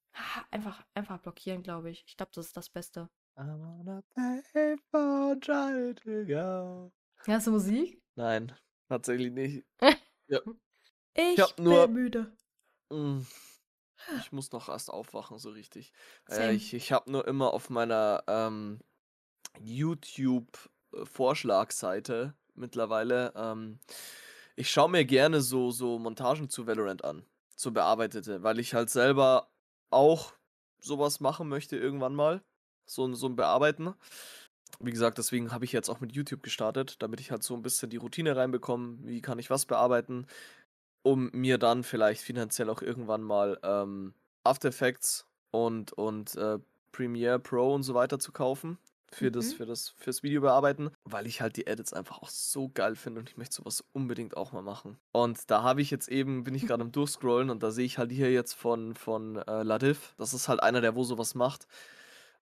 Einfach, 0.50 0.84
einfach 0.94 1.18
blockieren, 1.18 1.62
glaube 1.62 1.90
ich. 1.90 2.04
Ich 2.06 2.16
glaube, 2.16 2.32
das 2.34 2.46
ist 2.46 2.56
das 2.56 2.68
Beste. 2.68 3.08
I 3.38 3.42
wanna 3.42 4.02
pay 4.14 4.76
for 4.90 5.38
try 5.40 5.94
to 5.94 6.26
go. 6.26 6.92
Hast 7.26 7.46
du 7.46 7.52
Musik? 7.52 8.02
Nein, 8.16 8.52
tatsächlich 8.88 9.32
nicht. 9.32 9.64
ja. 10.28 10.40
Ich, 11.12 11.34
ich 11.34 11.40
hab 11.40 11.58
nur, 11.58 11.88
bin 11.88 11.94
müde. 11.94 12.32
Mm, 12.88 13.22
ich 14.20 14.30
muss 14.32 14.52
noch 14.52 14.68
erst 14.68 14.90
aufwachen, 14.90 15.40
so 15.40 15.50
richtig. 15.50 15.92
Äh, 16.30 16.54
ich 16.54 16.72
ich 16.72 16.92
habe 16.92 17.10
nur 17.10 17.26
immer 17.26 17.52
auf 17.52 17.68
meiner 17.68 18.22
ähm, 18.28 18.78
YouTube-Vorschlagseite 20.92 22.34
mittlerweile, 22.54 23.32
ähm, 23.36 23.78
ich 24.56 24.70
schaue 24.70 24.90
mir 24.90 25.04
gerne 25.04 25.40
so, 25.40 25.70
so 25.70 25.98
Montagen 25.98 26.48
zu 26.48 26.66
Valorant 26.66 27.04
an, 27.04 27.24
so 27.56 27.70
bearbeitete, 27.70 28.42
weil 28.42 28.58
ich 28.58 28.74
halt 28.74 28.90
selber 28.90 29.48
auch 29.90 30.34
sowas 30.80 31.20
machen 31.20 31.48
möchte 31.48 31.76
irgendwann 31.76 32.14
mal 32.14 32.42
so, 32.86 33.12
so 33.14 33.26
ein 33.26 33.36
Bearbeiten. 33.36 33.94
Wie 34.78 34.90
gesagt, 34.90 35.18
deswegen 35.18 35.52
habe 35.52 35.64
ich 35.64 35.72
jetzt 35.72 35.88
auch 35.88 36.00
mit 36.00 36.12
YouTube 36.12 36.42
gestartet, 36.42 36.96
damit 37.00 37.20
ich 37.20 37.30
halt 37.30 37.42
so 37.42 37.54
ein 37.54 37.62
bisschen 37.62 37.90
die 37.90 37.96
Routine 37.96 38.36
reinbekomme, 38.36 38.98
wie 39.02 39.20
kann 39.20 39.38
ich 39.38 39.50
was 39.50 39.66
bearbeiten, 39.66 40.26
um 41.02 41.30
mir 41.32 41.58
dann 41.58 41.82
vielleicht 41.82 42.22
finanziell 42.22 42.70
auch 42.70 42.82
irgendwann 42.82 43.22
mal 43.22 43.58
ähm, 43.62 44.14
After 44.44 44.68
Effects 44.68 45.26
und, 45.50 45.92
und 45.92 46.34
äh, 46.36 46.58
Premiere 46.92 47.38
Pro 47.38 47.74
und 47.74 47.82
so 47.82 47.94
weiter 47.94 48.18
zu 48.18 48.32
kaufen. 48.32 48.78
Für 49.12 49.26
mhm. 49.26 49.32
das, 49.32 49.52
für 49.52 49.66
das, 49.66 49.88
fürs 49.96 50.22
Video 50.22 50.40
bearbeiten, 50.40 50.90
weil 51.04 51.26
ich 51.26 51.40
halt 51.40 51.56
die 51.56 51.66
Edits 51.66 51.92
einfach 51.92 52.22
auch 52.22 52.28
so 52.28 52.68
geil 52.68 52.94
finde 52.94 53.20
und 53.20 53.28
ich 53.28 53.36
möchte 53.36 53.56
sowas 53.56 53.84
unbedingt 53.92 54.36
auch 54.36 54.52
mal 54.52 54.62
machen. 54.62 54.98
Und 55.12 55.50
da 55.50 55.62
habe 55.62 55.82
ich 55.82 55.90
jetzt 55.90 56.08
eben, 56.08 56.44
bin 56.44 56.54
ich 56.54 56.66
gerade 56.66 56.82
am 56.82 56.92
Durchscrollen 56.92 57.50
und 57.50 57.62
da 57.62 57.70
sehe 57.70 57.84
ich 57.86 57.98
halt 57.98 58.12
hier 58.12 58.30
jetzt 58.30 58.54
von, 58.54 58.94
von 58.94 59.36
äh, 59.36 59.62
Ladiv. 59.62 60.14
Das 60.16 60.32
ist 60.32 60.48
halt 60.48 60.62
einer, 60.62 60.80
der 60.80 60.94
wo 60.94 61.04
sowas 61.04 61.34
macht 61.34 61.66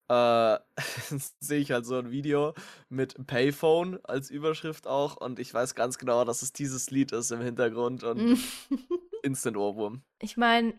äh, 0.09 0.59
sehe 1.41 1.61
ich 1.61 1.71
halt 1.71 1.87
so 1.87 1.97
ein 1.97 2.11
Video 2.11 2.55
mit 2.89 3.27
Payphone 3.27 4.01
als 4.05 4.31
Überschrift 4.31 4.87
auch 4.87 5.17
und 5.17 5.39
ich 5.39 5.53
weiß 5.53 5.75
ganz 5.75 5.99
genau, 5.99 6.25
dass 6.25 6.43
es 6.43 6.53
dieses 6.53 6.91
Lied 6.91 7.13
ist 7.13 7.31
im 7.31 7.41
Hintergrund 7.41 8.05
und 8.05 8.39
Instant 9.23 9.57
Ohrwurm. 9.57 10.03
Ich 10.21 10.37
meine, 10.37 10.79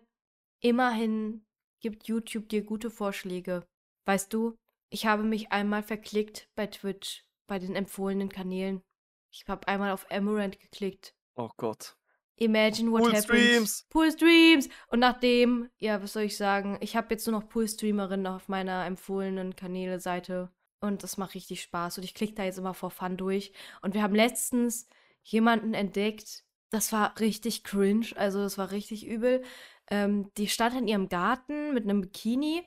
immerhin 0.62 1.46
gibt 1.82 2.08
YouTube 2.08 2.50
dir 2.50 2.64
gute 2.64 2.90
Vorschläge. 2.90 3.66
Weißt 4.06 4.34
du, 4.34 4.56
ich 4.90 5.06
habe 5.06 5.24
mich 5.24 5.52
einmal 5.52 5.84
verklickt 5.84 6.50
bei 6.56 6.68
Twitch 6.68 7.26
bei 7.48 7.60
den 7.60 7.76
empfohlenen 7.76 8.30
Kanälen. 8.30 8.84
Ich 9.32 9.46
habe 9.48 9.68
einmal 9.68 9.92
auf 9.92 10.10
Amaranth 10.12 10.60
geklickt. 10.60 11.14
Oh 11.36 11.50
Gott. 11.58 11.96
Imagine 12.38 12.92
what 12.92 13.02
Pool 13.02 13.12
happens. 13.12 13.26
Streams. 13.26 13.88
Pool 13.90 14.12
Streams. 14.12 14.70
Und 14.88 15.00
nachdem, 15.00 15.70
ja, 15.78 16.02
was 16.02 16.14
soll 16.14 16.24
ich 16.24 16.38
sagen? 16.38 16.78
Ich 16.80 16.96
habe 16.96 17.08
jetzt 17.12 17.28
nur 17.28 17.40
noch 17.40 17.50
Pool 17.50 17.68
Streamerin 17.68 18.26
auf 18.28 18.48
meiner 18.48 18.86
empfohlenen 18.86 19.56
Kanäle-Seite. 19.56 20.50
Und 20.80 21.04
das 21.04 21.18
macht 21.18 21.36
richtig 21.36 21.62
Spaß. 21.62 21.98
Und 21.98 22.06
ich 22.06 22.14
klicke 22.14 22.36
da 22.36 22.46
jetzt 22.46 22.58
immer 22.58 22.74
vor 22.74 22.92
Fun 22.92 23.18
durch. 23.18 23.52
Und 23.82 23.94
wir 23.94 24.02
haben 24.02 24.16
letztens 24.16 24.88
jemanden 25.22 25.74
entdeckt. 25.74 26.46
Das 26.70 26.94
war 26.94 27.20
richtig 27.20 27.64
cringe. 27.64 28.08
Also, 28.16 28.40
das 28.40 28.58
war 28.58 28.72
richtig 28.72 29.06
übel. 29.06 29.44
Ähm, 29.92 30.32
die 30.38 30.48
stand 30.48 30.78
in 30.78 30.88
ihrem 30.88 31.10
Garten 31.10 31.74
mit 31.74 31.84
einem 31.84 32.02
Bikini. 32.02 32.64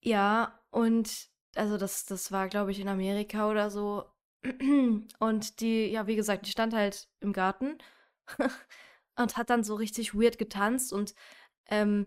Ja, 0.00 0.58
und 0.70 1.28
also 1.56 1.76
das, 1.76 2.04
das 2.06 2.32
war, 2.32 2.48
glaube 2.48 2.70
ich, 2.70 2.80
in 2.80 2.88
Amerika 2.88 3.50
oder 3.50 3.70
so. 3.70 4.04
Und 5.18 5.60
die, 5.60 5.86
ja, 5.86 6.06
wie 6.06 6.16
gesagt, 6.16 6.46
die 6.46 6.50
stand 6.50 6.74
halt 6.74 7.08
im 7.20 7.32
Garten 7.32 7.78
und 9.16 9.36
hat 9.36 9.50
dann 9.50 9.62
so 9.62 9.74
richtig 9.74 10.14
weird 10.14 10.38
getanzt. 10.38 10.92
Und 10.92 11.14
ähm, 11.66 12.06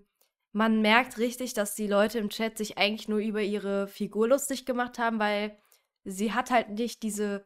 man 0.51 0.81
merkt 0.81 1.17
richtig, 1.17 1.53
dass 1.53 1.75
die 1.75 1.87
Leute 1.87 2.19
im 2.19 2.29
Chat 2.29 2.57
sich 2.57 2.77
eigentlich 2.77 3.07
nur 3.07 3.19
über 3.19 3.41
ihre 3.41 3.87
Figur 3.87 4.27
lustig 4.27 4.65
gemacht 4.65 4.99
haben, 4.99 5.19
weil 5.19 5.57
sie 6.03 6.33
hat 6.33 6.51
halt 6.51 6.69
nicht 6.69 7.03
diese 7.03 7.45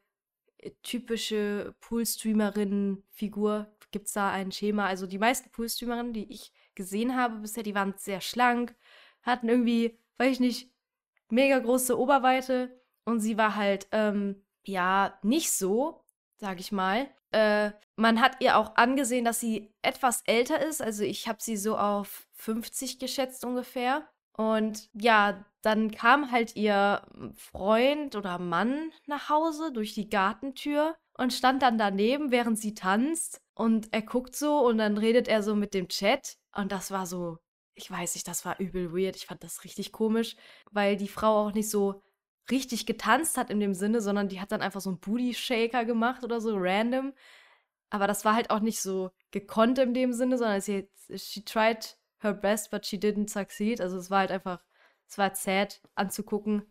äh, 0.57 0.71
typische 0.83 1.75
Poolstreamerin-Figur. 1.81 3.75
Gibt 3.91 4.07
es 4.07 4.13
da 4.13 4.31
ein 4.31 4.51
Schema? 4.51 4.85
Also 4.85 5.07
die 5.07 5.17
meisten 5.17 5.49
Poolstreamerinnen, 5.51 6.13
die 6.13 6.31
ich 6.31 6.51
gesehen 6.75 7.15
habe 7.15 7.39
bisher, 7.39 7.63
die 7.63 7.75
waren 7.75 7.95
sehr 7.97 8.21
schlank, 8.21 8.75
hatten 9.23 9.49
irgendwie, 9.49 9.99
weiß 10.17 10.33
ich 10.33 10.39
nicht, 10.39 10.71
mega 11.31 11.59
große 11.59 11.97
Oberweite 11.97 12.79
und 13.05 13.19
sie 13.19 13.37
war 13.37 13.55
halt, 13.55 13.87
ähm, 13.91 14.43
ja, 14.65 15.17
nicht 15.23 15.51
so, 15.51 16.01
sag 16.37 16.59
ich 16.59 16.71
mal. 16.71 17.07
Äh, 17.31 17.71
man 17.95 18.21
hat 18.21 18.37
ihr 18.39 18.57
auch 18.57 18.75
angesehen, 18.75 19.25
dass 19.25 19.39
sie 19.39 19.73
etwas 19.81 20.21
älter 20.25 20.65
ist. 20.65 20.81
Also 20.81 21.03
ich 21.03 21.27
habe 21.27 21.39
sie 21.41 21.57
so 21.57 21.77
auf 21.77 22.27
50 22.33 22.99
geschätzt 22.99 23.45
ungefähr. 23.45 24.07
Und 24.33 24.89
ja, 24.93 25.43
dann 25.61 25.91
kam 25.91 26.31
halt 26.31 26.55
ihr 26.55 27.01
Freund 27.35 28.15
oder 28.15 28.39
Mann 28.39 28.91
nach 29.05 29.29
Hause 29.29 29.73
durch 29.73 29.93
die 29.93 30.09
Gartentür 30.09 30.95
und 31.17 31.33
stand 31.33 31.61
dann 31.61 31.77
daneben, 31.77 32.31
während 32.31 32.57
sie 32.57 32.73
tanzt. 32.73 33.41
Und 33.53 33.89
er 33.91 34.01
guckt 34.01 34.35
so 34.35 34.65
und 34.65 34.77
dann 34.77 34.97
redet 34.97 35.27
er 35.27 35.43
so 35.43 35.55
mit 35.55 35.73
dem 35.73 35.89
Chat. 35.89 36.37
Und 36.55 36.71
das 36.71 36.91
war 36.91 37.05
so, 37.05 37.39
ich 37.79 37.89
weiß 37.89 38.15
nicht, 38.15 38.27
das 38.27 38.45
war 38.45 38.59
übel 38.59 38.93
weird. 38.93 39.15
Ich 39.15 39.25
fand 39.25 39.43
das 39.43 39.63
richtig 39.63 39.91
komisch, 39.91 40.35
weil 40.71 40.97
die 40.97 41.07
Frau 41.07 41.47
auch 41.47 41.53
nicht 41.53 41.69
so 41.69 42.01
richtig 42.51 42.85
getanzt 42.85 43.37
hat 43.37 43.49
in 43.49 43.59
dem 43.59 43.73
Sinne, 43.73 44.01
sondern 44.01 44.27
die 44.27 44.41
hat 44.41 44.51
dann 44.51 44.61
einfach 44.61 44.81
so 44.81 44.89
einen 44.89 44.99
Booty 44.99 45.33
Shaker 45.33 45.85
gemacht 45.85 46.23
oder 46.23 46.41
so 46.41 46.55
random. 46.57 47.13
Aber 47.89 48.07
das 48.07 48.25
war 48.25 48.35
halt 48.35 48.49
auch 48.51 48.59
nicht 48.59 48.81
so 48.81 49.11
gekonnt 49.31 49.79
in 49.79 49.93
dem 49.93 50.13
Sinne, 50.13 50.37
sondern 50.37 50.61
sie 50.61 50.89
she 51.15 51.43
tried 51.43 51.97
her 52.19 52.33
best, 52.33 52.71
but 52.71 52.85
she 52.85 52.97
didn't 52.97 53.29
succeed. 53.29 53.81
Also 53.81 53.97
es 53.97 54.11
war 54.11 54.19
halt 54.19 54.31
einfach, 54.31 54.63
es 55.07 55.17
war 55.17 55.33
sad 55.35 55.81
anzugucken. 55.95 56.63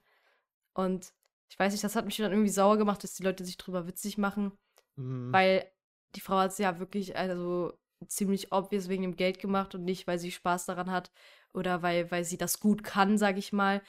Und 0.75 1.13
ich 1.49 1.59
weiß 1.59 1.73
nicht, 1.73 1.85
das 1.85 1.97
hat 1.97 2.05
mich 2.05 2.17
dann 2.19 2.33
irgendwie 2.33 2.51
sauer 2.51 2.77
gemacht, 2.77 3.03
dass 3.03 3.15
die 3.15 3.23
Leute 3.23 3.45
sich 3.45 3.57
drüber 3.57 3.87
witzig 3.87 4.19
machen. 4.19 4.53
Mhm. 4.97 5.33
Weil 5.33 5.71
die 6.15 6.21
Frau 6.21 6.37
hat 6.37 6.53
es 6.53 6.59
ja 6.59 6.79
wirklich, 6.79 7.17
also 7.17 7.73
ziemlich 8.07 8.53
obvious 8.53 8.89
wegen 8.89 9.03
dem 9.03 9.17
Geld 9.17 9.39
gemacht 9.41 9.75
und 9.75 9.85
nicht, 9.85 10.07
weil 10.07 10.19
sie 10.19 10.31
Spaß 10.31 10.67
daran 10.67 10.91
hat 10.91 11.11
oder 11.53 11.83
weil, 11.83 12.11
weil 12.11 12.25
sie 12.25 12.39
das 12.39 12.61
gut 12.61 12.85
kann, 12.85 13.19
sag 13.19 13.37
ich 13.39 13.53
mal. 13.53 13.83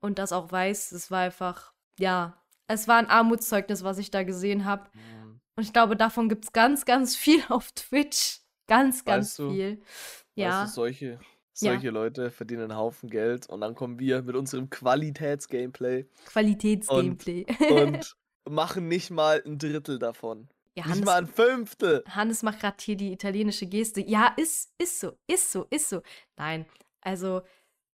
Und 0.00 0.18
das 0.18 0.32
auch 0.32 0.52
weiß. 0.52 0.92
Es 0.92 1.10
war 1.10 1.20
einfach, 1.20 1.72
ja, 1.98 2.42
es 2.66 2.88
war 2.88 2.98
ein 2.98 3.08
Armutszeugnis, 3.08 3.84
was 3.84 3.98
ich 3.98 4.10
da 4.10 4.22
gesehen 4.22 4.64
habe. 4.64 4.88
Mhm. 4.94 5.40
Und 5.56 5.62
ich 5.62 5.72
glaube, 5.72 5.96
davon 5.96 6.28
gibt 6.28 6.44
es 6.44 6.52
ganz, 6.52 6.84
ganz 6.84 7.16
viel 7.16 7.42
auf 7.48 7.72
Twitch. 7.72 8.40
Ganz, 8.66 9.04
ganz 9.04 9.38
Weißt 9.38 9.38
du, 9.38 9.50
viel. 9.50 9.78
Weißt 9.78 10.24
Ja, 10.34 10.64
du, 10.64 10.70
solche, 10.70 11.06
ja. 11.06 11.20
solche 11.52 11.90
Leute 11.90 12.30
verdienen 12.30 12.62
einen 12.70 12.76
Haufen 12.76 13.08
Geld 13.10 13.48
und 13.48 13.60
dann 13.60 13.74
kommen 13.74 13.98
wir 13.98 14.22
mit 14.22 14.36
unserem 14.36 14.70
Qualitäts-Gameplay 14.70 16.04
und, 16.04 16.24
Qualitätsgameplay. 16.26 17.46
und 17.70 18.16
machen 18.48 18.88
nicht 18.88 19.10
mal 19.10 19.42
ein 19.44 19.58
Drittel 19.58 19.98
davon. 19.98 20.48
Ja, 20.76 20.84
Nicht 20.84 20.92
Hannes, 20.94 21.04
mal 21.04 21.18
ein 21.18 21.26
Fünftel. 21.26 22.04
Hannes 22.08 22.42
macht 22.42 22.60
gerade 22.60 22.76
hier 22.80 22.96
die 22.96 23.12
italienische 23.12 23.66
Geste. 23.66 24.00
Ja, 24.00 24.34
ist, 24.36 24.72
ist 24.78 25.00
so, 25.00 25.16
ist 25.26 25.52
so, 25.52 25.66
ist 25.70 25.88
so. 25.88 26.02
Nein, 26.36 26.66
also 27.00 27.42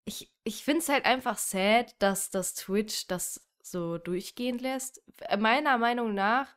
ich, 0.05 0.31
ich 0.43 0.63
finde 0.63 0.79
es 0.79 0.89
halt 0.89 1.05
einfach 1.05 1.37
sad, 1.37 1.95
dass 1.99 2.29
das 2.29 2.53
Twitch 2.53 3.07
das 3.07 3.45
so 3.61 3.97
durchgehen 3.97 4.59
lässt. 4.59 5.01
Meiner 5.37 5.77
Meinung 5.77 6.13
nach 6.13 6.47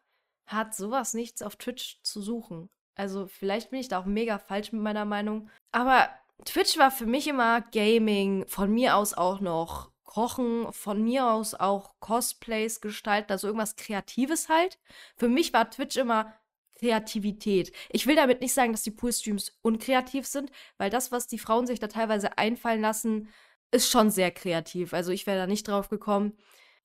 hat 0.47 0.75
sowas 0.75 1.15
nichts 1.15 1.43
auf 1.43 1.57
Twitch 1.57 2.01
zu 2.03 2.23
suchen. 2.23 2.71
Also 2.95 3.27
vielleicht 3.27 3.71
bin 3.71 3.81
ich 3.81 3.89
da 3.89 4.01
auch 4.01 4.07
mega 4.07 4.39
falsch 4.39 4.73
mit 4.73 4.83
meiner 4.83 5.05
Meinung. 5.05 5.51
Aber 5.73 6.09
Twitch 6.45 6.79
war 6.79 6.91
für 6.91 7.07
mich 7.07 7.29
immer 7.29 7.61
Gaming, 7.73 8.47
von 8.49 8.73
mir 8.73 8.97
aus 8.97 9.15
auch 9.15 9.41
noch 9.41 9.92
Kochen, 10.13 10.71
von 10.75 11.03
mir 11.03 11.31
aus 11.31 11.55
auch 11.55 11.95
Cosplays 11.99 12.83
gestalten, 12.83 13.33
also 13.33 13.47
irgendwas 13.47 13.77
Kreatives 13.77 14.51
halt. 14.51 14.79
Für 15.17 15.27
mich 15.27 15.55
war 15.55 15.71
Twitch 15.71 15.97
immer 15.97 16.35
Kreativität. 16.79 17.73
Ich 17.89 18.07
will 18.07 18.15
damit 18.15 18.43
nicht 18.43 18.53
sagen, 18.53 18.73
dass 18.73 18.83
die 18.83 18.91
Poolstreams 18.91 19.57
unkreativ 19.63 20.27
sind, 20.27 20.51
weil 20.77 20.91
das, 20.91 21.13
was 21.13 21.29
die 21.29 21.39
Frauen 21.39 21.67
sich 21.67 21.81
da 21.81 21.87
teilweise 21.87 22.37
einfallen 22.37 22.83
lassen, 22.83 23.31
ist 23.71 23.91
schon 23.91 24.11
sehr 24.11 24.31
kreativ. 24.31 24.93
Also 24.93 25.13
ich 25.13 25.27
wäre 25.27 25.39
da 25.39 25.47
nicht 25.47 25.67
drauf 25.67 25.89
gekommen. 25.89 26.37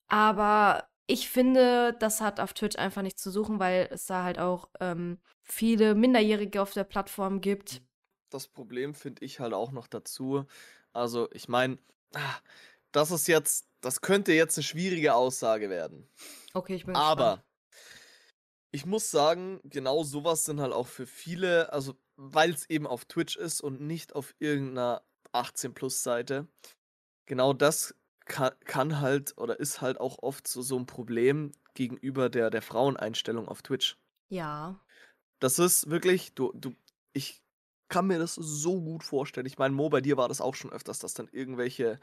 Aber 0.06 0.88
ich 1.06 1.28
finde, 1.28 1.94
das 2.00 2.22
hat 2.22 2.40
auf 2.40 2.54
Twitch 2.54 2.78
einfach 2.78 3.02
nichts 3.02 3.22
zu 3.22 3.30
suchen, 3.30 3.58
weil 3.58 3.90
es 3.92 4.06
da 4.06 4.24
halt 4.24 4.38
auch 4.38 4.70
ähm, 4.80 5.18
viele 5.42 5.94
Minderjährige 5.94 6.62
auf 6.62 6.72
der 6.72 6.84
Plattform 6.84 7.42
gibt. 7.42 7.82
Das 8.30 8.48
Problem 8.48 8.94
finde 8.94 9.22
ich 9.22 9.38
halt 9.38 9.52
auch 9.52 9.70
noch 9.70 9.86
dazu. 9.86 10.46
Also, 10.94 11.28
ich 11.32 11.46
meine, 11.46 11.76
das 12.92 13.10
ist 13.10 13.28
jetzt, 13.28 13.68
das 13.80 14.00
könnte 14.00 14.32
jetzt 14.32 14.56
eine 14.56 14.64
schwierige 14.64 15.14
Aussage 15.14 15.70
werden. 15.70 16.08
Okay, 16.54 16.74
ich 16.74 16.84
bin 16.84 16.94
gespannt. 16.94 17.20
Aber 17.20 17.44
ich 18.70 18.86
muss 18.86 19.10
sagen, 19.10 19.60
genau 19.64 20.02
sowas 20.02 20.44
sind 20.44 20.60
halt 20.60 20.72
auch 20.72 20.86
für 20.86 21.06
viele, 21.06 21.72
also 21.72 21.94
weil 22.16 22.50
es 22.50 22.68
eben 22.68 22.86
auf 22.86 23.04
Twitch 23.04 23.36
ist 23.36 23.60
und 23.60 23.80
nicht 23.80 24.14
auf 24.14 24.34
irgendeiner 24.38 25.02
18-Plus-Seite, 25.32 26.48
genau 27.26 27.52
das 27.52 27.94
kann, 28.24 28.52
kann 28.64 29.00
halt 29.00 29.36
oder 29.38 29.58
ist 29.58 29.80
halt 29.80 30.00
auch 30.00 30.18
oft 30.22 30.46
so, 30.46 30.62
so 30.62 30.78
ein 30.78 30.86
Problem 30.86 31.52
gegenüber 31.74 32.28
der, 32.28 32.50
der 32.50 32.62
Fraueneinstellung 32.62 33.48
auf 33.48 33.62
Twitch. 33.62 33.96
Ja. 34.28 34.80
Das 35.38 35.58
ist 35.58 35.88
wirklich, 35.90 36.34
du, 36.34 36.52
du, 36.54 36.74
ich 37.12 37.42
kann 37.88 38.06
mir 38.06 38.18
das 38.18 38.34
so 38.34 38.80
gut 38.80 39.02
vorstellen. 39.02 39.46
Ich 39.46 39.58
meine, 39.58 39.74
Mo, 39.74 39.88
bei 39.88 40.00
dir 40.00 40.16
war 40.16 40.28
das 40.28 40.40
auch 40.40 40.54
schon 40.54 40.72
öfters, 40.72 40.98
dass 40.98 41.14
dann 41.14 41.28
irgendwelche 41.32 41.98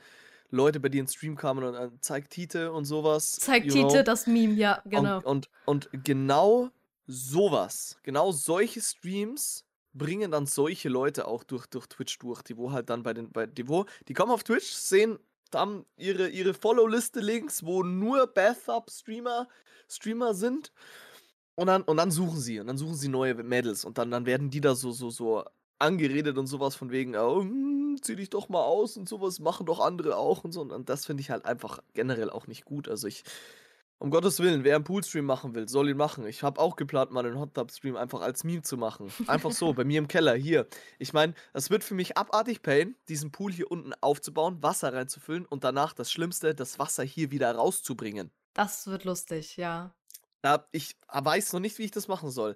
Leute 0.49 0.79
bei 0.79 0.89
dir 0.89 1.01
ins 1.01 1.13
Stream 1.13 1.35
kamen 1.35 1.63
und 1.63 1.73
dann 1.73 2.01
zeigt 2.01 2.31
Tite 2.31 2.71
und 2.71 2.85
sowas. 2.85 3.33
Zeigt 3.37 3.71
Tite 3.71 3.87
know. 3.87 4.03
das 4.03 4.27
Meme, 4.27 4.53
ja, 4.53 4.81
genau. 4.85 5.17
Und, 5.17 5.25
und, 5.65 5.89
und 5.91 6.03
genau 6.03 6.69
sowas, 7.07 7.97
genau 8.03 8.31
solche 8.31 8.81
Streams 8.81 9.65
bringen 9.93 10.31
dann 10.31 10.45
solche 10.45 10.89
Leute 10.89 11.27
auch 11.27 11.43
durch, 11.43 11.65
durch 11.67 11.87
Twitch 11.87 12.19
durch, 12.19 12.41
die 12.41 12.57
wo 12.57 12.71
halt 12.71 12.89
dann 12.89 13.03
bei 13.03 13.13
den, 13.13 13.31
bei, 13.31 13.45
die 13.45 13.67
wo, 13.67 13.85
die 14.07 14.13
kommen 14.13 14.31
auf 14.31 14.43
Twitch, 14.43 14.71
sehen 14.71 15.19
dann 15.51 15.85
ihre, 15.97 16.27
ihre 16.27 16.53
Follow-Liste 16.53 17.21
links, 17.21 17.65
wo 17.65 17.83
nur 17.83 18.27
Bathtub-Streamer 18.27 19.47
Streamer 19.87 20.33
sind 20.33 20.71
und 21.55 21.67
dann, 21.67 21.83
und 21.83 21.97
dann 21.97 22.11
suchen 22.11 22.39
sie, 22.39 22.59
und 22.59 22.67
dann 22.67 22.77
suchen 22.77 22.95
sie 22.95 23.07
neue 23.07 23.35
Mädels 23.35 23.85
und 23.85 23.97
dann, 23.97 24.11
dann 24.11 24.25
werden 24.25 24.49
die 24.49 24.61
da 24.61 24.75
so, 24.75 24.91
so, 24.91 25.09
so 25.09 25.45
angeredet 25.79 26.37
und 26.37 26.47
sowas 26.47 26.75
von 26.75 26.91
wegen, 26.91 27.15
oh, 27.15 27.41
hm, 27.41 27.97
zieh 28.01 28.15
dich 28.15 28.29
doch 28.29 28.49
mal 28.49 28.63
aus 28.63 28.97
und 28.97 29.09
sowas 29.09 29.39
machen 29.39 29.65
doch 29.65 29.79
andere 29.79 30.17
auch 30.17 30.43
und 30.43 30.51
so. 30.51 30.61
Und 30.61 30.89
das 30.89 31.05
finde 31.05 31.21
ich 31.21 31.29
halt 31.29 31.45
einfach 31.45 31.79
generell 31.93 32.29
auch 32.29 32.47
nicht 32.47 32.65
gut. 32.65 32.87
Also 32.87 33.07
ich, 33.07 33.23
um 33.97 34.09
Gottes 34.09 34.39
Willen, 34.39 34.63
wer 34.63 34.75
einen 34.75 34.83
Poolstream 34.83 35.25
machen 35.25 35.55
will, 35.55 35.69
soll 35.69 35.89
ihn 35.89 35.97
machen. 35.97 36.27
Ich 36.27 36.43
habe 36.43 36.59
auch 36.59 36.75
geplant, 36.75 37.11
mal 37.11 37.25
einen 37.25 37.39
Hot 37.39 37.53
Tub 37.53 37.71
Stream 37.71 37.95
einfach 37.95 38.21
als 38.21 38.43
Meme 38.43 38.61
zu 38.61 38.77
machen. 38.77 39.11
Einfach 39.27 39.51
so, 39.51 39.73
bei 39.73 39.83
mir 39.83 39.99
im 39.99 40.07
Keller, 40.07 40.35
hier. 40.35 40.67
Ich 40.99 41.13
meine, 41.13 41.33
es 41.53 41.69
wird 41.69 41.83
für 41.83 41.95
mich 41.95 42.17
abartig 42.17 42.61
pain, 42.61 42.95
diesen 43.07 43.31
Pool 43.31 43.51
hier 43.51 43.71
unten 43.71 43.93
aufzubauen, 44.01 44.61
Wasser 44.61 44.93
reinzufüllen 44.93 45.45
und 45.45 45.63
danach 45.63 45.93
das 45.93 46.11
Schlimmste, 46.11 46.53
das 46.55 46.79
Wasser 46.79 47.03
hier 47.03 47.31
wieder 47.31 47.53
rauszubringen. 47.53 48.31
Das 48.53 48.87
wird 48.87 49.03
lustig, 49.03 49.57
ja. 49.57 49.93
Da, 50.41 50.67
ich 50.71 50.95
weiß 51.11 51.53
noch 51.53 51.59
nicht, 51.59 51.77
wie 51.79 51.83
ich 51.83 51.91
das 51.91 52.07
machen 52.07 52.29
soll. 52.29 52.55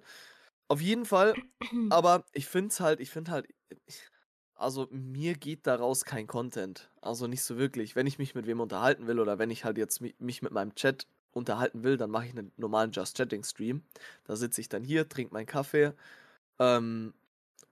Auf 0.70 0.80
jeden 0.80 1.04
Fall, 1.04 1.36
aber 1.90 2.24
ich 2.32 2.46
finde 2.46 2.68
es 2.68 2.80
halt, 2.80 3.00
ich 3.00 3.10
finde 3.10 3.30
halt, 3.32 3.48
ich- 3.86 4.08
also 4.54 4.88
mir 4.90 5.34
geht 5.34 5.66
daraus 5.66 6.04
kein 6.04 6.26
Content. 6.26 6.90
Also 7.00 7.26
nicht 7.26 7.42
so 7.42 7.56
wirklich. 7.58 7.96
Wenn 7.96 8.06
ich 8.06 8.18
mich 8.18 8.34
mit 8.34 8.46
wem 8.46 8.60
unterhalten 8.60 9.06
will 9.06 9.18
oder 9.18 9.38
wenn 9.38 9.50
ich 9.50 9.64
halt 9.64 9.78
jetzt 9.78 10.00
mi- 10.02 10.14
mich 10.18 10.42
mit 10.42 10.52
meinem 10.52 10.74
Chat 10.74 11.06
unterhalten 11.32 11.82
will, 11.82 11.96
dann 11.96 12.10
mache 12.10 12.26
ich 12.26 12.32
einen 12.32 12.52
normalen 12.56 12.92
Just 12.92 13.16
Chatting 13.16 13.42
Stream. 13.44 13.82
Da 14.24 14.36
sitze 14.36 14.60
ich 14.60 14.68
dann 14.68 14.84
hier, 14.84 15.08
trinke 15.08 15.32
meinen 15.34 15.46
Kaffee, 15.46 15.94
ähm, 16.60 17.14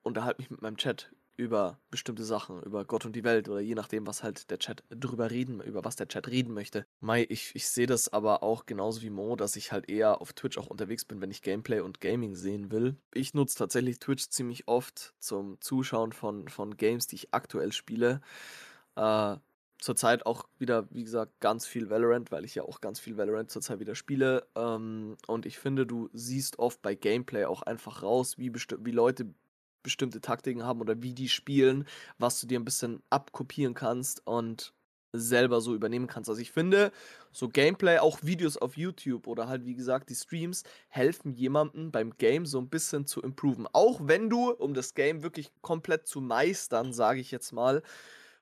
unterhalte 0.04 0.42
mich 0.42 0.50
mit 0.50 0.62
meinem 0.62 0.78
Chat 0.78 1.12
über 1.38 1.78
bestimmte 1.90 2.24
Sachen, 2.24 2.60
über 2.64 2.84
Gott 2.84 3.06
und 3.06 3.14
die 3.14 3.22
Welt 3.22 3.48
oder 3.48 3.60
je 3.60 3.76
nachdem, 3.76 4.06
was 4.06 4.22
halt 4.24 4.50
der 4.50 4.58
Chat 4.58 4.82
drüber 4.90 5.30
reden, 5.30 5.60
über 5.60 5.84
was 5.84 5.94
der 5.94 6.08
Chat 6.08 6.26
reden 6.28 6.52
möchte. 6.52 6.84
Mai, 7.00 7.26
ich, 7.28 7.54
ich 7.54 7.68
sehe 7.68 7.86
das 7.86 8.12
aber 8.12 8.42
auch 8.42 8.66
genauso 8.66 9.02
wie 9.02 9.10
Mo, 9.10 9.36
dass 9.36 9.54
ich 9.54 9.70
halt 9.70 9.88
eher 9.88 10.20
auf 10.20 10.32
Twitch 10.32 10.58
auch 10.58 10.66
unterwegs 10.66 11.04
bin, 11.04 11.20
wenn 11.20 11.30
ich 11.30 11.40
Gameplay 11.40 11.80
und 11.80 12.00
Gaming 12.00 12.34
sehen 12.34 12.72
will. 12.72 12.96
Ich 13.14 13.34
nutze 13.34 13.56
tatsächlich 13.56 14.00
Twitch 14.00 14.28
ziemlich 14.28 14.66
oft 14.66 15.14
zum 15.20 15.60
Zuschauen 15.60 16.12
von, 16.12 16.48
von 16.48 16.76
Games, 16.76 17.06
die 17.06 17.14
ich 17.14 17.32
aktuell 17.32 17.70
spiele. 17.72 18.20
Äh, 18.96 19.36
zurzeit 19.80 20.26
auch 20.26 20.48
wieder, 20.58 20.88
wie 20.90 21.04
gesagt, 21.04 21.38
ganz 21.38 21.66
viel 21.66 21.88
Valorant, 21.88 22.32
weil 22.32 22.44
ich 22.44 22.56
ja 22.56 22.64
auch 22.64 22.80
ganz 22.80 22.98
viel 22.98 23.16
Valorant 23.16 23.50
zurzeit 23.52 23.78
wieder 23.78 23.94
spiele. 23.94 24.46
Ähm, 24.56 25.16
und 25.28 25.46
ich 25.46 25.58
finde, 25.60 25.86
du 25.86 26.10
siehst 26.12 26.58
oft 26.58 26.82
bei 26.82 26.96
Gameplay 26.96 27.44
auch 27.44 27.62
einfach 27.62 28.02
raus, 28.02 28.38
wie, 28.38 28.52
wie 28.52 28.90
Leute 28.90 29.32
bestimmte 29.88 30.20
Taktiken 30.20 30.64
haben 30.64 30.80
oder 30.80 31.02
wie 31.02 31.14
die 31.14 31.28
spielen, 31.28 31.86
was 32.18 32.40
du 32.40 32.46
dir 32.46 32.60
ein 32.60 32.64
bisschen 32.64 33.02
abkopieren 33.10 33.74
kannst 33.74 34.26
und 34.26 34.74
selber 35.14 35.62
so 35.62 35.74
übernehmen 35.74 36.06
kannst. 36.06 36.28
Also 36.28 36.42
ich 36.42 36.52
finde, 36.52 36.92
so 37.32 37.48
Gameplay, 37.48 37.98
auch 37.98 38.18
Videos 38.22 38.58
auf 38.58 38.76
YouTube 38.76 39.26
oder 39.26 39.48
halt 39.48 39.64
wie 39.64 39.74
gesagt 39.74 40.10
die 40.10 40.14
Streams 40.14 40.64
helfen 40.88 41.32
jemandem 41.32 41.90
beim 41.90 42.16
Game 42.18 42.44
so 42.44 42.58
ein 42.60 42.68
bisschen 42.68 43.06
zu 43.06 43.22
improven. 43.22 43.66
Auch 43.72 44.00
wenn 44.04 44.28
du, 44.28 44.50
um 44.50 44.74
das 44.74 44.92
Game 44.94 45.22
wirklich 45.22 45.50
komplett 45.62 46.06
zu 46.06 46.20
meistern, 46.20 46.92
sage 46.92 47.20
ich 47.20 47.30
jetzt 47.30 47.52
mal, 47.52 47.82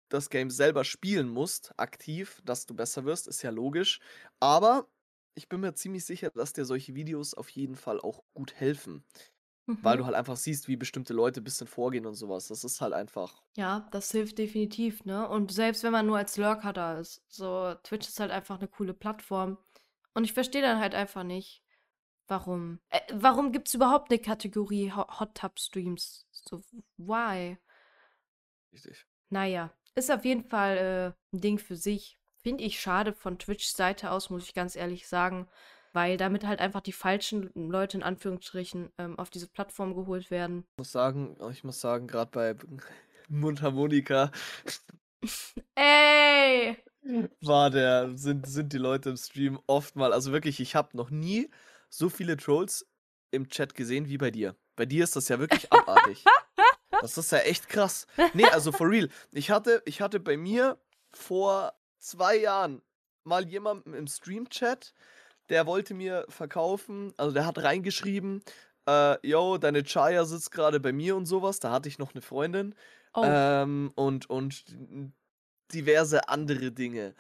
das 0.09 0.31
Game 0.31 0.51
selber 0.51 0.85
spielen 0.85 1.29
musst, 1.29 1.73
aktiv, 1.79 2.41
dass 2.45 2.67
du 2.67 2.75
besser 2.75 3.05
wirst, 3.05 3.29
ist 3.29 3.43
ja 3.43 3.51
logisch. 3.51 4.01
Aber 4.41 4.89
ich 5.35 5.49
bin 5.49 5.61
mir 5.61 5.75
ziemlich 5.75 6.05
sicher, 6.05 6.31
dass 6.31 6.53
dir 6.53 6.65
solche 6.65 6.95
Videos 6.95 7.35
auf 7.35 7.49
jeden 7.51 7.77
Fall 7.77 8.01
auch 8.01 8.25
gut 8.35 8.55
helfen. 8.55 9.05
Weil 9.81 9.98
du 9.98 10.05
Mhm. 10.05 10.07
halt 10.07 10.14
einfach 10.16 10.37
siehst, 10.37 10.68
wie 10.68 10.76
bestimmte 10.76 11.14
Leute 11.14 11.40
ein 11.40 11.44
bisschen 11.44 11.66
vorgehen 11.66 12.07
und 12.07 12.14
sowas. 12.14 12.48
Das 12.48 12.64
ist 12.64 12.81
halt 12.81 12.92
einfach. 12.92 13.42
Ja, 13.57 13.88
das 13.90 14.11
hilft 14.11 14.38
definitiv, 14.38 15.05
ne? 15.07 15.26
Und 15.29 15.50
selbst 15.50 15.83
wenn 15.83 15.92
man 15.92 16.07
nur 16.07 16.18
als 16.18 16.37
Lurker 16.37 16.72
da 16.74 16.98
ist, 16.98 17.22
so 17.29 17.74
Twitch 17.83 18.07
ist 18.09 18.20
halt 18.20 18.31
einfach 18.31 18.59
eine 18.59 18.68
coole 18.68 18.92
Plattform. 18.92 19.57
Und 20.14 20.24
ich 20.24 20.33
verstehe 20.35 20.61
dann 20.62 20.79
halt 20.79 20.94
einfach 20.94 21.22
nicht, 21.22 21.62
warum. 22.29 22.81
Äh, 22.90 23.00
warum 23.14 23.52
gibt's 23.52 23.74
überhaupt 23.74 24.11
eine 24.11 24.18
Kategorie 24.20 24.92
Ho 24.92 25.07
Hot 25.20 25.35
Tub 25.37 25.59
Streams? 25.59 26.26
So, 26.33 26.62
why? 26.98 27.59
Richtig. 28.72 29.07
Naja, 29.31 29.70
ist 29.94 30.11
auf 30.11 30.24
jeden 30.24 30.44
Fall 30.44 30.76
äh, 30.76 31.37
ein 31.37 31.40
Ding 31.40 31.59
für 31.59 31.76
sich. 31.76 32.18
Finde 32.42 32.64
ich 32.64 32.81
schade 32.81 33.12
von 33.12 33.38
Twitch-Seite 33.38 34.11
aus, 34.11 34.31
muss 34.31 34.44
ich 34.44 34.55
ganz 34.55 34.76
ehrlich 34.76 35.09
sagen, 35.09 35.48
weil 35.97 36.19
damit 36.19 36.47
halt 36.47 36.61
einfach 36.61 36.83
die 36.83 36.93
falschen 36.93 37.51
Leute 37.55 37.97
in 37.97 38.03
Anführungsstrichen 38.03 38.93
ähm, 38.99 39.19
auf 39.19 39.31
diese 39.31 39.49
Plattform 39.49 39.95
geholt 39.95 40.31
werden. 40.31 40.67
Ich 40.73 40.79
muss 40.79 40.93
sagen, 40.93 41.39
ich 41.51 41.65
muss 41.65 41.81
sagen, 41.81 42.07
gerade 42.07 42.31
bei 42.33 42.55
Mundharmonika 43.29 44.31
Ey! 45.75 46.77
war 47.41 47.71
der, 47.71 48.11
sind, 48.15 48.47
sind 48.47 48.75
die 48.75 48.79
Leute 48.79 49.09
im 49.11 49.17
Stream 49.17 49.59
oft 49.67 49.97
mal, 49.97 50.13
also 50.13 50.33
wirklich, 50.33 50.61
ich 50.61 50.75
habe 50.75 50.95
noch 50.95 51.09
nie 51.09 51.49
so 51.89 52.11
viele 52.11 52.37
Trolls 52.37 52.87
im 53.31 53.49
Chat 53.49 53.75
gesehen 53.75 54.07
wie 54.07 54.19
bei 54.19 54.31
dir. 54.31 54.55
Bei 54.77 54.85
dir 54.85 55.03
ist 55.03 55.17
das 55.17 55.29
ja 55.29 55.39
wirklich 55.39 55.73
abartig. 55.73 56.25
Das 57.03 57.19
ist 57.19 57.31
ja 57.31 57.39
echt 57.41 57.69
krass. 57.69 58.07
Nee, 58.33 58.47
also 58.47 58.73
for 58.73 58.89
real. 58.89 59.11
Ich 59.31 59.51
hatte, 59.51 59.83
ich 59.85 60.01
hatte 60.01 60.19
bei 60.19 60.39
mir 60.39 60.79
vor 61.13 61.75
zwei 61.99 62.37
Jahren 62.37 62.81
mal 63.25 63.47
jemanden 63.47 63.93
im 63.93 64.07
Stream-Chat, 64.07 64.95
der 65.49 65.67
wollte 65.67 65.95
mir 65.95 66.25
verkaufen, 66.29 67.13
also 67.17 67.33
der 67.33 67.47
hat 67.47 67.59
reingeschrieben, 67.59 68.43
äh, 68.89 69.27
yo, 69.27 69.59
deine 69.59 69.83
Chaya 69.83 70.25
sitzt 70.25 70.53
gerade 70.53 70.81
bei 70.81 70.93
mir 70.93 71.17
und 71.17 71.27
sowas. 71.27 71.61
Da 71.61 71.71
hatte 71.73 71.89
ich 71.89 71.99
noch 71.99 72.15
eine 72.15 72.23
Freundin. 72.23 72.75
Oh, 73.15 73.23
Ähm, 73.25 73.93
und, 73.97 74.31
und 74.31 74.65
diverse 75.73 76.29
andere 76.29 76.71
Dinge. 76.73 77.15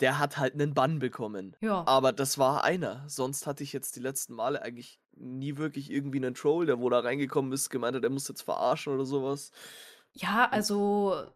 Der 0.00 0.18
hat 0.18 0.38
halt 0.38 0.54
einen 0.54 0.74
Bann 0.74 0.98
bekommen. 1.00 1.56
ja. 1.60 1.84
Aber 1.86 2.12
das 2.12 2.38
war 2.38 2.62
einer. 2.62 3.04
Sonst 3.08 3.46
hatte 3.46 3.64
ich 3.64 3.72
jetzt 3.72 3.96
die 3.96 4.00
letzten 4.00 4.34
Male 4.34 4.62
eigentlich 4.62 5.00
nie 5.16 5.56
wirklich 5.56 5.90
irgendwie 5.90 6.18
einen 6.18 6.34
Troll, 6.34 6.66
der 6.66 6.78
wo 6.80 6.88
da 6.90 7.00
reingekommen 7.00 7.52
ist, 7.52 7.70
gemeint 7.70 7.96
hat, 7.96 8.02
der 8.04 8.10
muss 8.10 8.28
jetzt 8.28 8.42
verarschen 8.42 8.94
oder 8.94 9.04
sowas. 9.06 9.50
Ja, 10.12 10.44
Und 10.46 10.52
also, 10.52 11.26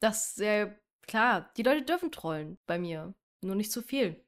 das 0.00 0.28
ist 0.28 0.36
sehr 0.36 0.78
klar. 1.06 1.50
Die 1.56 1.62
Leute 1.62 1.82
dürfen 1.84 2.10
trollen 2.12 2.58
bei 2.66 2.78
mir. 2.78 3.14
Nur 3.42 3.54
nicht 3.56 3.72
zu 3.72 3.82
viel. 3.82 4.24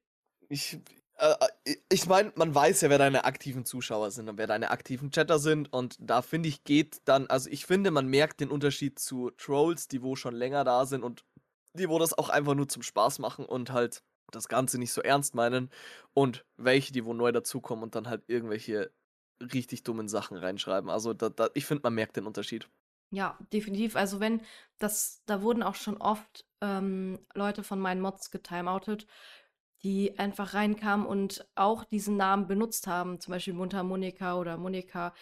ich, 0.48 0.78
äh, 1.18 1.34
äh, 1.64 1.76
ich 1.90 2.06
meine, 2.06 2.32
man 2.36 2.54
weiß 2.54 2.80
ja, 2.82 2.90
wer 2.90 2.98
deine 2.98 3.24
aktiven 3.24 3.64
Zuschauer 3.64 4.10
sind 4.10 4.28
und 4.28 4.38
wer 4.38 4.46
deine 4.46 4.70
aktiven 4.70 5.10
Chatter 5.10 5.38
sind. 5.38 5.72
Und 5.72 5.96
da 6.00 6.22
finde 6.22 6.48
ich, 6.48 6.64
geht 6.64 7.00
dann, 7.04 7.26
also 7.26 7.50
ich 7.50 7.66
finde, 7.66 7.90
man 7.90 8.06
merkt 8.06 8.40
den 8.40 8.50
Unterschied 8.50 8.98
zu 8.98 9.30
Trolls, 9.30 9.88
die 9.88 10.02
wo 10.02 10.16
schon 10.16 10.34
länger 10.34 10.64
da 10.64 10.86
sind 10.86 11.02
und 11.02 11.24
die 11.74 11.88
wo 11.88 11.98
das 11.98 12.16
auch 12.16 12.28
einfach 12.28 12.54
nur 12.54 12.68
zum 12.68 12.82
Spaß 12.82 13.18
machen 13.18 13.44
und 13.44 13.72
halt 13.72 14.02
das 14.30 14.48
Ganze 14.48 14.78
nicht 14.78 14.92
so 14.92 15.00
ernst 15.02 15.34
meinen. 15.34 15.70
Und 16.14 16.44
welche, 16.56 16.92
die 16.92 17.04
wo 17.04 17.14
neu 17.14 17.32
dazukommen 17.32 17.82
und 17.82 17.94
dann 17.94 18.08
halt 18.08 18.24
irgendwelche 18.26 18.92
richtig 19.40 19.82
dummen 19.84 20.08
Sachen 20.08 20.36
reinschreiben. 20.36 20.90
Also 20.90 21.14
da, 21.14 21.28
da, 21.28 21.48
ich 21.54 21.66
finde, 21.66 21.82
man 21.84 21.94
merkt 21.94 22.16
den 22.16 22.26
Unterschied. 22.26 22.68
Ja, 23.10 23.38
definitiv. 23.52 23.96
Also 23.96 24.20
wenn 24.20 24.42
das, 24.78 25.22
da 25.26 25.42
wurden 25.42 25.62
auch 25.62 25.76
schon 25.76 25.96
oft 25.96 26.44
ähm, 26.60 27.18
Leute 27.34 27.62
von 27.62 27.80
meinen 27.80 28.00
Mods 28.02 28.30
getimeoutet, 28.30 29.06
die 29.82 30.18
einfach 30.18 30.54
reinkamen 30.54 31.06
und 31.06 31.46
auch 31.54 31.84
diesen 31.84 32.16
Namen 32.16 32.46
benutzt 32.46 32.86
haben, 32.86 33.20
zum 33.20 33.32
Beispiel 33.32 33.54
Mundharmonika 33.54 34.36
oder 34.36 34.56
Monika, 34.56 35.14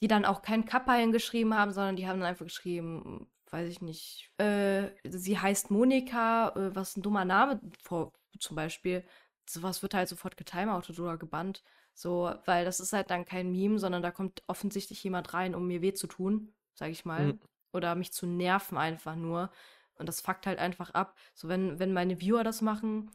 die 0.00 0.08
dann 0.08 0.24
auch 0.24 0.42
kein 0.42 0.64
Kappa 0.66 0.94
hingeschrieben 0.94 1.56
haben, 1.56 1.72
sondern 1.72 1.96
die 1.96 2.06
haben 2.06 2.20
dann 2.20 2.28
einfach 2.28 2.44
geschrieben, 2.44 3.26
weiß 3.50 3.68
ich 3.68 3.80
nicht, 3.80 4.30
äh, 4.38 4.90
sie 5.04 5.38
heißt 5.38 5.70
Monika, 5.70 6.48
äh, 6.50 6.74
was 6.74 6.96
ein 6.96 7.02
dummer 7.02 7.24
Name 7.24 7.60
vor, 7.82 8.12
zum 8.38 8.56
Beispiel. 8.56 9.04
Sowas 9.48 9.82
wird 9.82 9.94
halt 9.94 10.08
sofort 10.08 10.36
getimeoutet 10.36 10.98
oder 10.98 11.16
gebannt. 11.16 11.62
So, 11.94 12.34
weil 12.44 12.64
das 12.64 12.80
ist 12.80 12.92
halt 12.92 13.10
dann 13.10 13.24
kein 13.24 13.52
Meme, 13.52 13.78
sondern 13.78 14.02
da 14.02 14.10
kommt 14.10 14.42
offensichtlich 14.48 15.02
jemand 15.04 15.32
rein, 15.32 15.54
um 15.54 15.66
mir 15.66 15.80
weh 15.80 15.94
zu 15.94 16.08
tun, 16.08 16.52
sag 16.74 16.90
ich 16.90 17.04
mal. 17.04 17.34
Mhm. 17.34 17.40
Oder 17.72 17.94
mich 17.94 18.12
zu 18.12 18.26
nerven 18.26 18.76
einfach 18.76 19.14
nur. 19.14 19.50
Und 19.96 20.08
das 20.08 20.20
fuckt 20.20 20.46
halt 20.46 20.58
einfach 20.58 20.90
ab. 20.90 21.16
So, 21.34 21.48
wenn, 21.48 21.78
wenn 21.78 21.92
meine 21.92 22.20
Viewer 22.20 22.42
das 22.42 22.62
machen, 22.62 23.10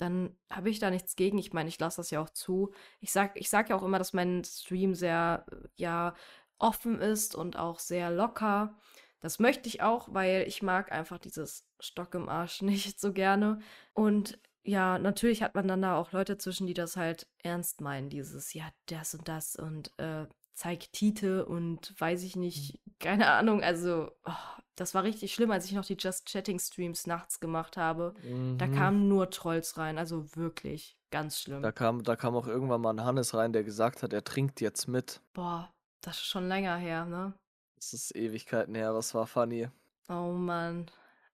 dann 0.00 0.36
habe 0.50 0.70
ich 0.70 0.78
da 0.78 0.90
nichts 0.90 1.14
gegen. 1.16 1.38
Ich 1.38 1.52
meine, 1.52 1.68
ich 1.68 1.78
lasse 1.78 1.98
das 1.98 2.10
ja 2.10 2.20
auch 2.20 2.30
zu. 2.30 2.72
Ich 3.00 3.12
sag, 3.12 3.36
ich 3.38 3.50
sag 3.50 3.68
ja 3.68 3.76
auch 3.76 3.82
immer, 3.82 3.98
dass 3.98 4.12
mein 4.12 4.42
Stream 4.44 4.94
sehr, 4.94 5.44
äh, 5.50 5.68
ja, 5.76 6.14
offen 6.58 7.00
ist 7.00 7.34
und 7.34 7.56
auch 7.58 7.78
sehr 7.78 8.10
locker. 8.10 8.78
Das 9.20 9.38
möchte 9.38 9.68
ich 9.68 9.82
auch, 9.82 10.08
weil 10.12 10.44
ich 10.46 10.62
mag 10.62 10.92
einfach 10.92 11.18
dieses 11.18 11.66
Stock 11.80 12.14
im 12.14 12.28
Arsch 12.28 12.62
nicht 12.62 13.00
so 13.00 13.12
gerne. 13.12 13.60
Und 13.92 14.38
ja, 14.62 14.98
natürlich 14.98 15.42
hat 15.42 15.54
man 15.54 15.68
dann 15.68 15.82
da 15.82 15.96
auch 15.96 16.12
Leute 16.12 16.38
zwischen, 16.38 16.66
die 16.66 16.74
das 16.74 16.96
halt 16.96 17.26
ernst 17.42 17.80
meinen. 17.80 18.10
Dieses, 18.10 18.54
ja, 18.54 18.68
das 18.86 19.14
und 19.14 19.28
das 19.28 19.56
und 19.56 19.92
äh, 19.98 20.26
zeig 20.54 20.92
Tite 20.92 21.46
und 21.46 21.94
weiß 21.98 22.22
ich 22.22 22.36
nicht, 22.36 22.80
keine 22.98 23.28
Ahnung. 23.28 23.62
Also, 23.62 24.10
oh, 24.24 24.32
das 24.80 24.94
war 24.94 25.02
richtig 25.04 25.34
schlimm, 25.34 25.50
als 25.50 25.66
ich 25.66 25.72
noch 25.72 25.84
die 25.84 25.96
Just 25.98 26.24
Chatting 26.26 26.58
Streams 26.58 27.06
nachts 27.06 27.38
gemacht 27.38 27.76
habe. 27.76 28.14
Da 28.56 28.66
Mhm. 28.66 28.74
kamen 28.74 29.08
nur 29.08 29.30
Trolls 29.30 29.76
rein, 29.76 29.98
also 29.98 30.34
wirklich 30.36 30.96
ganz 31.10 31.36
Da 31.36 31.42
schlimm. 31.42 31.74
kam, 31.74 32.02
da 32.02 32.16
kam 32.16 32.34
auch 32.34 32.46
irgendwann 32.46 32.80
mal 32.80 32.94
ein 32.94 33.04
Hannes 33.04 33.34
rein, 33.34 33.52
der 33.52 33.62
gesagt 33.62 34.02
hat, 34.02 34.14
er 34.14 34.24
trinkt 34.24 34.62
jetzt 34.62 34.88
mit. 34.88 35.20
Boah, 35.34 35.70
das 36.00 36.16
ist 36.16 36.24
schon 36.24 36.48
länger 36.48 36.76
her, 36.76 37.04
ne? 37.04 37.34
Das 37.76 37.92
ist 37.92 38.16
Ewigkeiten 38.16 38.74
her, 38.74 38.94
was 38.94 39.14
war 39.14 39.26
funny. 39.26 39.68
Oh 40.08 40.32
Mann. 40.32 40.90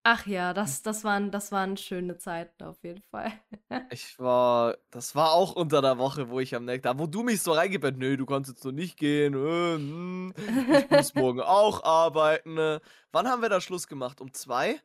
Ach 0.08 0.24
ja, 0.24 0.54
das, 0.54 0.82
das 0.82 1.02
waren, 1.02 1.32
das 1.32 1.50
waren 1.50 1.76
schöne 1.76 2.16
Zeiten 2.16 2.62
auf 2.62 2.84
jeden 2.84 3.02
Fall. 3.02 3.32
Ich 3.90 4.16
war, 4.20 4.76
das 4.90 5.16
war 5.16 5.32
auch 5.32 5.56
unter 5.56 5.82
der 5.82 5.98
Woche, 5.98 6.28
wo 6.28 6.38
ich 6.38 6.54
am 6.54 6.64
nächsten, 6.64 6.84
da 6.84 6.96
wo 6.96 7.08
du 7.08 7.24
mich 7.24 7.42
so 7.42 7.52
reingebettet, 7.52 7.98
nee, 7.98 8.16
du 8.16 8.24
kannst 8.24 8.48
jetzt 8.48 8.64
noch 8.64 8.70
nicht 8.70 8.96
gehen, 8.96 9.34
äh, 9.34 9.74
hm, 9.74 10.32
ich 10.36 10.90
muss 10.90 11.14
morgen 11.16 11.40
auch 11.40 11.82
arbeiten. 11.82 12.56
äh. 12.56 12.78
Wann 13.10 13.26
haben 13.26 13.42
wir 13.42 13.48
da 13.48 13.60
Schluss 13.60 13.88
gemacht? 13.88 14.20
Um 14.20 14.32
zwei? 14.32 14.80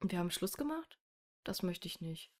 Wir 0.00 0.18
haben 0.18 0.32
Schluss 0.32 0.56
gemacht? 0.56 0.98
Das 1.44 1.62
möchte 1.62 1.86
ich 1.86 2.00
nicht. 2.00 2.32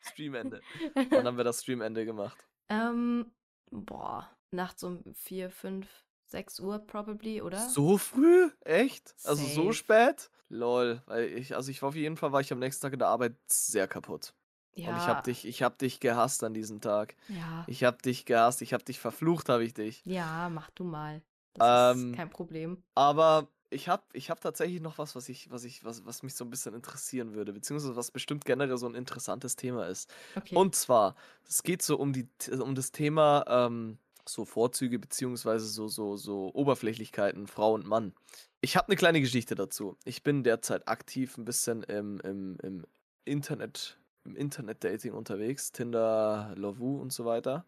Streamende. 0.00 0.60
Wann 1.10 1.26
haben 1.26 1.38
wir 1.38 1.44
das 1.44 1.62
Streamende 1.62 2.04
gemacht? 2.04 2.46
Ähm, 2.68 3.32
boah, 3.70 4.28
nachts 4.50 4.84
um 4.84 5.02
4, 5.14 5.50
5, 5.50 6.03
6 6.26 6.60
Uhr 6.60 6.78
probably, 6.86 7.40
oder? 7.42 7.76
So 7.76 7.98
früh? 7.98 8.50
Echt? 8.64 9.16
Also 9.22 9.46
so 9.46 9.72
Safe. 9.72 9.72
spät? 9.72 10.30
Lol, 10.48 11.02
weil 11.06 11.24
ich, 11.32 11.54
also 11.56 11.70
ich 11.70 11.82
war 11.82 11.88
auf 11.90 11.94
jeden 11.96 12.16
Fall, 12.16 12.32
war 12.32 12.40
ich 12.40 12.52
am 12.52 12.58
nächsten 12.58 12.82
Tag 12.82 12.92
in 12.92 12.98
der 12.98 13.08
Arbeit 13.08 13.36
sehr 13.50 13.88
kaputt. 13.88 14.34
Und 14.82 14.96
ich 14.96 15.08
Ja, 15.08 15.08
hab 15.08 15.22
dich, 15.22 15.46
ich 15.46 15.62
hab 15.62 15.78
dich 15.78 16.00
gehasst 16.00 16.44
an 16.44 16.54
diesem 16.54 16.80
Tag. 16.80 17.16
ja, 17.28 17.66
Ich 17.66 17.84
hab 17.84 18.02
dich 18.02 18.24
gehasst, 18.26 18.60
ich 18.62 18.74
hab 18.74 18.84
dich 18.84 18.98
verflucht, 19.00 19.48
habe 19.48 19.64
ich 19.64 19.72
dich. 19.74 20.04
ja, 20.04 20.48
mach 20.50 20.70
du 20.70 20.84
mal. 20.84 21.22
Das 21.52 21.68
ist 21.70 22.10
Ähm, 22.10 22.12
kein 22.12 22.30
Problem. 22.30 22.84
aber 22.94 23.52
ich 23.70 23.88
hab, 23.88 24.14
ich 24.14 24.30
hab 24.30 24.40
tatsächlich 24.40 24.80
noch 24.82 24.98
was, 24.98 25.16
was 25.16 25.28
ich, 25.28 25.50
was 25.50 25.64
ich, 25.64 25.84
was, 25.84 26.06
was 26.06 26.22
mich 26.22 26.34
so 26.34 26.44
ein 26.44 26.50
bisschen 26.50 26.74
interessieren 26.74 27.34
würde, 27.34 27.52
beziehungsweise 27.52 27.96
was 27.96 28.10
bestimmt 28.12 28.44
generell 28.44 28.78
so 28.78 28.86
ein 28.88 28.94
interessantes 28.96 29.56
Thema 29.56 29.86
ist. 29.88 30.12
Okay. 30.36 30.54
Und 30.54 30.76
zwar, 30.76 31.16
es 31.48 31.62
geht 31.64 31.82
so 31.82 31.98
um 31.98 32.12
die, 32.12 32.28
um 32.60 32.74
das 32.74 32.92
Thema 32.92 33.44
ähm, 33.48 33.98
so 34.28 34.44
Vorzüge 34.44 34.98
beziehungsweise 34.98 35.66
so, 35.66 35.88
so, 35.88 36.16
so 36.16 36.50
Oberflächlichkeiten, 36.54 37.46
Frau 37.46 37.74
und 37.74 37.86
Mann. 37.86 38.14
Ich 38.60 38.76
habe 38.76 38.88
eine 38.88 38.96
kleine 38.96 39.20
Geschichte 39.20 39.54
dazu. 39.54 39.96
Ich 40.04 40.22
bin 40.22 40.42
derzeit 40.42 40.88
aktiv 40.88 41.36
ein 41.36 41.44
bisschen 41.44 41.82
im, 41.82 42.20
im, 42.20 42.56
im 42.62 42.86
Internet, 43.24 43.98
im 44.24 44.36
Internet-Dating 44.36 45.12
unterwegs, 45.12 45.72
Tinder, 45.72 46.54
Lovoo 46.56 47.00
und 47.00 47.12
so 47.12 47.24
weiter. 47.24 47.66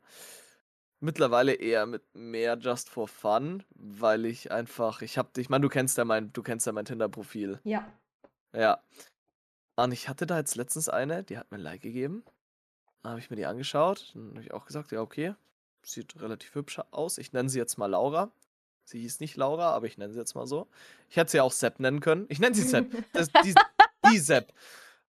Mittlerweile 1.00 1.52
eher 1.52 1.84
mit 1.84 2.02
mehr 2.14 2.56
just 2.58 2.88
for 2.88 3.06
fun, 3.06 3.62
weil 3.74 4.24
ich 4.24 4.50
einfach, 4.50 5.02
ich 5.02 5.18
habe, 5.18 5.28
ich 5.38 5.50
meine, 5.50 5.62
du 5.62 5.68
kennst 5.68 5.98
ja 5.98 6.06
mein, 6.06 6.32
du 6.32 6.42
kennst 6.42 6.66
ja 6.66 6.72
mein 6.72 6.86
Tinder-Profil. 6.86 7.60
Ja. 7.64 7.86
Ja. 8.54 8.80
Und 9.76 9.92
ich 9.92 10.08
hatte 10.08 10.26
da 10.26 10.38
jetzt 10.38 10.56
letztens 10.56 10.88
eine, 10.88 11.22
die 11.22 11.36
hat 11.36 11.50
mir 11.50 11.58
ein 11.58 11.62
Like 11.62 11.82
gegeben. 11.82 12.24
Dann 13.02 13.10
habe 13.10 13.20
ich 13.20 13.28
mir 13.28 13.36
die 13.36 13.44
angeschaut. 13.44 14.12
Dann 14.14 14.30
habe 14.30 14.42
ich 14.42 14.54
auch 14.54 14.64
gesagt, 14.64 14.90
ja, 14.90 15.02
okay, 15.02 15.34
sieht 15.92 16.20
relativ 16.20 16.54
hübsch 16.54 16.80
aus. 16.90 17.18
Ich 17.18 17.32
nenne 17.32 17.48
sie 17.48 17.58
jetzt 17.58 17.78
mal 17.78 17.86
Laura. 17.86 18.30
Sie 18.84 19.00
hieß 19.00 19.20
nicht 19.20 19.36
Laura, 19.36 19.70
aber 19.72 19.86
ich 19.86 19.98
nenne 19.98 20.12
sie 20.12 20.18
jetzt 20.18 20.34
mal 20.34 20.46
so. 20.46 20.68
Ich 21.08 21.16
hätte 21.16 21.30
sie 21.32 21.40
auch 21.40 21.52
Sepp 21.52 21.80
nennen 21.80 22.00
können. 22.00 22.26
Ich 22.28 22.38
nenne 22.38 22.54
sie 22.54 22.62
Sepp. 22.62 22.86
Das, 23.12 23.28
die, 23.44 23.54
die 24.08 24.18
Sepp. 24.18 24.52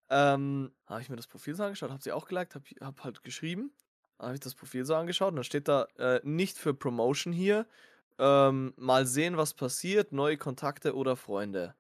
Ähm, 0.10 0.72
habe 0.86 1.02
ich 1.02 1.10
mir 1.10 1.16
das 1.16 1.28
Profil 1.28 1.54
so 1.56 1.64
angeschaut, 1.64 1.92
habe 1.92 2.02
sie 2.02 2.12
auch 2.12 2.28
geliked, 2.28 2.56
habe 2.56 2.66
hab 2.82 3.04
halt 3.04 3.24
geschrieben. 3.24 3.72
Habe 4.20 4.34
ich 4.34 4.40
das 4.40 4.56
Profil 4.56 4.84
so 4.86 4.96
angeschaut 4.96 5.30
und 5.30 5.36
dann 5.36 5.44
steht 5.44 5.68
da 5.68 5.84
äh, 6.00 6.22
nicht 6.24 6.58
für 6.58 6.74
Promotion 6.74 7.34
hier. 7.34 7.68
Ähm, 8.18 8.74
mal 8.78 9.06
sehen, 9.06 9.38
was 9.38 9.54
passiert, 9.54 10.12
neue 10.12 10.38
Kontakte 10.38 10.96
oder 10.96 11.16
Freunde. 11.16 11.76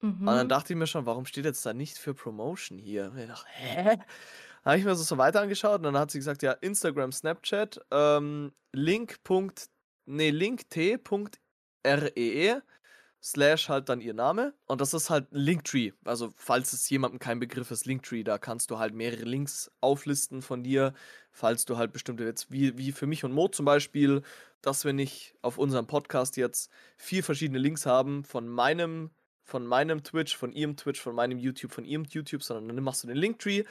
Und 0.00 0.24
dann 0.26 0.46
Mhm. 0.46 0.48
dachte 0.48 0.72
ich 0.72 0.78
mir 0.78 0.86
schon, 0.86 1.06
warum 1.06 1.26
steht 1.26 1.44
jetzt 1.44 1.66
da 1.66 1.72
nicht 1.74 1.98
für 1.98 2.14
Promotion 2.14 2.78
hier? 2.78 3.10
Und 3.10 3.18
ich 3.18 3.26
dachte, 3.26 3.46
hä? 3.48 3.98
Habe 4.68 4.76
ich 4.76 4.84
mir 4.84 4.90
das 4.90 5.08
so 5.08 5.16
weiter 5.16 5.40
angeschaut 5.40 5.78
und 5.78 5.84
dann 5.84 5.96
hat 5.96 6.10
sie 6.10 6.18
gesagt, 6.18 6.42
ja, 6.42 6.52
Instagram, 6.52 7.10
Snapchat, 7.10 7.80
ähm, 7.90 8.52
link. 8.72 9.18
Nee, 10.04 10.28
linkt.ree 10.28 11.40
slash 13.22 13.70
halt 13.70 13.88
dann 13.88 14.02
ihr 14.02 14.12
Name. 14.12 14.52
Und 14.66 14.82
das 14.82 14.92
ist 14.92 15.08
halt 15.08 15.28
Linktree. 15.30 15.92
Also, 16.04 16.34
falls 16.36 16.74
es 16.74 16.90
jemandem 16.90 17.18
kein 17.18 17.38
Begriff 17.40 17.70
ist, 17.70 17.86
Linktree, 17.86 18.24
da 18.24 18.36
kannst 18.36 18.70
du 18.70 18.78
halt 18.78 18.92
mehrere 18.92 19.22
Links 19.22 19.70
auflisten 19.80 20.42
von 20.42 20.62
dir, 20.62 20.92
falls 21.30 21.64
du 21.64 21.78
halt 21.78 21.94
bestimmte 21.94 22.24
jetzt, 22.24 22.52
wie, 22.52 22.76
wie 22.76 22.92
für 22.92 23.06
mich 23.06 23.24
und 23.24 23.32
Mo 23.32 23.48
zum 23.48 23.64
Beispiel, 23.64 24.20
dass 24.60 24.84
wir 24.84 24.92
nicht 24.92 25.34
auf 25.40 25.56
unserem 25.56 25.86
Podcast 25.86 26.36
jetzt 26.36 26.70
vier 26.98 27.24
verschiedene 27.24 27.58
Links 27.58 27.86
haben 27.86 28.22
von 28.22 28.46
meinem, 28.46 29.12
von 29.44 29.66
meinem 29.66 30.04
Twitch, 30.04 30.36
von 30.36 30.52
ihrem 30.52 30.76
Twitch, 30.76 31.00
von 31.00 31.14
meinem 31.14 31.38
YouTube, 31.38 31.72
von 31.72 31.86
ihrem 31.86 32.04
YouTube, 32.04 32.42
sondern 32.42 32.76
dann 32.76 32.84
machst 32.84 33.02
du 33.02 33.06
den 33.06 33.16
Linktree, 33.16 33.64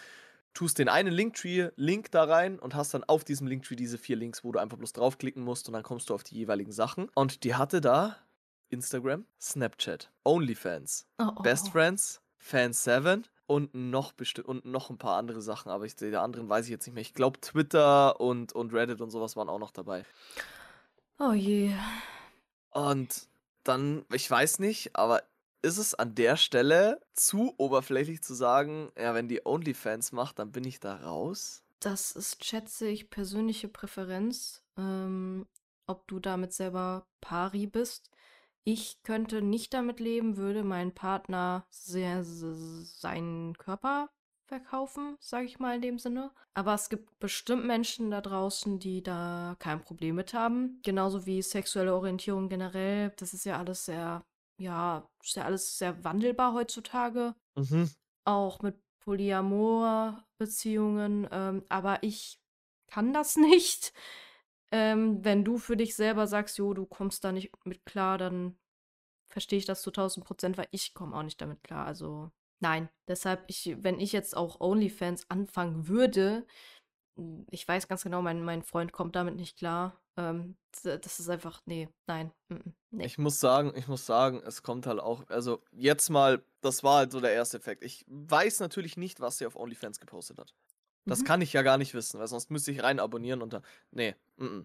tust 0.57 0.79
den 0.79 0.89
einen 0.89 1.13
Linktree-Link 1.13 2.09
da 2.09 2.23
rein 2.23 2.57
und 2.57 2.73
hast 2.73 2.91
dann 2.95 3.03
auf 3.03 3.23
diesem 3.23 3.45
Linktree 3.45 3.75
diese 3.75 3.99
vier 3.99 4.15
Links, 4.15 4.43
wo 4.43 4.51
du 4.51 4.57
einfach 4.57 4.77
bloß 4.77 4.91
draufklicken 4.91 5.43
musst 5.43 5.67
und 5.67 5.73
dann 5.73 5.83
kommst 5.83 6.09
du 6.09 6.15
auf 6.15 6.23
die 6.23 6.33
jeweiligen 6.33 6.71
Sachen. 6.71 7.09
Und 7.13 7.43
die 7.43 7.53
hatte 7.53 7.79
da 7.79 8.17
Instagram, 8.69 9.25
Snapchat, 9.39 10.11
OnlyFans, 10.23 11.05
Oh, 11.19 11.25
oh, 11.35 11.43
Best 11.43 11.67
oh. 11.67 11.71
Friends, 11.73 12.21
Fan7 12.43 13.23
und 13.45 13.75
noch 13.75 14.13
und 14.45 14.65
noch 14.65 14.89
ein 14.89 14.97
paar 14.97 15.17
andere 15.17 15.43
Sachen, 15.43 15.69
aber 15.69 15.85
ich, 15.85 15.95
die 15.95 16.15
anderen 16.15 16.49
weiß 16.49 16.65
ich 16.65 16.71
jetzt 16.71 16.87
nicht 16.87 16.95
mehr. 16.95 17.01
Ich 17.01 17.13
glaube 17.13 17.39
Twitter 17.39 18.19
und, 18.19 18.51
und 18.53 18.73
Reddit 18.73 18.99
und 18.99 19.11
sowas 19.11 19.35
waren 19.35 19.49
auch 19.49 19.59
noch 19.59 19.71
dabei. 19.71 20.05
Oh 21.19 21.33
je. 21.33 21.71
Und 22.71 23.27
dann, 23.63 24.05
ich 24.11 24.29
weiß 24.29 24.57
nicht, 24.57 24.95
aber 24.95 25.21
ist 25.61 25.77
es 25.77 25.95
an 25.95 26.15
der 26.15 26.37
Stelle 26.37 27.01
zu 27.13 27.53
oberflächlich 27.57 28.21
zu 28.21 28.33
sagen, 28.33 28.91
ja, 28.97 29.13
wenn 29.13 29.27
die 29.27 29.45
OnlyFans 29.45 30.11
macht, 30.11 30.39
dann 30.39 30.51
bin 30.51 30.63
ich 30.63 30.79
da 30.79 30.95
raus? 30.95 31.63
Das 31.79 32.11
ist, 32.11 32.43
schätze 32.43 32.87
ich, 32.87 33.09
persönliche 33.09 33.67
Präferenz, 33.67 34.63
ähm, 34.77 35.47
ob 35.85 36.07
du 36.07 36.19
damit 36.19 36.53
selber 36.53 37.05
pari 37.21 37.67
bist. 37.67 38.09
Ich 38.63 39.01
könnte 39.03 39.41
nicht 39.41 39.73
damit 39.73 39.99
leben, 39.99 40.35
würde 40.37 40.63
mein 40.63 40.93
Partner 40.93 41.65
sehr, 41.69 42.23
seinen 42.23 43.57
Körper 43.57 44.09
verkaufen, 44.47 45.17
sage 45.19 45.45
ich 45.45 45.59
mal 45.59 45.75
in 45.75 45.81
dem 45.81 45.99
Sinne. 45.99 46.31
Aber 46.53 46.73
es 46.73 46.89
gibt 46.89 47.19
bestimmt 47.19 47.65
Menschen 47.65 48.11
da 48.11 48.21
draußen, 48.21 48.79
die 48.79 49.03
da 49.03 49.55
kein 49.59 49.81
Problem 49.81 50.15
mit 50.15 50.33
haben. 50.33 50.79
Genauso 50.83 51.25
wie 51.25 51.41
sexuelle 51.41 51.93
Orientierung 51.93 52.49
generell. 52.49 53.13
Das 53.17 53.33
ist 53.33 53.45
ja 53.45 53.57
alles 53.57 53.85
sehr, 53.85 54.25
ja, 54.57 55.09
ist 55.23 55.35
ja 55.35 55.43
alles 55.45 55.77
sehr 55.77 56.03
wandelbar 56.03 56.53
heutzutage 56.53 57.35
Mhm. 57.55 57.87
auch 58.25 58.61
mit 58.61 58.79
Polyamor-Beziehungen, 58.99 61.27
ähm, 61.31 61.63
aber 61.69 62.03
ich 62.03 62.39
kann 62.87 63.13
das 63.13 63.35
nicht. 63.37 63.93
Ähm, 64.71 65.23
wenn 65.23 65.45
du 65.45 65.57
für 65.57 65.77
dich 65.77 65.95
selber 65.95 66.27
sagst, 66.27 66.57
jo, 66.57 66.73
du 66.73 66.85
kommst 66.85 67.23
da 67.23 67.31
nicht 67.31 67.51
mit 67.65 67.85
klar, 67.85 68.17
dann 68.17 68.57
verstehe 69.29 69.59
ich 69.59 69.65
das 69.65 69.81
zu 69.81 69.91
1000 69.91 70.25
Prozent, 70.25 70.57
weil 70.57 70.67
ich 70.71 70.93
komme 70.93 71.15
auch 71.15 71.23
nicht 71.23 71.41
damit 71.41 71.63
klar. 71.63 71.85
Also 71.85 72.31
nein, 72.61 72.89
deshalb, 73.07 73.43
ich, 73.47 73.75
wenn 73.81 73.99
ich 73.99 74.11
jetzt 74.13 74.35
auch 74.37 74.59
OnlyFans 74.61 75.29
anfangen 75.29 75.87
würde, 75.87 76.45
m, 77.17 77.45
ich 77.51 77.67
weiß 77.67 77.87
ganz 77.87 78.03
genau, 78.03 78.21
mein, 78.21 78.43
mein 78.43 78.63
Freund 78.63 78.91
kommt 78.93 79.15
damit 79.15 79.35
nicht 79.35 79.57
klar. 79.59 80.01
Ähm, 80.17 80.57
das 80.83 81.19
ist 81.19 81.29
einfach, 81.29 81.61
nee, 81.65 81.89
nein, 82.07 82.31
nee. 82.91 83.05
Ich 83.05 83.17
muss 83.19 83.39
sagen, 83.39 83.73
ich 83.75 83.87
muss 83.87 84.05
sagen, 84.07 84.41
es 84.45 84.63
kommt 84.63 84.87
halt 84.87 84.99
auch, 84.99 85.29
also 85.29 85.63
jetzt 85.71 86.09
mal, 86.09 86.43
das 86.61 86.83
war 86.83 86.97
halt 86.97 87.11
so 87.11 87.19
der 87.19 87.31
erste 87.33 87.57
Effekt. 87.57 87.83
Ich 87.83 88.03
weiß 88.07 88.59
natürlich 88.59 88.97
nicht, 88.97 89.19
was 89.19 89.37
sie 89.37 89.45
auf 89.45 89.55
OnlyFans 89.55 89.99
gepostet 89.99 90.39
hat. 90.39 90.55
Das 91.07 91.19
Mhm. 91.19 91.25
kann 91.25 91.41
ich 91.41 91.53
ja 91.53 91.63
gar 91.63 91.77
nicht 91.77 91.93
wissen, 91.95 92.19
weil 92.19 92.27
sonst 92.27 92.51
müsste 92.51 92.71
ich 92.71 92.83
rein 92.83 92.99
abonnieren 92.99 93.41
und 93.43 93.53
da, 93.53 93.61
nee, 93.91 94.15
mm 94.37 94.61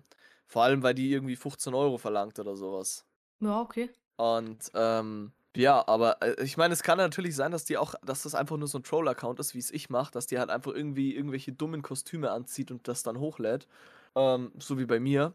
vor 0.49 0.65
allem, 0.65 0.83
weil 0.83 0.95
die 0.95 1.11
irgendwie 1.11 1.37
15 1.37 1.75
Euro 1.75 1.99
verlangt 1.99 2.39
oder 2.39 2.57
sowas. 2.57 3.07
Ja, 3.41 3.61
okay. 3.61 3.91
Und 4.17 4.71
ähm, 4.75 5.33
ja, 5.57 5.87
aber 5.87 6.23
äh, 6.23 6.43
ich 6.45 6.57
meine, 6.57 6.75
es 6.75 6.83
kann 6.83 6.99
natürlich 6.99 7.35
sein, 7.37 7.53
dass 7.53 7.65
die 7.65 7.77
auch, 7.79 7.95
dass 8.05 8.23
das 8.23 8.35
einfach 8.35 8.57
nur 8.57 8.69
so 8.69 8.79
ein 8.79 8.85
Troll-Account 8.85 9.41
ist, 9.41 9.55
wie 9.55 9.59
es 9.59 9.71
ich 9.71 9.91
mache, 9.91 10.13
dass 10.13 10.27
die 10.27 10.39
halt 10.39 10.51
einfach 10.51 10.73
irgendwie 10.73 11.15
irgendwelche 11.15 11.53
dummen 11.53 11.83
Kostüme 11.83 12.31
anzieht 12.31 12.71
und 12.71 12.89
das 12.89 13.03
dann 13.03 13.19
hochlädt. 13.19 13.67
Ähm, 14.17 14.53
so 14.59 14.79
wie 14.79 14.87
bei 14.87 15.01
mir. 15.01 15.35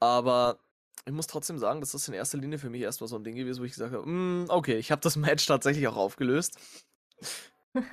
Aber 0.00 0.58
ich 1.06 1.12
muss 1.12 1.26
trotzdem 1.28 1.58
sagen, 1.58 1.80
das 1.80 1.94
ist 1.94 2.08
in 2.08 2.14
erster 2.14 2.38
Linie 2.38 2.58
für 2.58 2.70
mich 2.70 2.82
erstmal 2.82 3.08
so 3.08 3.16
ein 3.16 3.24
Ding 3.24 3.36
gewesen, 3.36 3.60
wo 3.60 3.64
ich 3.64 3.72
gesagt 3.72 3.94
habe, 3.94 4.08
"Mm, 4.08 4.46
okay, 4.50 4.76
ich 4.78 4.90
habe 4.92 5.00
das 5.02 5.16
Match 5.16 5.46
tatsächlich 5.46 5.88
auch 5.88 5.96
aufgelöst. 5.96 6.58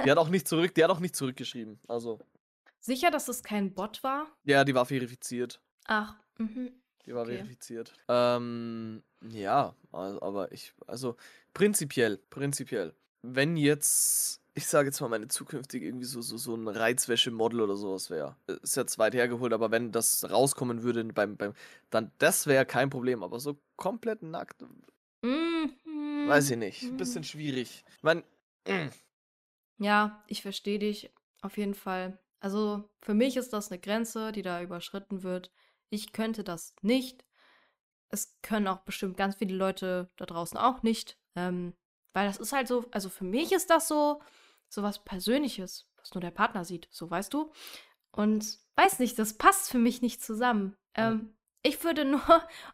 Die 0.04 0.12
hat 0.12 0.18
auch 0.18 0.30
nicht 0.30 0.48
zurück, 0.48 0.74
die 0.76 0.84
hat 0.84 0.92
auch 0.92 1.00
nicht 1.00 1.16
zurückgeschrieben. 1.16 1.80
Also, 1.88 2.20
Sicher, 2.80 3.12
dass 3.12 3.28
es 3.30 3.44
kein 3.44 3.74
Bot 3.74 4.04
war? 4.04 4.28
ja, 4.44 4.64
die 4.64 4.76
war 4.76 4.86
verifiziert. 4.86 5.62
Ach, 5.86 6.18
mhm. 6.38 6.82
Die 7.06 7.14
war 7.14 7.24
Okay. 7.24 7.36
verifiziert. 7.38 7.94
Ähm, 8.08 9.04
ja, 9.30 9.76
aber 9.92 10.52
ich, 10.52 10.74
also 10.88 11.16
prinzipiell, 11.54 12.18
prinzipiell, 12.30 12.96
wenn 13.22 13.58
jetzt, 13.58 14.42
ich 14.56 14.68
sage 14.68 14.88
jetzt 14.90 15.02
mal, 15.02 15.10
meine 15.10 15.28
zukünftige 15.28 15.86
irgendwie 15.86 16.06
so, 16.06 16.22
so, 16.22 16.38
so 16.38 16.56
ein 16.56 16.68
Reizwäsche-Model 16.68 17.62
oder 17.62 17.76
sowas 17.76 18.10
wäre, 18.10 18.36
ist 18.62 18.76
jetzt 18.76 19.00
weit 19.00 19.16
hergeholt, 19.16 19.54
aber 19.54 19.72
wenn 19.72 19.92
das 19.92 20.30
rauskommen 20.30 20.84
würde 20.84 21.04
beim, 21.06 21.38
beim, 21.38 21.54
dann 21.90 22.12
das 22.20 22.46
wäre 22.46 22.66
kein 22.66 22.90
Problem, 22.90 23.24
aber 23.24 23.40
so 23.40 23.58
komplett 23.76 24.22
nackt, 24.22 24.64
Mhm. 25.22 25.74
weiß 26.28 26.52
ich 26.52 26.58
nicht, 26.58 26.92
Mhm. 26.92 26.98
bisschen 26.98 27.24
schwierig. 27.24 27.84
Ich 27.98 28.04
meine, 28.04 28.24
Ja, 29.80 30.24
ich 30.28 30.42
verstehe 30.42 30.80
dich 30.80 31.12
auf 31.42 31.58
jeden 31.58 31.74
Fall. 31.74 32.20
Also 32.40 32.90
für 33.02 33.14
mich 33.14 33.38
ist 33.38 33.54
das 33.54 33.72
eine 33.72 33.80
Grenze, 33.80 34.32
die 34.32 34.42
da 34.42 34.62
überschritten 34.62 35.24
wird. 35.24 35.52
Ich 35.90 36.14
könnte 36.14 36.44
das 36.44 36.76
nicht. 36.82 37.26
Es 38.10 38.38
können 38.42 38.68
auch 38.68 38.82
bestimmt 38.82 39.18
ganz 39.18 39.36
viele 39.36 39.56
Leute 39.56 40.10
da 40.18 40.26
draußen 40.26 40.58
auch 40.58 40.84
nicht. 40.84 41.18
Ähm, 41.36 41.74
weil 42.14 42.28
das 42.28 42.38
ist 42.38 42.54
halt 42.54 42.68
so, 42.68 42.86
also 42.92 43.10
für 43.10 43.24
mich 43.24 43.52
ist 43.52 43.70
das 43.70 43.88
so, 43.88 44.22
so 44.74 44.84
was 44.84 45.04
Persönliches, 45.04 45.88
was 45.98 46.14
nur 46.14 46.22
der 46.22 46.32
Partner 46.32 46.66
sieht, 46.66 46.88
so 46.92 47.10
weißt 47.10 47.34
du. 47.34 47.52
Und 48.12 48.60
weiß 48.76 49.00
nicht, 49.00 49.18
das 49.20 49.34
passt 49.34 49.70
für 49.70 49.78
mich 49.78 50.02
nicht 50.02 50.24
zusammen. 50.24 50.76
Ähm, 50.96 51.36
ich 51.62 51.84
würde 51.84 52.06
nur 52.06 52.22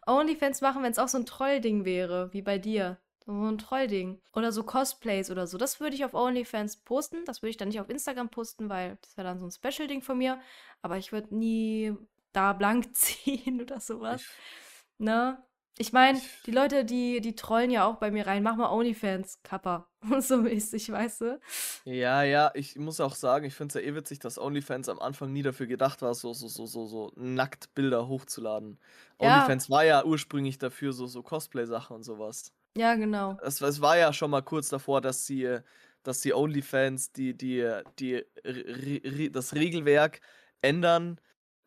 OnlyFans 0.06 0.60
machen, 0.60 0.82
wenn 0.82 0.92
es 0.92 0.98
auch 0.98 1.08
so 1.08 1.18
ein 1.18 1.26
Trollding 1.26 1.84
wäre, 1.84 2.32
wie 2.32 2.42
bei 2.42 2.58
dir. 2.58 2.98
So 3.24 3.32
ein 3.32 3.58
Trollding. 3.58 4.20
Oder 4.32 4.50
so 4.50 4.64
Cosplays 4.64 5.30
oder 5.30 5.46
so. 5.46 5.58
Das 5.58 5.78
würde 5.78 5.94
ich 5.94 6.04
auf 6.04 6.14
OnlyFans 6.14 6.78
posten. 6.78 7.24
Das 7.26 7.42
würde 7.42 7.50
ich 7.50 7.56
dann 7.56 7.68
nicht 7.68 7.80
auf 7.80 7.90
Instagram 7.90 8.30
posten, 8.30 8.68
weil 8.68 8.98
das 9.02 9.16
wäre 9.16 9.28
dann 9.28 9.38
so 9.38 9.46
ein 9.46 9.52
Special-Ding 9.52 10.02
von 10.02 10.18
mir. 10.18 10.40
Aber 10.82 10.96
ich 10.96 11.12
würde 11.12 11.34
nie 11.34 11.94
da 12.32 12.52
blank 12.52 12.94
ziehen 12.96 13.60
oder 13.60 13.80
sowas. 13.80 14.24
Ne? 14.98 15.42
Ich 15.78 15.92
meine, 15.92 16.20
die 16.46 16.50
Leute, 16.50 16.84
die, 16.84 17.20
die 17.20 17.34
trollen 17.34 17.70
ja 17.70 17.86
auch 17.86 17.96
bei 17.96 18.10
mir 18.10 18.26
rein. 18.26 18.42
Mach 18.42 18.56
mal 18.56 18.70
OnlyFans, 18.70 19.38
Kappa. 19.42 19.88
so 20.20 20.38
mäßig, 20.38 20.90
weißt 20.92 21.20
du? 21.22 21.40
ja, 21.84 22.22
ja, 22.22 22.50
ich 22.54 22.76
muss 22.76 23.00
auch 23.00 23.14
sagen, 23.14 23.46
ich 23.46 23.54
finde 23.54 23.78
es 23.78 23.82
ja 23.84 23.90
eh 23.90 23.94
witzig, 23.94 24.18
dass 24.18 24.38
OnlyFans 24.38 24.88
am 24.88 24.98
Anfang 24.98 25.32
nie 25.32 25.42
dafür 25.42 25.66
gedacht 25.66 26.02
war, 26.02 26.14
so, 26.14 26.32
so, 26.32 26.48
so, 26.48 26.66
so, 26.66 26.86
so 26.86 27.12
Nacktbilder 27.16 28.08
hochzuladen. 28.08 28.78
Ja. 29.20 29.36
OnlyFans 29.36 29.70
war 29.70 29.84
ja 29.84 30.04
ursprünglich 30.04 30.58
dafür, 30.58 30.92
so, 30.92 31.06
so 31.06 31.22
Cosplay-Sachen 31.22 31.96
und 31.96 32.02
sowas. 32.02 32.52
Ja, 32.76 32.94
genau. 32.94 33.38
Es, 33.42 33.60
es 33.60 33.80
war 33.80 33.96
ja 33.96 34.12
schon 34.12 34.30
mal 34.30 34.42
kurz 34.42 34.68
davor, 34.68 35.00
dass 35.00 35.26
sie, 35.26 35.58
dass 36.02 36.20
die 36.20 36.32
OnlyFans 36.34 37.12
die, 37.12 37.36
die, 37.36 37.68
die, 37.98 38.24
Re- 38.44 39.30
das 39.30 39.54
Regelwerk 39.54 40.20
ändern, 40.62 41.20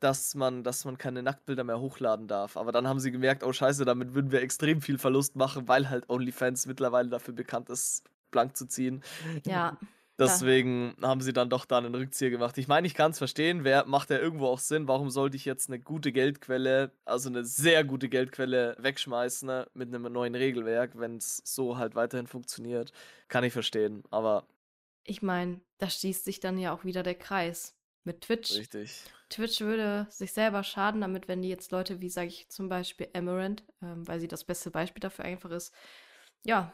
dass 0.03 0.35
man 0.35 0.63
dass 0.63 0.85
man 0.85 0.97
keine 0.97 1.23
Nacktbilder 1.23 1.63
mehr 1.63 1.79
hochladen 1.79 2.27
darf. 2.27 2.57
Aber 2.57 2.71
dann 2.71 2.87
haben 2.87 2.99
sie 2.99 3.11
gemerkt: 3.11 3.43
„Oh 3.43 3.53
scheiße, 3.53 3.85
damit 3.85 4.13
würden 4.13 4.31
wir 4.31 4.41
extrem 4.41 4.81
viel 4.81 4.97
Verlust 4.97 5.35
machen“, 5.35 5.67
weil 5.67 5.89
halt 5.89 6.09
OnlyFans 6.09 6.65
mittlerweile 6.67 7.09
dafür 7.09 7.33
bekannt 7.33 7.69
ist, 7.69 8.03
blank 8.31 8.57
zu 8.57 8.67
ziehen. 8.67 9.03
Ja, 9.45 9.77
Deswegen 10.19 10.95
haben 11.01 11.21
sie 11.21 11.33
dann 11.33 11.49
doch 11.49 11.65
da 11.65 11.81
'nen 11.81 11.95
Rückzieher 11.95 12.29
gemacht. 12.29 12.57
Ich 12.59 12.67
meine, 12.67 12.85
ich 12.85 12.93
kann's 12.93 13.17
verstehen, 13.17 13.63
wer 13.63 13.85
macht 13.87 14.11
ja 14.11 14.19
irgendwo 14.19 14.45
auch 14.47 14.59
Sinn. 14.59 14.87
Warum 14.87 15.09
sollte 15.09 15.35
ich 15.37 15.45
jetzt 15.45 15.69
'ne 15.69 15.79
gute 15.79 16.11
Geldquelle, 16.11 16.91
also 17.05 17.29
'ne 17.31 17.43
sehr 17.43 17.83
gute 17.83 18.09
Geldquelle 18.09 18.75
wegschmeißen, 18.79 19.47
ne, 19.47 19.67
mit 19.73 19.89
'nem 19.89 20.03
neuen 20.03 20.35
Regelwerk, 20.35 20.91
wenn's 20.99 21.41
so 21.45 21.77
halt 21.79 21.95
weiterhin 21.95 22.27
funktioniert? 22.27 22.91
Kann 23.27 23.43
ich 23.43 23.53
verstehen, 23.53 24.03
aber 24.11 24.45
Ich 25.05 25.21
meine, 25.21 25.61
da 25.79 25.89
schließt 25.89 26.23
sich 26.23 26.39
dann 26.39 26.57
ja 26.57 26.73
auch 26.73 26.85
wieder 26.85 27.03
der 27.03 27.15
Kreis 27.15 27.77
mit 28.03 28.21
Twitch. 28.21 28.53
Richtig. 28.53 29.03
Twitch 29.29 29.61
würde 29.61 30.07
sich 30.09 30.31
selber 30.33 30.63
schaden 30.63 31.01
damit, 31.01 31.27
wenn 31.27 31.41
die 31.41 31.49
jetzt 31.49 31.71
Leute 31.71 32.01
wie, 32.01 32.09
sage 32.09 32.27
ich 32.27 32.49
zum 32.49 32.69
Beispiel 32.69 33.09
Amarant, 33.13 33.63
ähm, 33.81 34.07
weil 34.07 34.19
sie 34.19 34.27
das 34.27 34.43
beste 34.43 34.71
Beispiel 34.71 35.01
dafür 35.01 35.25
einfach 35.25 35.51
ist, 35.51 35.73
ja, 36.43 36.73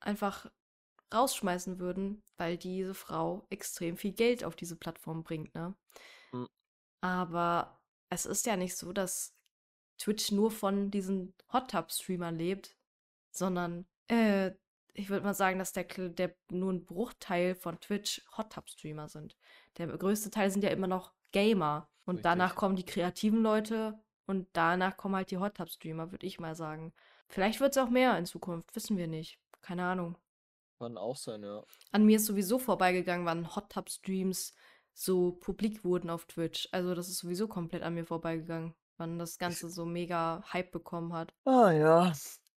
einfach 0.00 0.50
rausschmeißen 1.12 1.78
würden, 1.78 2.22
weil 2.36 2.56
diese 2.56 2.94
Frau 2.94 3.46
extrem 3.50 3.96
viel 3.96 4.12
Geld 4.12 4.44
auf 4.44 4.56
diese 4.56 4.76
Plattform 4.76 5.22
bringt, 5.22 5.54
ne? 5.54 5.74
Mhm. 6.32 6.48
Aber 7.00 7.80
es 8.10 8.26
ist 8.26 8.46
ja 8.46 8.56
nicht 8.56 8.76
so, 8.76 8.92
dass 8.92 9.34
Twitch 9.98 10.32
nur 10.32 10.50
von 10.50 10.90
diesen 10.90 11.34
Hot 11.52 11.70
Tub 11.70 11.92
Streamern 11.92 12.36
lebt, 12.36 12.76
sondern 13.30 13.86
äh, 14.08 14.52
ich 14.94 15.10
würde 15.10 15.24
mal 15.24 15.34
sagen, 15.34 15.58
dass 15.58 15.72
der, 15.72 15.84
der 15.84 16.34
nur 16.50 16.72
ein 16.72 16.84
Bruchteil 16.84 17.54
von 17.54 17.80
Twitch 17.80 18.22
Hot 18.36 18.52
Tub 18.52 18.68
Streamer 18.70 19.08
sind. 19.08 19.36
Der 19.76 19.88
größte 19.88 20.30
Teil 20.30 20.50
sind 20.50 20.62
ja 20.62 20.70
immer 20.70 20.86
noch 20.86 21.12
Gamer. 21.32 21.88
Und 22.06 22.24
danach 22.24 22.50
Richtig. 22.50 22.58
kommen 22.58 22.76
die 22.76 22.86
kreativen 22.86 23.42
Leute 23.42 23.98
und 24.26 24.48
danach 24.52 24.96
kommen 24.96 25.16
halt 25.16 25.30
die 25.30 25.38
Hot 25.38 25.56
Tub 25.56 25.68
Streamer, 25.68 26.10
würde 26.12 26.26
ich 26.26 26.38
mal 26.38 26.54
sagen. 26.54 26.92
Vielleicht 27.28 27.60
wird 27.60 27.72
es 27.72 27.82
auch 27.82 27.90
mehr 27.90 28.16
in 28.18 28.26
Zukunft, 28.26 28.74
wissen 28.76 28.96
wir 28.96 29.08
nicht. 29.08 29.38
Keine 29.62 29.84
Ahnung. 29.84 30.16
Kann 30.78 30.98
auch 30.98 31.16
sein, 31.16 31.42
ja. 31.42 31.64
An 31.92 32.04
mir 32.04 32.16
ist 32.16 32.26
sowieso 32.26 32.58
vorbeigegangen, 32.58 33.26
wann 33.26 33.54
Hot 33.56 33.70
Tub 33.70 33.88
Streams 33.88 34.54
so 34.92 35.32
publik 35.32 35.84
wurden 35.84 36.10
auf 36.10 36.26
Twitch. 36.26 36.68
Also 36.72 36.94
das 36.94 37.08
ist 37.08 37.18
sowieso 37.18 37.48
komplett 37.48 37.82
an 37.82 37.94
mir 37.94 38.04
vorbeigegangen, 38.04 38.74
wann 38.96 39.18
das 39.18 39.38
Ganze 39.38 39.70
so 39.70 39.84
mega 39.84 40.44
Hype 40.52 40.70
bekommen 40.70 41.12
hat. 41.12 41.32
Ah 41.44 41.72
ja. 41.72 42.12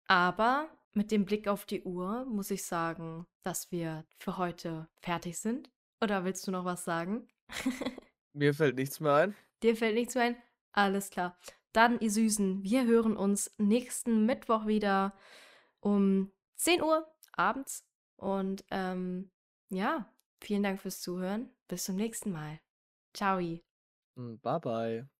Aber 0.08 0.68
mit 0.94 1.10
dem 1.10 1.24
Blick 1.24 1.48
auf 1.48 1.66
die 1.66 1.82
Uhr 1.82 2.24
muss 2.24 2.50
ich 2.50 2.64
sagen, 2.64 3.26
dass 3.42 3.70
wir 3.70 4.04
für 4.18 4.38
heute 4.38 4.88
fertig 5.00 5.38
sind. 5.38 5.70
Oder 6.00 6.24
willst 6.24 6.46
du 6.46 6.50
noch 6.50 6.64
was 6.64 6.84
sagen? 6.84 7.28
Mir 8.32 8.54
fällt 8.54 8.76
nichts 8.76 9.00
mehr 9.00 9.14
ein. 9.14 9.36
Dir 9.62 9.76
fällt 9.76 9.94
nichts 9.94 10.14
mehr 10.14 10.24
ein? 10.24 10.36
Alles 10.72 11.10
klar. 11.10 11.38
Dann, 11.72 12.00
ihr 12.00 12.10
Süßen, 12.10 12.62
wir 12.62 12.84
hören 12.84 13.16
uns 13.16 13.52
nächsten 13.58 14.26
Mittwoch 14.26 14.66
wieder 14.66 15.16
um 15.80 16.30
10 16.56 16.82
Uhr 16.82 17.06
abends. 17.32 17.84
Und 18.16 18.64
ähm, 18.70 19.30
ja, 19.70 20.12
vielen 20.40 20.62
Dank 20.62 20.80
fürs 20.80 21.00
Zuhören. 21.00 21.50
Bis 21.68 21.84
zum 21.84 21.96
nächsten 21.96 22.32
Mal. 22.32 22.60
Ciao. 23.12 23.38
Bye 24.16 24.60
bye. 24.60 25.13